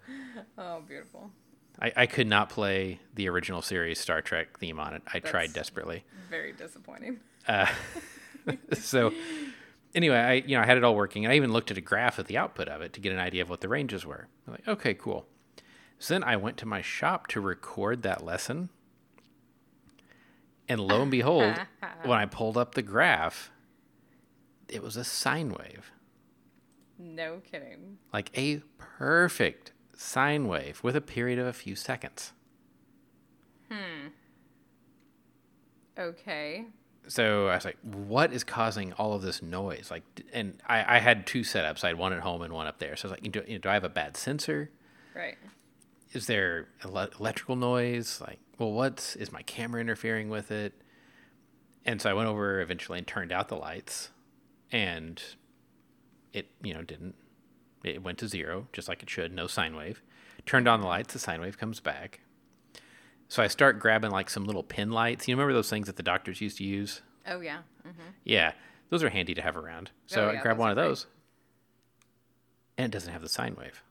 oh 0.59 0.81
beautiful, 0.87 1.31
I, 1.81 1.93
I 1.97 2.07
could 2.07 2.27
not 2.27 2.49
play 2.49 3.01
the 3.15 3.29
original 3.29 3.63
series 3.63 3.99
Star 3.99 4.23
Trek 4.23 4.59
theme 4.59 4.79
on 4.79 4.95
it. 4.95 5.03
I 5.13 5.19
tried 5.19 5.53
desperately. 5.53 6.05
very 6.31 6.53
disappointing. 6.53 7.21
Uh, 7.47 7.67
so 8.73 9.13
anyway, 9.95 10.17
I 10.17 10.33
you 10.35 10.57
know 10.57 10.63
I 10.63 10.67
had 10.67 10.77
it 10.77 10.85
all 10.85 10.95
working, 10.95 11.25
and 11.25 11.33
I 11.33 11.37
even 11.37 11.53
looked 11.53 11.71
at 11.71 11.77
a 11.77 11.83
graph 11.83 12.19
of 12.19 12.27
the 12.27 12.39
output 12.39 12.69
of 12.69 12.81
it 12.83 12.93
to 12.95 13.01
get 13.01 13.13
an 13.13 13.19
idea 13.19 13.43
of 13.43 13.51
what 13.51 13.61
the 13.61 13.69
ranges 13.69 14.07
were. 14.07 14.29
I'm 14.47 14.53
like, 14.53 14.69
okay, 14.69 14.95
cool. 14.95 15.27
So 15.99 16.15
then 16.15 16.25
I 16.25 16.37
went 16.37 16.57
to 16.59 16.67
my 16.67 16.83
shop 16.83 17.27
to 17.29 17.41
record 17.41 18.03
that 18.03 18.25
lesson, 18.25 18.69
and 20.69 20.81
lo 20.81 21.03
and 21.03 21.11
behold, 21.11 21.55
when 22.05 22.19
I 22.19 22.27
pulled 22.27 22.57
up 22.57 22.75
the 22.75 22.83
graph, 22.83 23.51
it 24.69 24.83
was 24.83 24.97
a 24.97 25.05
sine 25.05 25.51
wave, 25.51 25.91
No 26.99 27.41
kidding. 27.51 27.99
like 28.13 28.31
a 28.39 28.63
perfect 28.79 29.73
sine 29.97 30.47
wave 30.49 30.83
with 30.83 30.97
a 30.97 31.01
period 31.01 31.39
of 31.39 31.47
a 31.47 31.53
few 31.53 31.75
seconds. 31.77 32.33
Hmm. 33.71 34.09
Okay, 35.97 36.65
so 37.07 37.47
I 37.49 37.55
was 37.55 37.65
like, 37.65 37.79
"What 37.83 38.33
is 38.33 38.43
causing 38.43 38.93
all 38.95 39.13
of 39.13 39.23
this 39.23 39.43
noise?" 39.43 39.89
Like, 39.93 40.03
and 40.33 40.61
I, 40.67 40.97
I 40.97 40.99
had 40.99 41.25
two 41.27 41.43
setups. 41.43 41.85
I 41.85 41.89
had 41.89 41.99
one 41.99 42.13
at 42.13 42.21
home 42.21 42.43
and 42.43 42.53
one 42.53 42.67
up 42.67 42.79
there. 42.79 42.97
So 42.97 43.09
I 43.09 43.13
was 43.13 43.21
like, 43.23 43.33
"Do, 43.33 43.43
you 43.47 43.55
know, 43.55 43.59
do 43.59 43.69
I 43.69 43.75
have 43.75 43.85
a 43.85 43.89
bad 43.89 44.17
sensor? 44.17 44.71
right. 45.15 45.37
Is 46.15 46.27
there 46.27 46.69
ele- 46.85 47.11
electrical 47.19 47.57
noise? 47.57 48.21
Like, 48.21 48.39
well, 48.59 48.73
what's 48.73 49.17
is 49.17 49.33
my 49.33 49.43
camera 49.43 49.81
interfering 49.81 50.29
with 50.29 50.51
it?" 50.51 50.73
And 51.85 52.01
so 52.01 52.09
I 52.11 52.15
went 52.15 52.29
over 52.29 52.61
eventually 52.61 52.99
and 52.99 53.07
turned 53.07 53.33
out 53.33 53.49
the 53.49 53.57
lights, 53.57 54.11
and 54.73 55.23
it 56.33 56.47
you 56.63 56.73
know 56.73 56.83
didn't. 56.83 57.15
It 57.83 58.03
went 58.03 58.19
to 58.19 58.29
zero, 58.29 58.69
just 58.73 58.89
like 58.89 59.03
it 59.03 59.11
should. 59.11 59.33
No 59.33 59.47
sine 59.47 59.77
wave. 59.77 60.03
Turned 60.47 60.67
on 60.69 60.81
the 60.81 60.87
lights. 60.87 61.13
The 61.13 61.19
sine 61.19 61.41
wave 61.41 61.59
comes 61.59 61.81
back. 61.81 62.21
So 63.29 63.43
I 63.43 63.47
start 63.49 63.79
grabbing 63.81 64.11
like 64.11 64.31
some 64.31 64.45
little 64.45 64.63
pin 64.63 64.91
lights. 64.91 65.27
You 65.29 65.35
remember 65.35 65.53
those 65.53 65.69
things 65.71 65.87
that 65.89 65.97
the 65.97 66.03
doctors 66.03 66.41
used 66.41 66.59
to 66.59 66.65
use? 66.65 67.03
Oh 67.27 67.41
yeah. 67.41 67.59
hmm 67.83 67.91
Yeah, 68.23 68.53
those 68.91 69.03
are 69.03 69.09
handy 69.11 69.35
to 69.35 69.43
have 69.43 69.57
around. 69.57 69.91
So 70.07 70.27
Oh, 70.27 70.31
I 70.31 70.37
grab 70.37 70.59
one 70.59 70.71
of 70.71 70.77
great. 70.77 70.85
those, 70.85 71.07
and 72.79 72.87
it 72.87 72.91
doesn't 72.93 73.13
have 73.13 73.23
the 73.23 73.29
sine 73.29 73.57
wave. 73.57 73.83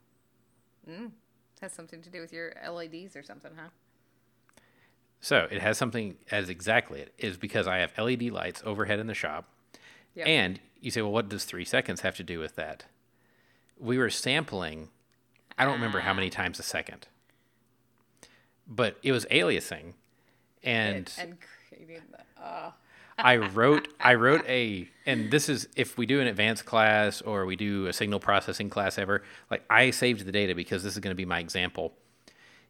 Has 1.63 1.71
something 1.71 2.01
to 2.01 2.09
do 2.09 2.19
with 2.19 2.33
your 2.33 2.53
LEDs 2.69 3.15
or 3.15 3.23
something, 3.23 3.51
huh? 3.55 3.69
So 5.21 5.47
it 5.49 5.61
has 5.61 5.77
something 5.77 6.17
as 6.29 6.49
exactly 6.49 6.99
it 6.99 7.13
is 7.17 7.37
because 7.37 7.69
I 7.69 7.77
have 7.77 7.97
LED 7.97 8.23
lights 8.23 8.61
overhead 8.65 8.99
in 8.99 9.07
the 9.07 9.13
shop. 9.13 9.45
Yep. 10.13 10.27
And 10.27 10.59
you 10.81 10.91
say, 10.91 11.01
well, 11.01 11.13
what 11.13 11.29
does 11.29 11.45
three 11.45 11.63
seconds 11.63 12.01
have 12.01 12.17
to 12.17 12.23
do 12.23 12.37
with 12.37 12.57
that? 12.57 12.83
We 13.79 13.97
were 13.97 14.09
sampling, 14.09 14.89
I 15.57 15.63
don't 15.63 15.75
remember 15.75 16.01
how 16.01 16.13
many 16.13 16.29
times 16.29 16.59
a 16.59 16.63
second, 16.63 17.07
but 18.67 18.97
it 19.01 19.13
was 19.13 19.25
aliasing, 19.27 19.93
and 20.63 21.09
and 21.17 21.37
creating 21.69 22.01
the. 22.11 22.43
Uh, 22.43 22.71
I 23.17 23.37
wrote 23.37 23.87
I 23.99 24.15
wrote 24.15 24.43
a 24.47 24.89
and 25.05 25.29
this 25.31 25.49
is 25.49 25.67
if 25.75 25.97
we 25.97 26.05
do 26.05 26.19
an 26.19 26.27
advanced 26.27 26.65
class 26.65 27.21
or 27.21 27.45
we 27.45 27.55
do 27.55 27.85
a 27.87 27.93
signal 27.93 28.19
processing 28.19 28.69
class 28.69 28.97
ever, 28.97 29.23
like 29.51 29.63
I 29.69 29.91
saved 29.91 30.25
the 30.25 30.31
data 30.31 30.55
because 30.55 30.83
this 30.83 30.93
is 30.93 30.99
going 30.99 31.11
to 31.11 31.15
be 31.15 31.25
my 31.25 31.39
example. 31.39 31.93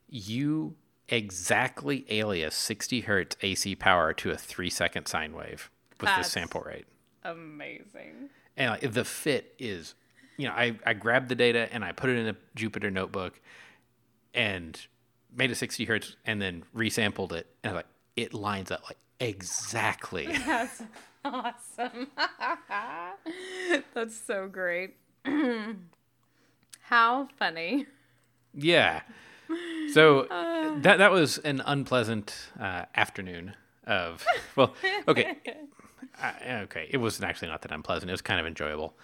You 0.10 0.76
exactly 1.10 2.06
alias 2.10 2.56
60 2.56 3.02
hertz 3.02 3.36
AC 3.42 3.76
power 3.76 4.14
to 4.14 4.32
a 4.32 4.38
3 4.38 4.70
second 4.70 5.06
sine 5.08 5.34
wave 5.34 5.70
with 6.00 6.08
That's- 6.08 6.26
this 6.26 6.32
sample 6.34 6.62
rate. 6.62 6.86
amazing. 7.24 8.30
And 8.56 8.72
like, 8.72 8.92
the 8.92 9.04
fit 9.06 9.56
is 9.58 9.96
you 10.38 10.48
know, 10.48 10.54
I 10.54 10.78
I 10.86 10.94
grabbed 10.94 11.30
the 11.30 11.36
data 11.36 11.70
and 11.72 11.84
I 11.86 11.92
put 11.92 12.10
it 12.10 12.18
in 12.18 12.28
a 12.28 12.36
Jupyter 12.58 12.92
notebook 12.92 13.40
and 14.34 14.80
made 15.36 15.52
a 15.52 15.56
60 15.56 15.86
hertz 15.86 16.16
and 16.26 16.42
then 16.42 16.64
resampled 16.76 17.32
it 17.32 17.48
and 17.64 17.72
I 17.72 17.74
was 17.74 17.80
like 17.84 17.88
it 18.16 18.34
lines 18.34 18.72
up 18.72 18.84
like 18.86 18.98
exactly. 19.20 20.28
That's 20.46 20.84
awesome. 21.24 22.08
That's 23.94 24.16
so 24.16 24.48
great. 24.48 24.96
How 26.82 27.28
funny. 27.38 27.88
Yeah. 28.54 29.02
So 29.94 30.24
that 30.82 30.98
that 30.98 31.12
was 31.12 31.38
an 31.40 31.62
unpleasant 31.66 32.50
uh, 32.60 32.86
afternoon 32.96 33.56
of 33.86 34.26
well, 34.56 34.74
okay, 35.08 35.38
uh, 36.22 36.32
okay. 36.64 36.88
It 36.90 36.98
was 36.98 37.22
actually 37.22 37.50
not 37.50 37.62
that 37.64 37.72
unpleasant. 37.72 38.10
It 38.10 38.14
was 38.14 38.22
kind 38.22 38.40
of 38.40 38.46
enjoyable. 38.48 38.96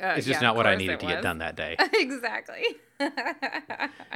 Uh, 0.00 0.14
It's 0.16 0.26
just 0.26 0.40
yeah, 0.40 0.46
not 0.48 0.56
what 0.56 0.66
I 0.66 0.76
needed 0.76 1.00
to 1.00 1.06
get 1.06 1.22
done 1.22 1.38
that 1.38 1.56
day. 1.56 1.76
exactly. 1.94 2.64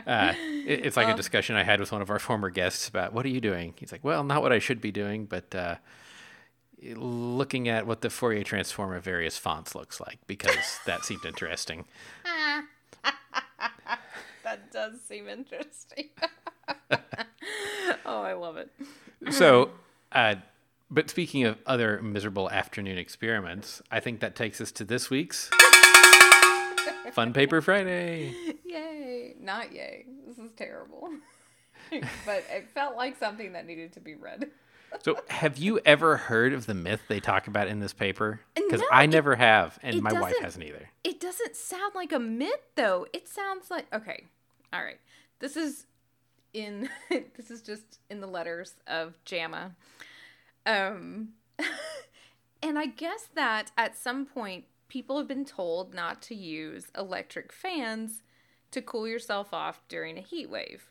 Uh, 0.05 0.35
it- 0.66 0.85
it's 0.87 0.97
like 0.97 1.07
a 1.09 1.14
discussion 1.16 1.55
I 1.55 1.62
had 1.62 1.78
with 1.78 1.93
one 1.93 2.03
of 2.03 2.11
our 2.11 2.18
former 2.18 2.51
guests 2.51 2.89
about 2.89 3.12
what 3.12 3.24
are 3.24 3.28
you 3.28 3.41
doing. 3.41 3.74
He's 3.78 3.93
like, 3.93 4.03
well, 4.03 4.24
not 4.24 4.43
what 4.43 4.53
I 4.53 4.59
should 4.59 4.80
be 4.80 4.91
doing, 4.91 5.26
but 5.26 5.55
uh, 5.55 5.76
looking 6.97 7.68
at 7.68 7.87
what 7.87 8.01
the 8.01 8.11
Fourier 8.11 8.43
transform 8.43 8.93
of 8.93 9.05
various 9.05 9.39
fonts 9.39 9.74
looks 9.76 10.01
like 10.01 10.18
because 10.26 10.80
that 10.87 11.05
seemed 11.05 11.24
interesting. 11.24 11.85
That 14.45 14.72
does 14.72 15.01
seem 15.03 15.28
interesting. 15.28 16.09
oh, 18.05 18.22
I 18.22 18.33
love 18.33 18.57
it. 18.57 18.70
So, 19.30 19.70
uh, 20.11 20.35
but 20.91 21.09
speaking 21.11 21.45
of 21.45 21.59
other 21.64 22.03
miserable 22.03 22.51
afternoon 22.51 22.99
experiments, 22.99 23.80
I 23.91 24.01
think 24.01 24.18
that 24.20 24.35
takes 24.35 24.61
us 24.61 24.72
to 24.72 24.85
this 24.85 25.09
week's 25.11 25.49
Fun 27.12 27.32
Paper 27.32 27.61
Friday. 27.61 28.34
Yay. 28.64 29.34
Not 29.40 29.72
yay. 29.72 30.07
This 30.26 30.38
is 30.38 30.53
terrible. 30.53 31.09
but 31.90 32.44
it 32.50 32.68
felt 32.74 32.96
like 32.96 33.18
something 33.18 33.53
that 33.53 33.66
needed 33.66 33.92
to 33.94 34.00
be 34.00 34.14
read. 34.14 34.50
So, 35.03 35.18
have 35.28 35.57
you 35.57 35.80
ever 35.86 36.16
heard 36.18 36.53
of 36.53 36.66
the 36.66 36.74
myth 36.74 37.00
they 37.09 37.18
talk 37.18 37.46
about 37.46 37.66
in 37.66 37.80
this 37.80 37.94
paper? 37.94 38.40
Because 38.55 38.80
No, 38.80 38.86
I 38.92 39.05
it- 39.05 39.11
never 39.11 39.36
have, 39.36 39.78
and 39.82 40.03
my 40.03 40.12
wife 40.12 40.34
hasn't 40.40 40.64
either. 40.64 40.90
It 41.03 41.18
doesn't 41.18 41.57
sound 41.57 41.94
like 41.94 42.12
a 42.12 42.18
myth 42.18 42.61
though. 42.76 43.07
It 43.12 43.26
sounds 43.28 43.70
like 43.70 43.86
okay. 43.94 44.24
All 44.72 44.82
right. 44.84 45.00
This 45.38 45.57
is 45.57 45.86
in 46.53 46.88
this 47.11 47.50
is 47.50 47.62
just 47.62 48.00
in 48.11 48.20
the 48.20 48.26
letters 48.26 48.74
of 48.86 49.14
JAMA. 49.24 49.74
Um 50.66 51.30
and 52.62 52.78
I 52.78 52.86
guess 52.86 53.28
that 53.34 53.72
at 53.76 53.96
some 53.96 54.26
point 54.26 54.64
people 54.93 55.16
have 55.16 55.26
been 55.26 55.47
told 55.47 55.95
not 55.95 56.20
to 56.20 56.34
use 56.34 56.88
electric 56.99 57.51
fans 57.51 58.22
to 58.70 58.82
cool 58.82 59.09
yourself 59.09 59.55
off 59.55 59.80
during 59.88 60.18
a 60.18 60.20
heat 60.20 60.51
wave 60.51 60.84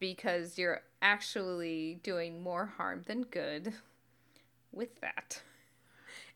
because 0.00 0.58
you're 0.58 0.82
actually 1.00 2.00
doing 2.02 2.42
more 2.42 2.66
harm 2.76 3.04
than 3.06 3.22
good 3.22 3.72
with 4.72 5.00
that. 5.00 5.40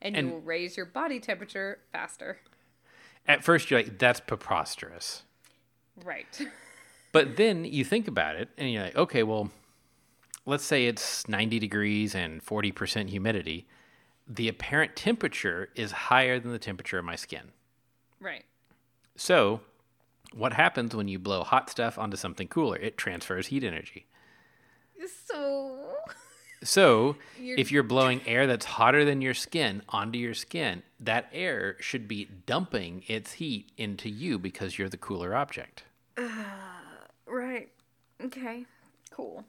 And, 0.01 0.17
And- 0.17 0.29
you 0.29 0.35
will 0.35 0.41
raise 0.41 0.77
your 0.77 0.87
body 0.87 1.19
temperature 1.19 1.81
faster. 1.91 2.39
At 3.27 3.43
first, 3.43 3.73
you're 3.73 3.81
like, 3.81 3.99
that's 3.99 4.21
preposterous. 4.21 5.25
Right. 6.05 6.41
But 7.11 7.39
then 7.39 7.65
you 7.65 7.85
think 7.87 8.07
about 8.07 8.37
it, 8.37 8.51
and 8.59 8.71
you're 8.71 8.83
like, 8.83 8.95
okay, 8.95 9.23
well, 9.23 9.51
let's 10.45 10.63
say 10.63 10.85
it's 10.85 11.27
90 11.27 11.59
degrees 11.59 12.15
and 12.15 12.45
40% 12.45 13.09
humidity. 13.09 13.67
The 14.29 14.49
apparent 14.49 14.95
temperature 14.97 15.71
is 15.75 15.91
higher 15.93 16.39
than 16.39 16.53
the 16.53 16.59
temperature 16.59 16.99
of 16.99 17.05
my 17.05 17.17
skin. 17.17 17.53
Right. 18.21 18.45
So, 19.17 19.61
what 20.35 20.53
happens 20.53 20.95
when 20.95 21.09
you 21.09 21.19
blow 21.19 21.43
hot 21.43 21.71
stuff 21.71 21.99
onto 21.99 22.17
something 22.17 22.47
cooler? 22.49 22.77
It 22.77 22.99
transfers 22.99 23.47
heat 23.49 23.65
energy. 23.65 24.07
So 25.27 25.95
So, 26.63 27.17
You're- 27.41 27.61
if 27.61 27.71
you're 27.71 27.85
blowing 27.85 28.21
air 28.27 28.47
that's 28.49 28.67
hotter 28.67 29.05
than 29.05 29.23
your 29.23 29.33
skin 29.35 29.83
onto 29.89 30.19
your 30.19 30.35
skin, 30.35 30.83
that 31.01 31.29
air 31.33 31.77
should 31.81 32.09
be 32.09 32.29
dumping 32.47 33.05
its 33.07 33.35
heat 33.35 33.71
into 33.77 34.11
you 34.11 34.39
because 34.39 34.77
you're 34.79 34.89
the 34.89 34.97
cooler 34.97 35.35
object. 35.37 35.85
Right. 37.27 37.69
Okay. 38.25 38.65
Cool. 39.11 39.45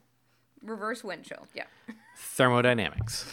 Reverse 0.62 1.02
wind 1.02 1.24
chill. 1.24 1.46
Yeah. 1.54 1.64
Thermodynamics. 2.16 3.26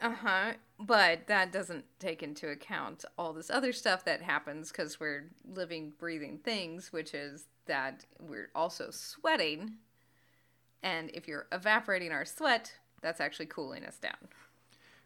Uh 0.00 0.14
huh. 0.14 0.52
But 0.86 1.26
that 1.28 1.52
doesn't 1.52 1.84
take 2.00 2.22
into 2.22 2.48
account 2.48 3.04
all 3.16 3.32
this 3.32 3.50
other 3.50 3.72
stuff 3.72 4.04
that 4.04 4.22
happens 4.22 4.70
because 4.70 4.98
we're 4.98 5.30
living, 5.54 5.92
breathing 5.98 6.38
things, 6.38 6.92
which 6.92 7.14
is 7.14 7.44
that 7.66 8.04
we're 8.18 8.50
also 8.54 8.90
sweating. 8.90 9.74
And 10.82 11.10
if 11.14 11.28
you're 11.28 11.46
evaporating 11.52 12.10
our 12.10 12.24
sweat, 12.24 12.72
that's 13.00 13.20
actually 13.20 13.46
cooling 13.46 13.84
us 13.84 13.98
down. 13.98 14.28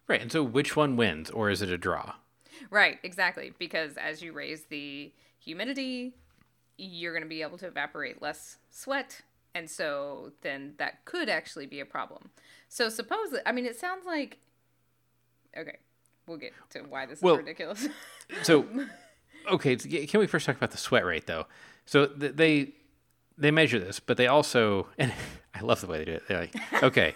Right. 0.08 0.22
And 0.22 0.32
so, 0.32 0.42
which 0.42 0.76
one 0.76 0.96
wins, 0.96 1.30
or 1.30 1.50
is 1.50 1.62
it 1.62 1.70
a 1.70 1.76
draw? 1.76 2.14
Right, 2.70 2.98
exactly. 3.02 3.52
Because 3.58 3.96
as 3.96 4.22
you 4.22 4.32
raise 4.32 4.64
the 4.64 5.12
humidity, 5.38 6.14
you're 6.78 7.12
going 7.12 7.22
to 7.22 7.28
be 7.28 7.42
able 7.42 7.58
to 7.58 7.66
evaporate 7.66 8.22
less 8.22 8.58
sweat. 8.70 9.22
And 9.54 9.68
so 9.68 10.32
then 10.42 10.74
that 10.78 11.04
could 11.04 11.28
actually 11.28 11.66
be 11.66 11.80
a 11.80 11.86
problem. 11.86 12.30
So, 12.68 12.88
suppose, 12.88 13.34
I 13.44 13.52
mean, 13.52 13.66
it 13.66 13.78
sounds 13.78 14.06
like. 14.06 14.38
Okay, 15.56 15.78
we'll 16.26 16.36
get 16.38 16.52
to 16.70 16.80
why 16.80 17.06
this 17.06 17.20
Well- 17.22 17.34
is 17.34 17.38
ridiculous. 17.38 17.88
So, 18.42 18.66
okay, 19.50 19.76
can 19.76 20.18
we 20.18 20.26
first 20.26 20.46
talk 20.46 20.56
about 20.56 20.72
the 20.72 20.78
sweat 20.78 21.04
rate 21.04 21.26
though? 21.26 21.46
So 21.84 22.06
th- 22.06 22.34
they 22.34 22.72
they 23.38 23.50
measure 23.52 23.78
this, 23.78 24.00
but 24.00 24.16
they 24.16 24.26
also 24.26 24.88
and 24.98 25.12
I 25.54 25.60
love 25.60 25.80
the 25.80 25.86
way 25.86 25.98
they 25.98 26.04
do 26.06 26.12
it. 26.12 26.22
They're 26.26 26.40
like, 26.40 26.82
okay, 26.82 27.14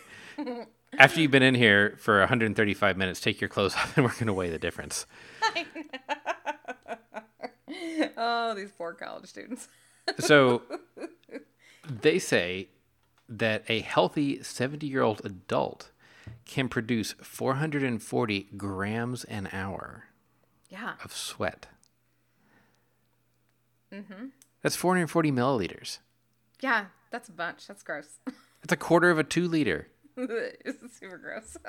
after 0.98 1.20
you've 1.20 1.30
been 1.32 1.42
in 1.42 1.54
here 1.56 1.96
for 1.98 2.20
135 2.20 2.96
minutes, 2.96 3.20
take 3.20 3.40
your 3.40 3.48
clothes 3.48 3.74
off, 3.74 3.96
and 3.96 4.06
we're 4.06 4.12
going 4.12 4.28
to 4.28 4.32
weigh 4.32 4.50
the 4.50 4.58
difference. 4.58 5.04
oh, 8.16 8.54
these 8.54 8.72
poor 8.72 8.92
college 8.94 9.26
students. 9.26 9.68
So 10.18 10.62
they 11.88 12.18
say 12.18 12.68
that 13.28 13.64
a 13.68 13.80
healthy 13.80 14.42
70 14.42 14.86
year 14.86 15.02
old 15.02 15.20
adult 15.24 15.90
can 16.50 16.68
produce 16.68 17.14
440 17.22 18.48
grams 18.56 19.24
an 19.24 19.48
hour 19.52 20.04
Yeah. 20.68 20.94
of 21.04 21.14
sweat. 21.14 21.68
Mm-hmm. 23.92 24.26
That's 24.62 24.76
440 24.76 25.32
milliliters. 25.32 25.98
Yeah, 26.60 26.86
that's 27.10 27.28
a 27.28 27.32
bunch. 27.32 27.66
That's 27.66 27.82
gross. 27.82 28.18
That's 28.62 28.72
a 28.74 28.76
quarter 28.76 29.08
of 29.10 29.18
a 29.18 29.24
two 29.24 29.48
liter. 29.48 29.88
it's 30.18 30.98
super 30.98 31.16
gross. 31.16 31.56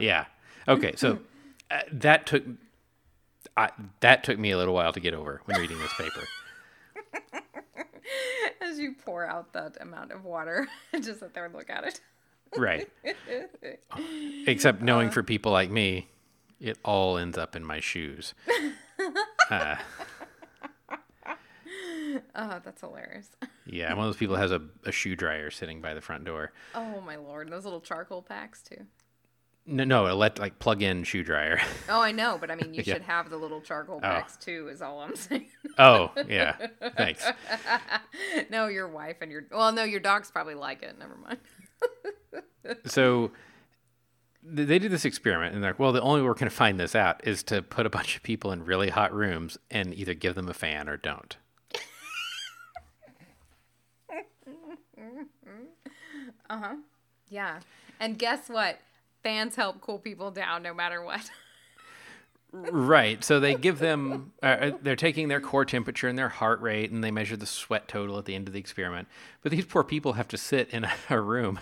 Yeah. 0.00 0.24
Okay. 0.66 0.94
So 0.96 1.18
uh, 1.70 1.80
that 1.92 2.26
took 2.26 2.44
I, 3.58 3.70
that 4.00 4.24
took 4.24 4.38
me 4.38 4.50
a 4.50 4.56
little 4.56 4.74
while 4.74 4.92
to 4.92 5.00
get 5.00 5.12
over 5.14 5.42
when 5.44 5.60
reading 5.60 5.78
this 5.78 5.92
paper. 5.94 6.26
As 8.76 8.80
you 8.80 8.92
pour 8.92 9.24
out 9.24 9.54
that 9.54 9.78
amount 9.80 10.12
of 10.12 10.26
water, 10.26 10.68
just 10.92 11.20
sit 11.20 11.32
there 11.32 11.46
and 11.46 11.54
look 11.54 11.70
at 11.70 11.84
it. 11.84 12.00
Right. 12.54 12.86
Except 14.46 14.82
knowing 14.82 15.08
for 15.08 15.20
uh. 15.20 15.22
people 15.22 15.50
like 15.50 15.70
me, 15.70 16.08
it 16.60 16.76
all 16.84 17.16
ends 17.16 17.38
up 17.38 17.56
in 17.56 17.64
my 17.64 17.80
shoes. 17.80 18.34
Uh. 19.48 19.76
Oh, 22.34 22.60
that's 22.64 22.80
hilarious. 22.80 23.28
Yeah, 23.64 23.92
I'm 23.92 23.96
one 23.96 24.08
of 24.08 24.12
those 24.12 24.18
people 24.18 24.34
that 24.34 24.42
has 24.42 24.50
a, 24.50 24.60
a 24.84 24.90
shoe 24.90 25.14
dryer 25.14 25.50
sitting 25.52 25.80
by 25.80 25.94
the 25.94 26.00
front 26.00 26.24
door. 26.24 26.52
Oh 26.74 27.00
my 27.00 27.14
lord, 27.14 27.48
those 27.48 27.62
little 27.62 27.80
charcoal 27.80 28.22
packs 28.22 28.60
too. 28.62 28.86
No, 29.68 29.82
no, 29.84 30.14
let 30.14 30.38
like 30.38 30.58
plug 30.60 30.80
in 30.82 31.02
shoe 31.04 31.24
dryer. 31.24 31.60
Oh, 31.88 32.00
I 32.00 32.12
know, 32.12 32.36
but 32.40 32.50
I 32.50 32.54
mean, 32.54 32.72
you 32.74 32.82
Yeah. 32.84 32.94
should 32.94 33.02
have 33.02 33.30
the 33.30 33.36
little 33.36 33.60
charcoal 33.60 34.00
packs 34.00 34.36
too. 34.36 34.68
Is 34.68 34.80
all 34.82 35.00
I'm 35.00 35.16
saying. 35.16 35.48
oh, 35.78 36.12
yeah. 36.28 36.54
Thanks. 36.96 37.24
no, 38.50 38.66
your 38.68 38.86
wife 38.88 39.16
and 39.20 39.30
your 39.32 39.44
well, 39.50 39.72
no, 39.72 39.82
your 39.84 40.00
dogs 40.00 40.30
probably 40.30 40.54
like 40.54 40.82
it. 40.82 40.96
Never 40.98 41.16
mind. 41.16 41.38
So 42.86 43.30
they 44.42 44.78
did 44.78 44.92
this 44.92 45.04
experiment 45.04 45.54
and 45.54 45.62
they're 45.64 45.70
like, 45.72 45.80
well, 45.80 45.92
the 45.92 46.00
only 46.00 46.20
way 46.20 46.26
we're 46.28 46.34
going 46.34 46.48
to 46.50 46.54
find 46.54 46.78
this 46.78 46.94
out 46.94 47.26
is 47.26 47.42
to 47.44 47.62
put 47.62 47.86
a 47.86 47.90
bunch 47.90 48.16
of 48.16 48.22
people 48.22 48.52
in 48.52 48.64
really 48.64 48.90
hot 48.90 49.12
rooms 49.12 49.58
and 49.70 49.92
either 49.94 50.14
give 50.14 50.34
them 50.36 50.48
a 50.48 50.54
fan 50.54 50.88
or 50.88 50.96
don't. 50.96 51.36
uh 56.48 56.58
huh. 56.58 56.74
Yeah, 57.28 57.60
and 57.98 58.18
guess 58.18 58.48
what? 58.48 58.78
Fans 59.22 59.56
help 59.56 59.80
cool 59.80 59.98
people 59.98 60.30
down 60.30 60.62
no 60.62 60.74
matter 60.74 61.02
what. 61.02 61.30
Right. 62.52 63.22
So 63.22 63.40
they 63.40 63.54
give 63.54 63.78
them, 63.78 64.32
uh, 64.42 64.72
they're 64.80 64.96
taking 64.96 65.28
their 65.28 65.40
core 65.40 65.64
temperature 65.64 66.08
and 66.08 66.18
their 66.18 66.28
heart 66.28 66.60
rate, 66.60 66.90
and 66.90 67.02
they 67.02 67.10
measure 67.10 67.36
the 67.36 67.46
sweat 67.46 67.88
total 67.88 68.18
at 68.18 68.24
the 68.24 68.34
end 68.34 68.48
of 68.48 68.54
the 68.54 68.60
experiment. 68.60 69.08
But 69.42 69.52
these 69.52 69.64
poor 69.64 69.84
people 69.84 70.14
have 70.14 70.28
to 70.28 70.38
sit 70.38 70.70
in 70.70 70.84
a, 70.84 70.92
a 71.10 71.20
room 71.20 71.58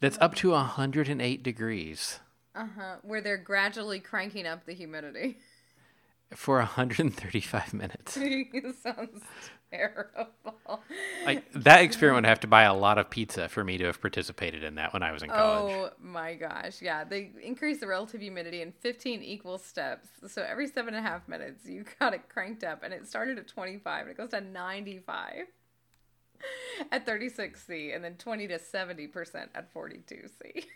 that's 0.00 0.18
up 0.20 0.34
to 0.36 0.50
108 0.50 1.42
degrees. 1.42 2.20
Uh 2.54 2.66
huh. 2.76 2.96
Where 3.02 3.20
they're 3.20 3.36
gradually 3.36 4.00
cranking 4.00 4.46
up 4.46 4.66
the 4.66 4.74
humidity. 4.74 5.38
For 6.36 6.56
135 6.56 7.74
minutes. 7.74 8.16
it 8.20 8.74
sounds 8.82 9.22
terrible. 9.70 10.28
Like 11.24 11.50
that 11.52 11.82
experiment 11.82 12.24
would 12.24 12.28
have 12.28 12.40
to 12.40 12.46
buy 12.46 12.64
a 12.64 12.74
lot 12.74 12.98
of 12.98 13.10
pizza 13.10 13.48
for 13.48 13.64
me 13.64 13.78
to 13.78 13.84
have 13.84 14.00
participated 14.00 14.62
in 14.62 14.76
that 14.76 14.92
when 14.92 15.02
I 15.02 15.12
was 15.12 15.22
in 15.22 15.30
college. 15.30 15.74
Oh 15.74 15.90
my 16.00 16.34
gosh. 16.34 16.82
Yeah. 16.82 17.04
They 17.04 17.30
increase 17.42 17.80
the 17.80 17.86
relative 17.86 18.20
humidity 18.20 18.62
in 18.62 18.72
15 18.72 19.22
equal 19.22 19.58
steps. 19.58 20.08
So 20.28 20.42
every 20.42 20.66
seven 20.66 20.94
and 20.94 21.04
a 21.04 21.08
half 21.08 21.28
minutes, 21.28 21.66
you 21.66 21.84
got 21.98 22.14
it 22.14 22.28
cranked 22.28 22.64
up 22.64 22.82
and 22.82 22.92
it 22.92 23.06
started 23.06 23.38
at 23.38 23.48
25 23.48 24.02
and 24.02 24.10
it 24.10 24.16
goes 24.16 24.30
to 24.30 24.40
95 24.40 25.46
at 26.90 27.06
36C 27.06 27.94
and 27.94 28.04
then 28.04 28.14
20 28.16 28.48
to 28.48 28.58
70% 28.58 29.48
at 29.54 29.72
42C. 29.72 30.64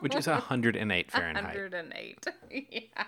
Which 0.00 0.14
is 0.14 0.26
108 0.26 1.10
Fahrenheit. 1.12 1.44
108. 1.44 2.26
yeah. 2.70 3.04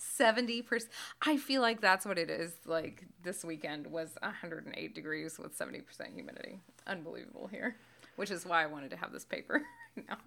70%. 0.00 0.86
I 1.22 1.36
feel 1.36 1.62
like 1.62 1.80
that's 1.80 2.04
what 2.04 2.18
it 2.18 2.30
is. 2.30 2.52
Like 2.64 3.04
this 3.22 3.44
weekend 3.44 3.86
was 3.86 4.10
108 4.20 4.94
degrees 4.94 5.38
with 5.38 5.58
70% 5.58 5.82
humidity. 6.14 6.60
Unbelievable 6.86 7.48
here. 7.50 7.76
Which 8.16 8.30
is 8.30 8.46
why 8.46 8.62
I 8.62 8.66
wanted 8.66 8.90
to 8.90 8.96
have 8.96 9.12
this 9.12 9.24
paper 9.24 9.62
right 9.96 10.08
now. 10.08 10.18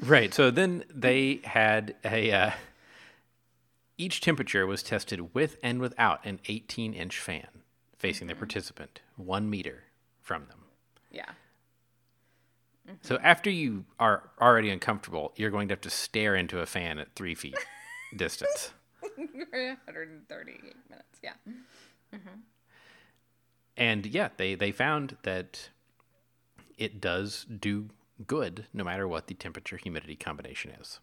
Right. 0.00 0.34
So 0.34 0.50
then 0.50 0.84
they 0.92 1.40
had 1.44 1.94
a. 2.04 2.32
Uh, 2.32 2.50
each 3.98 4.20
temperature 4.20 4.66
was 4.66 4.82
tested 4.82 5.34
with 5.34 5.56
and 5.62 5.80
without 5.80 6.24
an 6.26 6.40
18 6.48 6.92
inch 6.92 7.18
fan 7.18 7.48
facing 7.96 8.26
the 8.26 8.34
participant, 8.34 9.00
one 9.16 9.48
meter 9.48 9.84
from 10.20 10.46
them. 10.46 10.64
Yeah. 11.10 11.30
So 13.02 13.18
after 13.22 13.50
you 13.50 13.84
are 13.98 14.30
already 14.40 14.70
uncomfortable, 14.70 15.32
you're 15.36 15.50
going 15.50 15.68
to 15.68 15.72
have 15.72 15.80
to 15.82 15.90
stare 15.90 16.36
into 16.36 16.60
a 16.60 16.66
fan 16.66 16.98
at 16.98 17.14
three 17.14 17.34
feet 17.34 17.56
distance. 18.16 18.72
138 19.00 20.62
minutes. 20.90 21.18
Yeah. 21.22 21.32
Mm-hmm. 22.14 22.40
And 23.76 24.06
yeah, 24.06 24.30
they, 24.36 24.54
they 24.54 24.72
found 24.72 25.16
that 25.22 25.70
it 26.78 27.00
does 27.00 27.44
do 27.44 27.90
good 28.26 28.66
no 28.72 28.84
matter 28.84 29.06
what 29.06 29.26
the 29.26 29.34
temperature 29.34 29.76
humidity 29.76 30.16
combination 30.16 30.72
is. 30.80 31.00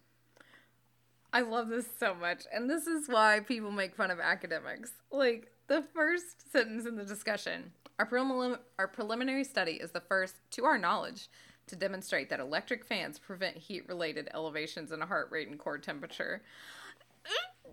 I 1.32 1.42
love 1.42 1.70
this 1.70 1.88
so 2.00 2.14
much. 2.14 2.44
And 2.54 2.70
this 2.70 2.88
is 2.88 3.08
why 3.08 3.40
people 3.40 3.72
make 3.72 3.96
fun 3.96 4.12
of 4.12 4.20
academics. 4.20 4.92
Like 5.12 5.52
the 5.68 5.84
first 5.94 6.52
sentence 6.52 6.86
in 6.86 6.96
the 6.96 7.06
discussion 7.06 7.72
our, 8.00 8.08
prelim- 8.08 8.60
our 8.80 8.88
preliminary 8.88 9.44
study 9.44 9.74
is 9.74 9.92
the 9.92 10.02
first, 10.02 10.36
to 10.52 10.66
our 10.66 10.78
knowledge, 10.78 11.30
to 11.68 11.76
demonstrate 11.76 12.30
that 12.30 12.40
electric 12.40 12.86
fans 12.86 13.20
prevent 13.20 13.58
heat 13.58 13.88
related 13.88 14.30
elevations 14.34 14.92
in 14.92 15.02
heart 15.02 15.30
rate 15.32 15.48
and 15.48 15.60
core 15.60 15.78
temperature. 15.78 16.42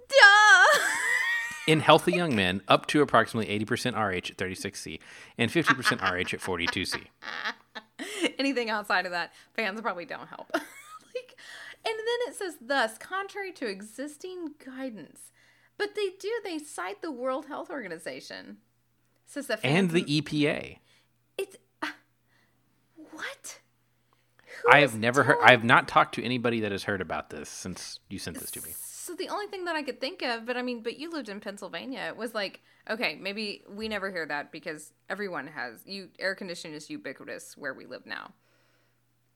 Duh! 0.08 0.80
In 1.66 1.80
healthy 1.80 2.12
young 2.12 2.34
men, 2.34 2.62
up 2.68 2.86
to 2.86 3.02
approximately 3.02 3.58
80% 3.64 3.94
RH 3.94 4.30
at 4.30 4.36
36C 4.36 4.98
and 5.38 5.50
50% 5.50 6.00
RH 6.02 6.34
at 6.34 6.40
42C. 6.40 7.06
Anything 8.38 8.70
outside 8.70 9.06
of 9.06 9.12
that, 9.12 9.32
fans 9.54 9.80
probably 9.80 10.04
don't 10.04 10.28
help. 10.28 10.50
like, 10.54 11.36
and 11.84 11.94
then 11.96 12.28
it 12.28 12.34
says, 12.34 12.54
thus, 12.60 12.98
contrary 12.98 13.52
to 13.52 13.66
existing 13.66 14.54
guidance. 14.64 15.32
But 15.76 15.94
they 15.94 16.10
do, 16.18 16.30
they 16.44 16.58
cite 16.58 17.02
the 17.02 17.12
World 17.12 17.46
Health 17.46 17.70
Organization. 17.70 18.58
Says 19.26 19.46
that 19.46 19.60
And 19.62 19.90
the 19.90 20.02
EPA. 20.02 20.78
It's. 21.38 21.56
Uh, 21.80 21.86
what? 23.12 23.60
Who 24.62 24.72
I 24.72 24.80
have 24.80 24.98
never 24.98 25.22
heard, 25.22 25.38
I 25.42 25.50
have 25.52 25.64
not 25.64 25.88
talked 25.88 26.14
to 26.16 26.24
anybody 26.24 26.60
that 26.60 26.72
has 26.72 26.84
heard 26.84 27.00
about 27.00 27.30
this 27.30 27.48
since 27.48 27.98
you 28.08 28.18
sent 28.18 28.38
this 28.38 28.50
to 28.52 28.62
me. 28.62 28.70
So 28.76 29.14
the 29.14 29.28
only 29.28 29.46
thing 29.46 29.64
that 29.64 29.76
I 29.76 29.82
could 29.82 30.00
think 30.00 30.22
of, 30.22 30.46
but 30.46 30.56
I 30.56 30.62
mean, 30.62 30.82
but 30.82 30.98
you 30.98 31.10
lived 31.10 31.28
in 31.28 31.40
Pennsylvania, 31.40 32.00
It 32.08 32.16
was 32.16 32.34
like, 32.34 32.60
okay, 32.88 33.16
maybe 33.20 33.64
we 33.68 33.88
never 33.88 34.10
hear 34.10 34.26
that 34.26 34.52
because 34.52 34.92
everyone 35.08 35.46
has 35.48 35.82
you 35.84 36.10
air 36.18 36.34
conditioning 36.34 36.76
is 36.76 36.90
ubiquitous 36.90 37.56
where 37.56 37.74
we 37.74 37.86
live 37.86 38.06
now. 38.06 38.32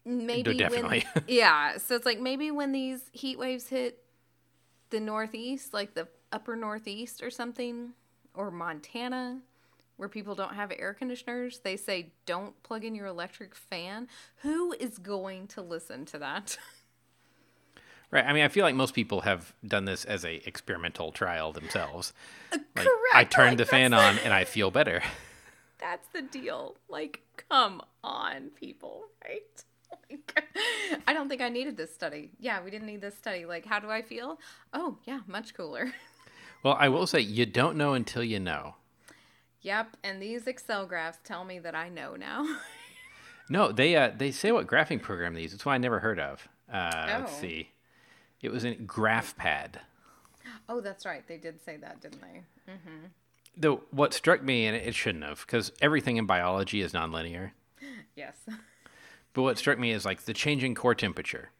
Maybe 0.05 0.55
definitely. 0.55 1.05
when 1.15 1.25
yeah, 1.29 1.79
so 1.79 1.95
it's 1.95 2.05
like 2.05 2.21
maybe 2.21 2.51
when 2.51 2.73
these 2.73 3.01
heat 3.13 3.39
waves 3.39 3.69
hit 3.69 4.05
the 4.91 5.01
northeast, 5.01 5.73
like 5.73 5.95
the 5.95 6.09
upper 6.31 6.57
northeast 6.57 7.23
or 7.23 7.31
something, 7.31 7.95
or 8.35 8.51
Montana, 8.51 9.41
where 9.97 10.09
people 10.09 10.35
don't 10.35 10.55
have 10.55 10.73
air 10.77 10.95
conditioners, 10.95 11.61
they 11.61 11.77
say 11.77 12.13
don't 12.27 12.61
plug 12.63 12.85
in 12.85 12.95
your 12.95 13.07
electric 13.07 13.55
fan. 13.55 14.09
Who 14.43 14.73
is 14.73 14.99
going 14.99 15.47
to 15.49 15.63
listen 15.63 16.05
to 16.07 16.19
that? 16.19 16.59
Right. 18.15 18.25
I 18.25 18.33
mean, 18.33 18.45
I 18.45 18.49
feel 18.49 18.65
like 18.65 18.77
most 18.77 18.95
people 18.95 19.23
have 19.23 19.53
done 19.67 19.87
this 19.87 20.05
as 20.05 20.25
a 20.25 20.47
experimental 20.47 21.11
trial 21.11 21.53
themselves. 21.53 22.13
Uh, 22.53 22.59
like, 22.77 22.87
Correct. 22.87 23.13
I 23.13 23.25
turned 23.25 23.51
like, 23.53 23.59
the 23.59 23.65
fan 23.65 23.93
on 23.93 24.19
and 24.19 24.33
I 24.33 24.45
feel 24.45 24.71
better. 24.71 25.03
That's 25.81 26.07
the 26.13 26.23
deal. 26.23 26.77
Like, 26.89 27.23
come 27.51 27.83
on, 28.05 28.51
people, 28.55 29.07
right? 29.25 29.65
Like, 30.09 30.45
I 31.09 31.13
don't 31.13 31.29
think 31.29 31.43
I 31.43 31.49
needed 31.49 31.77
this 31.77 31.93
study. 31.93 32.31
Yeah, 32.39 32.63
we 32.63 32.71
didn't 32.71 32.87
need 32.87 33.01
this 33.01 33.17
study. 33.17 33.47
Like, 33.47 33.67
how 33.67 33.81
do 33.81 33.91
I 33.91 34.01
feel? 34.01 34.39
Oh, 34.73 34.99
yeah, 35.07 35.21
much 35.27 35.53
cooler. 35.55 35.93
Well, 36.63 36.77
I 36.79 36.89
will 36.91 37.09
say 37.09 37.19
you 37.19 37.47
don't 37.47 37.77
know 37.77 37.95
until 37.95 38.23
you 38.23 38.39
know. 38.39 38.77
Yep, 39.65 39.97
and 40.05 40.23
these 40.23 40.47
Excel 40.47 40.87
graphs 40.87 41.19
tell 41.25 41.45
me 41.45 41.59
that 41.59 41.75
I 41.75 41.89
know 41.89 42.15
now. 42.15 42.47
No, 43.51 43.73
they 43.73 43.95
uh, 43.95 44.11
they 44.17 44.31
say 44.31 44.53
what 44.53 44.67
graphing 44.67 45.03
program 45.03 45.35
they 45.35 45.43
use. 45.43 45.53
It's 45.53 45.67
one 45.67 45.75
I 45.75 45.79
never 45.79 45.99
heard 46.01 46.19
of. 46.19 46.49
Uh, 46.73 47.05
Let's 47.07 47.33
Oh. 47.35 47.41
see. 47.43 47.73
It 48.41 48.51
was 48.51 48.65
in 48.65 48.87
GraphPad. 48.87 49.75
oh, 50.67 50.81
that's 50.81 51.05
right. 51.05 51.29
They 51.29 51.37
did 51.37 51.63
say 51.63 51.77
that, 51.77 52.01
didn't 52.01 52.23
they? 52.23 52.73
Mm-hmm. 52.73 53.05
Though 53.55 53.83
what 53.91 54.15
struck 54.15 54.43
me, 54.43 54.65
and 54.67 54.75
it 54.75 54.95
shouldn't 54.95 55.25
have, 55.25 55.41
because 55.41 55.73
everything 55.83 56.17
in 56.17 56.25
biology 56.25 56.81
is 56.81 56.93
nonlinear. 56.95 57.51
Yes. 58.17 58.37
But 59.35 59.43
what 59.43 59.59
struck 59.59 59.79
me 59.79 59.91
is 59.91 60.07
like 60.07 60.23
the 60.23 60.33
changing 60.33 60.75
core 60.75 60.95
temperature. 60.95 61.51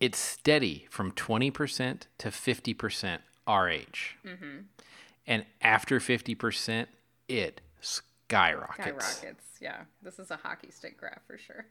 It's 0.00 0.18
steady 0.18 0.88
from 0.90 1.12
20% 1.12 2.00
to 2.18 2.28
50% 2.28 3.18
RH. 3.46 4.16
And 5.26 5.44
after 5.60 6.00
50%, 6.00 6.86
it 7.28 7.60
skyrockets. 7.80 9.16
Skyrockets. 9.16 9.44
Yeah. 9.60 9.82
This 10.02 10.18
is 10.18 10.30
a 10.30 10.36
hockey 10.36 10.70
stick 10.70 10.98
graph 10.98 11.22
for 11.26 11.38
sure. 11.38 11.66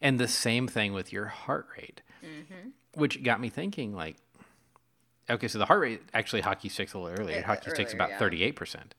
And 0.00 0.18
the 0.18 0.28
same 0.28 0.68
thing 0.68 0.92
with 0.92 1.12
your 1.12 1.26
heart 1.26 1.66
rate, 1.78 2.02
which 2.94 3.22
got 3.22 3.40
me 3.40 3.48
thinking 3.48 3.94
like, 3.94 4.16
okay, 5.30 5.48
so 5.48 5.58
the 5.58 5.66
heart 5.66 5.80
rate 5.80 6.02
actually 6.12 6.42
hockey 6.42 6.68
sticks 6.68 6.92
a 6.92 6.98
little 6.98 7.18
earlier. 7.18 7.38
Uh, 7.38 7.46
hockey 7.46 7.70
sticks 7.70 7.94
about 7.94 8.10
yeah. 8.10 8.18
thirty-eight 8.18 8.56
percent. 8.56 8.94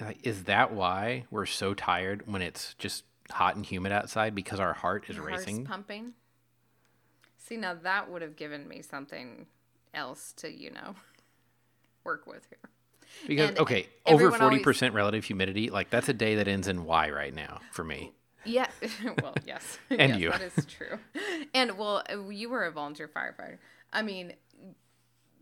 Like, 0.00 0.18
is 0.26 0.44
that 0.44 0.72
why 0.72 1.24
we're 1.30 1.46
so 1.46 1.72
tired 1.72 2.24
when 2.26 2.42
it's 2.42 2.74
just 2.74 3.04
hot 3.30 3.56
and 3.56 3.64
humid 3.64 3.92
outside 3.92 4.34
because 4.34 4.58
our 4.60 4.74
heart 4.74 5.06
is 5.08 5.18
racing? 5.18 5.64
pumping. 5.64 6.14
See, 7.38 7.56
now 7.56 7.74
that 7.74 8.10
would 8.10 8.22
have 8.22 8.36
given 8.36 8.66
me 8.66 8.82
something 8.82 9.46
else 9.92 10.32
to, 10.38 10.50
you 10.50 10.70
know, 10.70 10.94
work 12.04 12.26
with 12.26 12.46
here. 12.48 12.58
Because 13.26 13.50
and 13.50 13.58
okay, 13.58 13.86
over 14.06 14.30
forty 14.32 14.58
percent 14.58 14.94
relative 14.94 15.24
humidity, 15.24 15.70
like 15.70 15.90
that's 15.90 16.08
a 16.08 16.12
day 16.14 16.36
that 16.36 16.48
ends 16.48 16.68
in 16.68 16.84
Y 16.84 17.10
right 17.10 17.34
now 17.34 17.60
for 17.70 17.84
me. 17.84 18.12
Yeah. 18.44 18.66
well, 19.22 19.34
yes. 19.46 19.78
And 19.90 20.12
yes, 20.12 20.18
you. 20.20 20.30
That 20.30 20.42
is 20.42 20.66
true. 20.66 20.98
And 21.54 21.78
well, 21.78 22.02
uh, 22.10 22.28
you 22.28 22.48
were 22.48 22.64
a 22.64 22.72
volunteer 22.72 23.08
firefighter. 23.08 23.58
I 23.92 24.02
mean, 24.02 24.34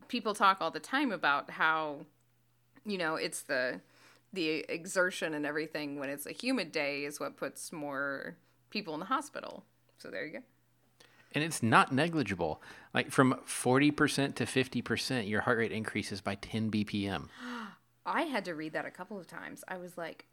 people 0.09 0.35
talk 0.35 0.59
all 0.61 0.71
the 0.71 0.81
time 0.81 1.11
about 1.11 1.51
how, 1.51 2.07
you 2.85 2.99
know, 2.99 3.17
it's 3.17 3.43
the 3.43 3.81
the 4.33 4.65
exertion 4.69 5.35
and 5.35 5.45
everything 5.45 5.99
when 5.99 6.09
it's 6.09 6.27
a 6.27 6.33
humid 6.33 6.73
day 6.73 7.05
is 7.05 7.21
what 7.21 7.37
puts 7.37 7.71
more 7.71 8.37
people 8.71 8.95
in 8.95 9.01
the 9.01 9.07
hospital. 9.07 9.65
So 9.99 10.09
there 10.11 10.25
you 10.27 10.33
go. 10.33 10.39
And 11.35 11.43
it's 11.43 11.63
not 11.63 11.93
negligible. 11.93 12.63
Like 12.93 13.11
from 13.11 13.35
40% 13.47 14.35
to 14.35 14.45
50%, 14.45 15.29
your 15.29 15.41
heart 15.43 15.59
rate 15.59 15.73
increases 15.73 16.21
by 16.21 16.35
10 16.37 16.71
BPM. 16.71 17.29
I 18.07 18.23
had 18.23 18.45
to 18.47 18.55
read 18.55 18.73
that 18.73 18.85
a 18.85 18.91
couple 18.91 19.19
of 19.19 19.27
times. 19.27 19.63
I 19.69 19.77
was 19.77 19.97
like, 19.97 20.27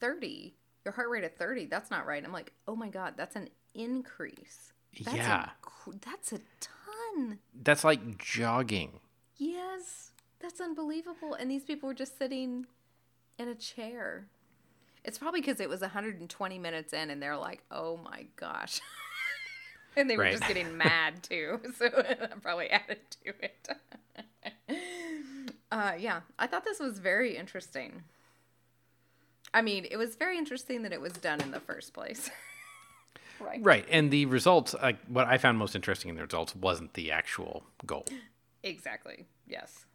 30, 0.00 0.54
your 0.84 0.92
heart 0.92 1.10
rate 1.10 1.24
at 1.24 1.38
30, 1.38 1.66
that's 1.66 1.90
not 1.90 2.06
right. 2.06 2.24
I'm 2.24 2.32
like, 2.32 2.52
oh 2.66 2.74
my 2.74 2.88
God, 2.88 3.14
that's 3.16 3.36
an 3.36 3.48
increase. 3.74 4.72
That's 5.04 5.16
Yeah. 5.16 5.50
A, 5.86 5.90
that's 6.00 6.32
a 6.32 6.40
ton. 6.60 7.38
That's 7.62 7.84
like 7.84 8.18
jogging. 8.18 9.00
Yes, 9.36 10.12
that's 10.40 10.60
unbelievable. 10.60 11.34
And 11.34 11.50
these 11.50 11.64
people 11.64 11.86
were 11.88 11.94
just 11.94 12.18
sitting 12.18 12.66
in 13.38 13.48
a 13.48 13.54
chair. 13.54 14.26
It's 15.04 15.18
probably 15.18 15.40
because 15.40 15.60
it 15.60 15.68
was 15.68 15.80
120 15.80 16.58
minutes 16.58 16.92
in, 16.92 17.08
and 17.10 17.22
they're 17.22 17.36
like, 17.36 17.62
"Oh 17.70 17.96
my 17.98 18.26
gosh," 18.36 18.80
and 20.00 20.08
they 20.10 20.16
were 20.16 20.24
Right. 20.24 20.32
just 20.32 20.46
getting 20.48 20.76
mad 20.76 21.22
too. 21.22 21.60
So 21.78 21.88
that 21.88 22.40
probably 22.42 22.70
added 22.70 22.98
to 23.24 23.32
it. 23.42 23.68
uh, 25.70 25.92
yeah, 25.98 26.20
I 26.38 26.46
thought 26.46 26.64
this 26.64 26.80
was 26.80 26.98
very 26.98 27.36
interesting. 27.36 28.02
I 29.52 29.62
mean, 29.62 29.86
it 29.90 29.96
was 29.96 30.14
very 30.16 30.36
interesting 30.38 30.82
that 30.82 30.92
it 30.92 31.00
was 31.00 31.12
done 31.14 31.40
in 31.40 31.50
the 31.50 31.60
first 31.60 31.92
place. 31.94 32.30
right. 33.40 33.60
Right. 33.62 33.86
And 33.90 34.10
the 34.10 34.26
results, 34.26 34.74
like 34.82 34.98
what 35.06 35.26
I 35.26 35.38
found 35.38 35.58
most 35.58 35.74
interesting 35.74 36.10
in 36.10 36.16
the 36.16 36.22
results 36.22 36.54
wasn't 36.54 36.94
the 36.94 37.10
actual 37.12 37.64
goal. 37.86 38.04
Exactly. 38.62 39.24
Yes. 39.46 39.86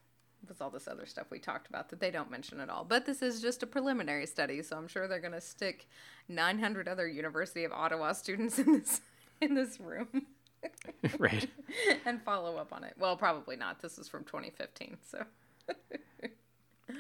With 0.48 0.62
all 0.62 0.70
this 0.72 0.88
other 0.88 1.06
stuff 1.06 1.28
we 1.30 1.40
talked 1.40 1.68
about 1.70 1.90
that 1.90 2.00
they 2.00 2.12
don't 2.12 2.32
mention 2.32 2.60
at 2.60 2.70
all. 2.70 2.84
But 2.84 3.06
this 3.06 3.22
is 3.22 3.42
just 3.42 3.64
a 3.64 3.68
preliminary 3.68 4.26
study, 4.26 4.62
so 4.62 4.76
I'm 4.76 4.88
sure 4.88 5.08
they're 5.08 5.20
going 5.20 5.32
to 5.34 5.40
stick 5.42 5.88
900 6.28 6.88
other 6.88 7.08
University 7.08 7.64
of 7.64 7.72
Ottawa 7.72 8.12
students 8.14 8.60
in 8.60 8.74
this 8.80 9.02
in 9.42 9.56
this 9.56 9.80
room 9.80 10.26
right. 11.20 11.48
and 12.06 12.22
follow 12.24 12.58
up 12.58 12.72
on 12.74 12.84
it. 12.84 12.94
Well, 12.98 13.18
probably 13.18 13.56
not. 13.56 13.82
This 13.82 13.98
is 13.98 14.08
from 14.08 14.24
2015, 14.24 14.98
so 15.02 15.24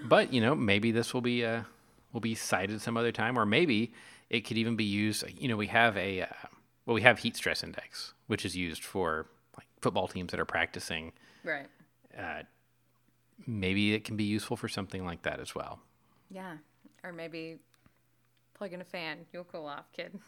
But 0.06 0.34
you 0.34 0.42
know, 0.42 0.56
maybe 0.56 0.92
this 0.92 1.14
will 1.14 1.22
be 1.22 1.46
uh, 1.46 1.64
will 2.12 2.22
be 2.22 2.36
cited 2.36 2.82
some 2.82 2.98
other 2.98 3.12
time, 3.12 3.38
or 3.38 3.46
maybe 3.46 3.94
it 4.30 4.42
could 4.42 4.58
even 4.58 4.76
be 4.76 4.84
used. 4.84 5.24
You 5.38 5.48
know, 5.48 5.58
we 5.58 5.68
have 5.68 5.96
a 5.98 6.22
uh, 6.22 6.28
well, 6.86 6.96
we 6.96 7.02
have 7.02 7.20
heat 7.20 7.36
stress 7.36 7.64
index, 7.64 8.14
which 8.28 8.46
is 8.46 8.56
used 8.56 8.84
for 8.84 9.28
like 9.58 9.68
football 9.82 10.08
teams 10.08 10.32
that 10.32 10.40
are 10.40 10.46
practicing. 10.46 11.14
right. 11.44 11.68
Uh, 12.18 12.44
maybe 13.48 13.94
it 13.94 14.04
can 14.04 14.16
be 14.16 14.24
useful 14.24 14.56
for 14.56 14.68
something 14.68 15.06
like 15.06 15.24
that 15.24 15.40
as 15.40 15.56
well. 15.56 15.80
Yeah. 16.30 16.58
Or 17.04 17.12
maybe 17.12 17.58
plug 18.54 18.74
in 18.74 18.82
a 18.82 18.86
fan. 18.86 19.20
You'll 19.32 19.44
cool 19.46 19.66
off, 19.66 19.92
kid. 19.94 20.20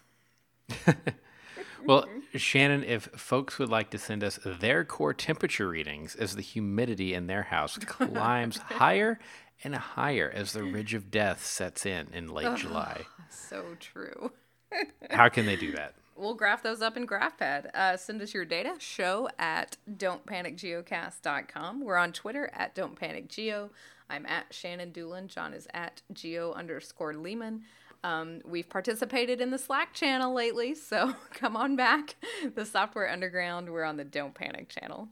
Well, 1.86 2.06
Shannon, 2.36 2.84
if 2.84 3.04
folks 3.16 3.60
would 3.60 3.70
like 3.70 3.90
to 3.92 3.98
send 3.98 4.24
us 4.24 4.40
their 4.44 4.84
core 4.84 5.14
temperature 5.14 5.68
readings 5.70 6.16
as 6.16 6.36
the 6.36 6.42
humidity 6.42 7.14
in 7.14 7.28
their 7.28 7.44
house 7.44 7.78
climbs 7.78 8.58
higher 8.66 9.20
and 9.64 9.76
higher 9.76 10.32
as 10.34 10.54
the 10.54 10.64
ridge 10.64 10.94
of 10.94 11.10
death 11.12 11.46
sets 11.46 11.86
in 11.86 12.08
in 12.14 12.28
late 12.28 12.58
July, 12.58 13.06
So 13.30 13.64
true. 13.80 14.32
how 15.12 15.30
can 15.30 15.46
they 15.46 15.56
do 15.56 15.72
that? 15.74 15.94
We'll 16.18 16.34
graph 16.34 16.64
those 16.64 16.82
up 16.82 16.96
in 16.96 17.06
GraphPad. 17.06 17.72
Uh, 17.74 17.98
send 17.98 18.22
us 18.22 18.34
your 18.34 18.46
data. 18.46 18.76
Show 18.80 19.28
at 19.38 19.76
don'tpanicgeocast.com. 19.90 21.82
We're 21.84 21.98
on 21.98 22.14
Twitter 22.14 22.50
at 22.54 22.74
don'tpanicgeo. 22.74 23.70
I'm 24.10 24.26
at 24.26 24.54
Shannon 24.54 24.92
Dulin. 24.92 25.28
John 25.28 25.54
is 25.54 25.68
at 25.74 26.02
geo 26.14 26.54
underscore 26.54 27.14
Leeman. 27.14 27.62
Um, 28.06 28.42
we've 28.46 28.70
participated 28.70 29.42
in 29.42 29.50
the 29.50 29.58
Slack 29.58 29.94
channel 29.94 30.32
lately, 30.32 30.76
so 30.76 31.16
come 31.34 31.58
on 31.58 31.76
back. 31.76 32.16
The 32.54 32.64
Software 32.64 33.10
Underground. 33.10 33.68
We're 33.68 33.84
on 33.84 33.98
the 33.98 34.04
Don't 34.04 34.36
Panic 34.36 34.70
channel. 34.70 35.10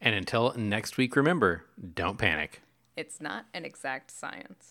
And 0.00 0.14
until 0.14 0.54
next 0.56 0.96
week, 0.96 1.16
remember 1.16 1.64
don't 1.94 2.16
panic. 2.16 2.62
It's 2.96 3.20
not 3.20 3.46
an 3.52 3.64
exact 3.64 4.12
science. 4.12 4.68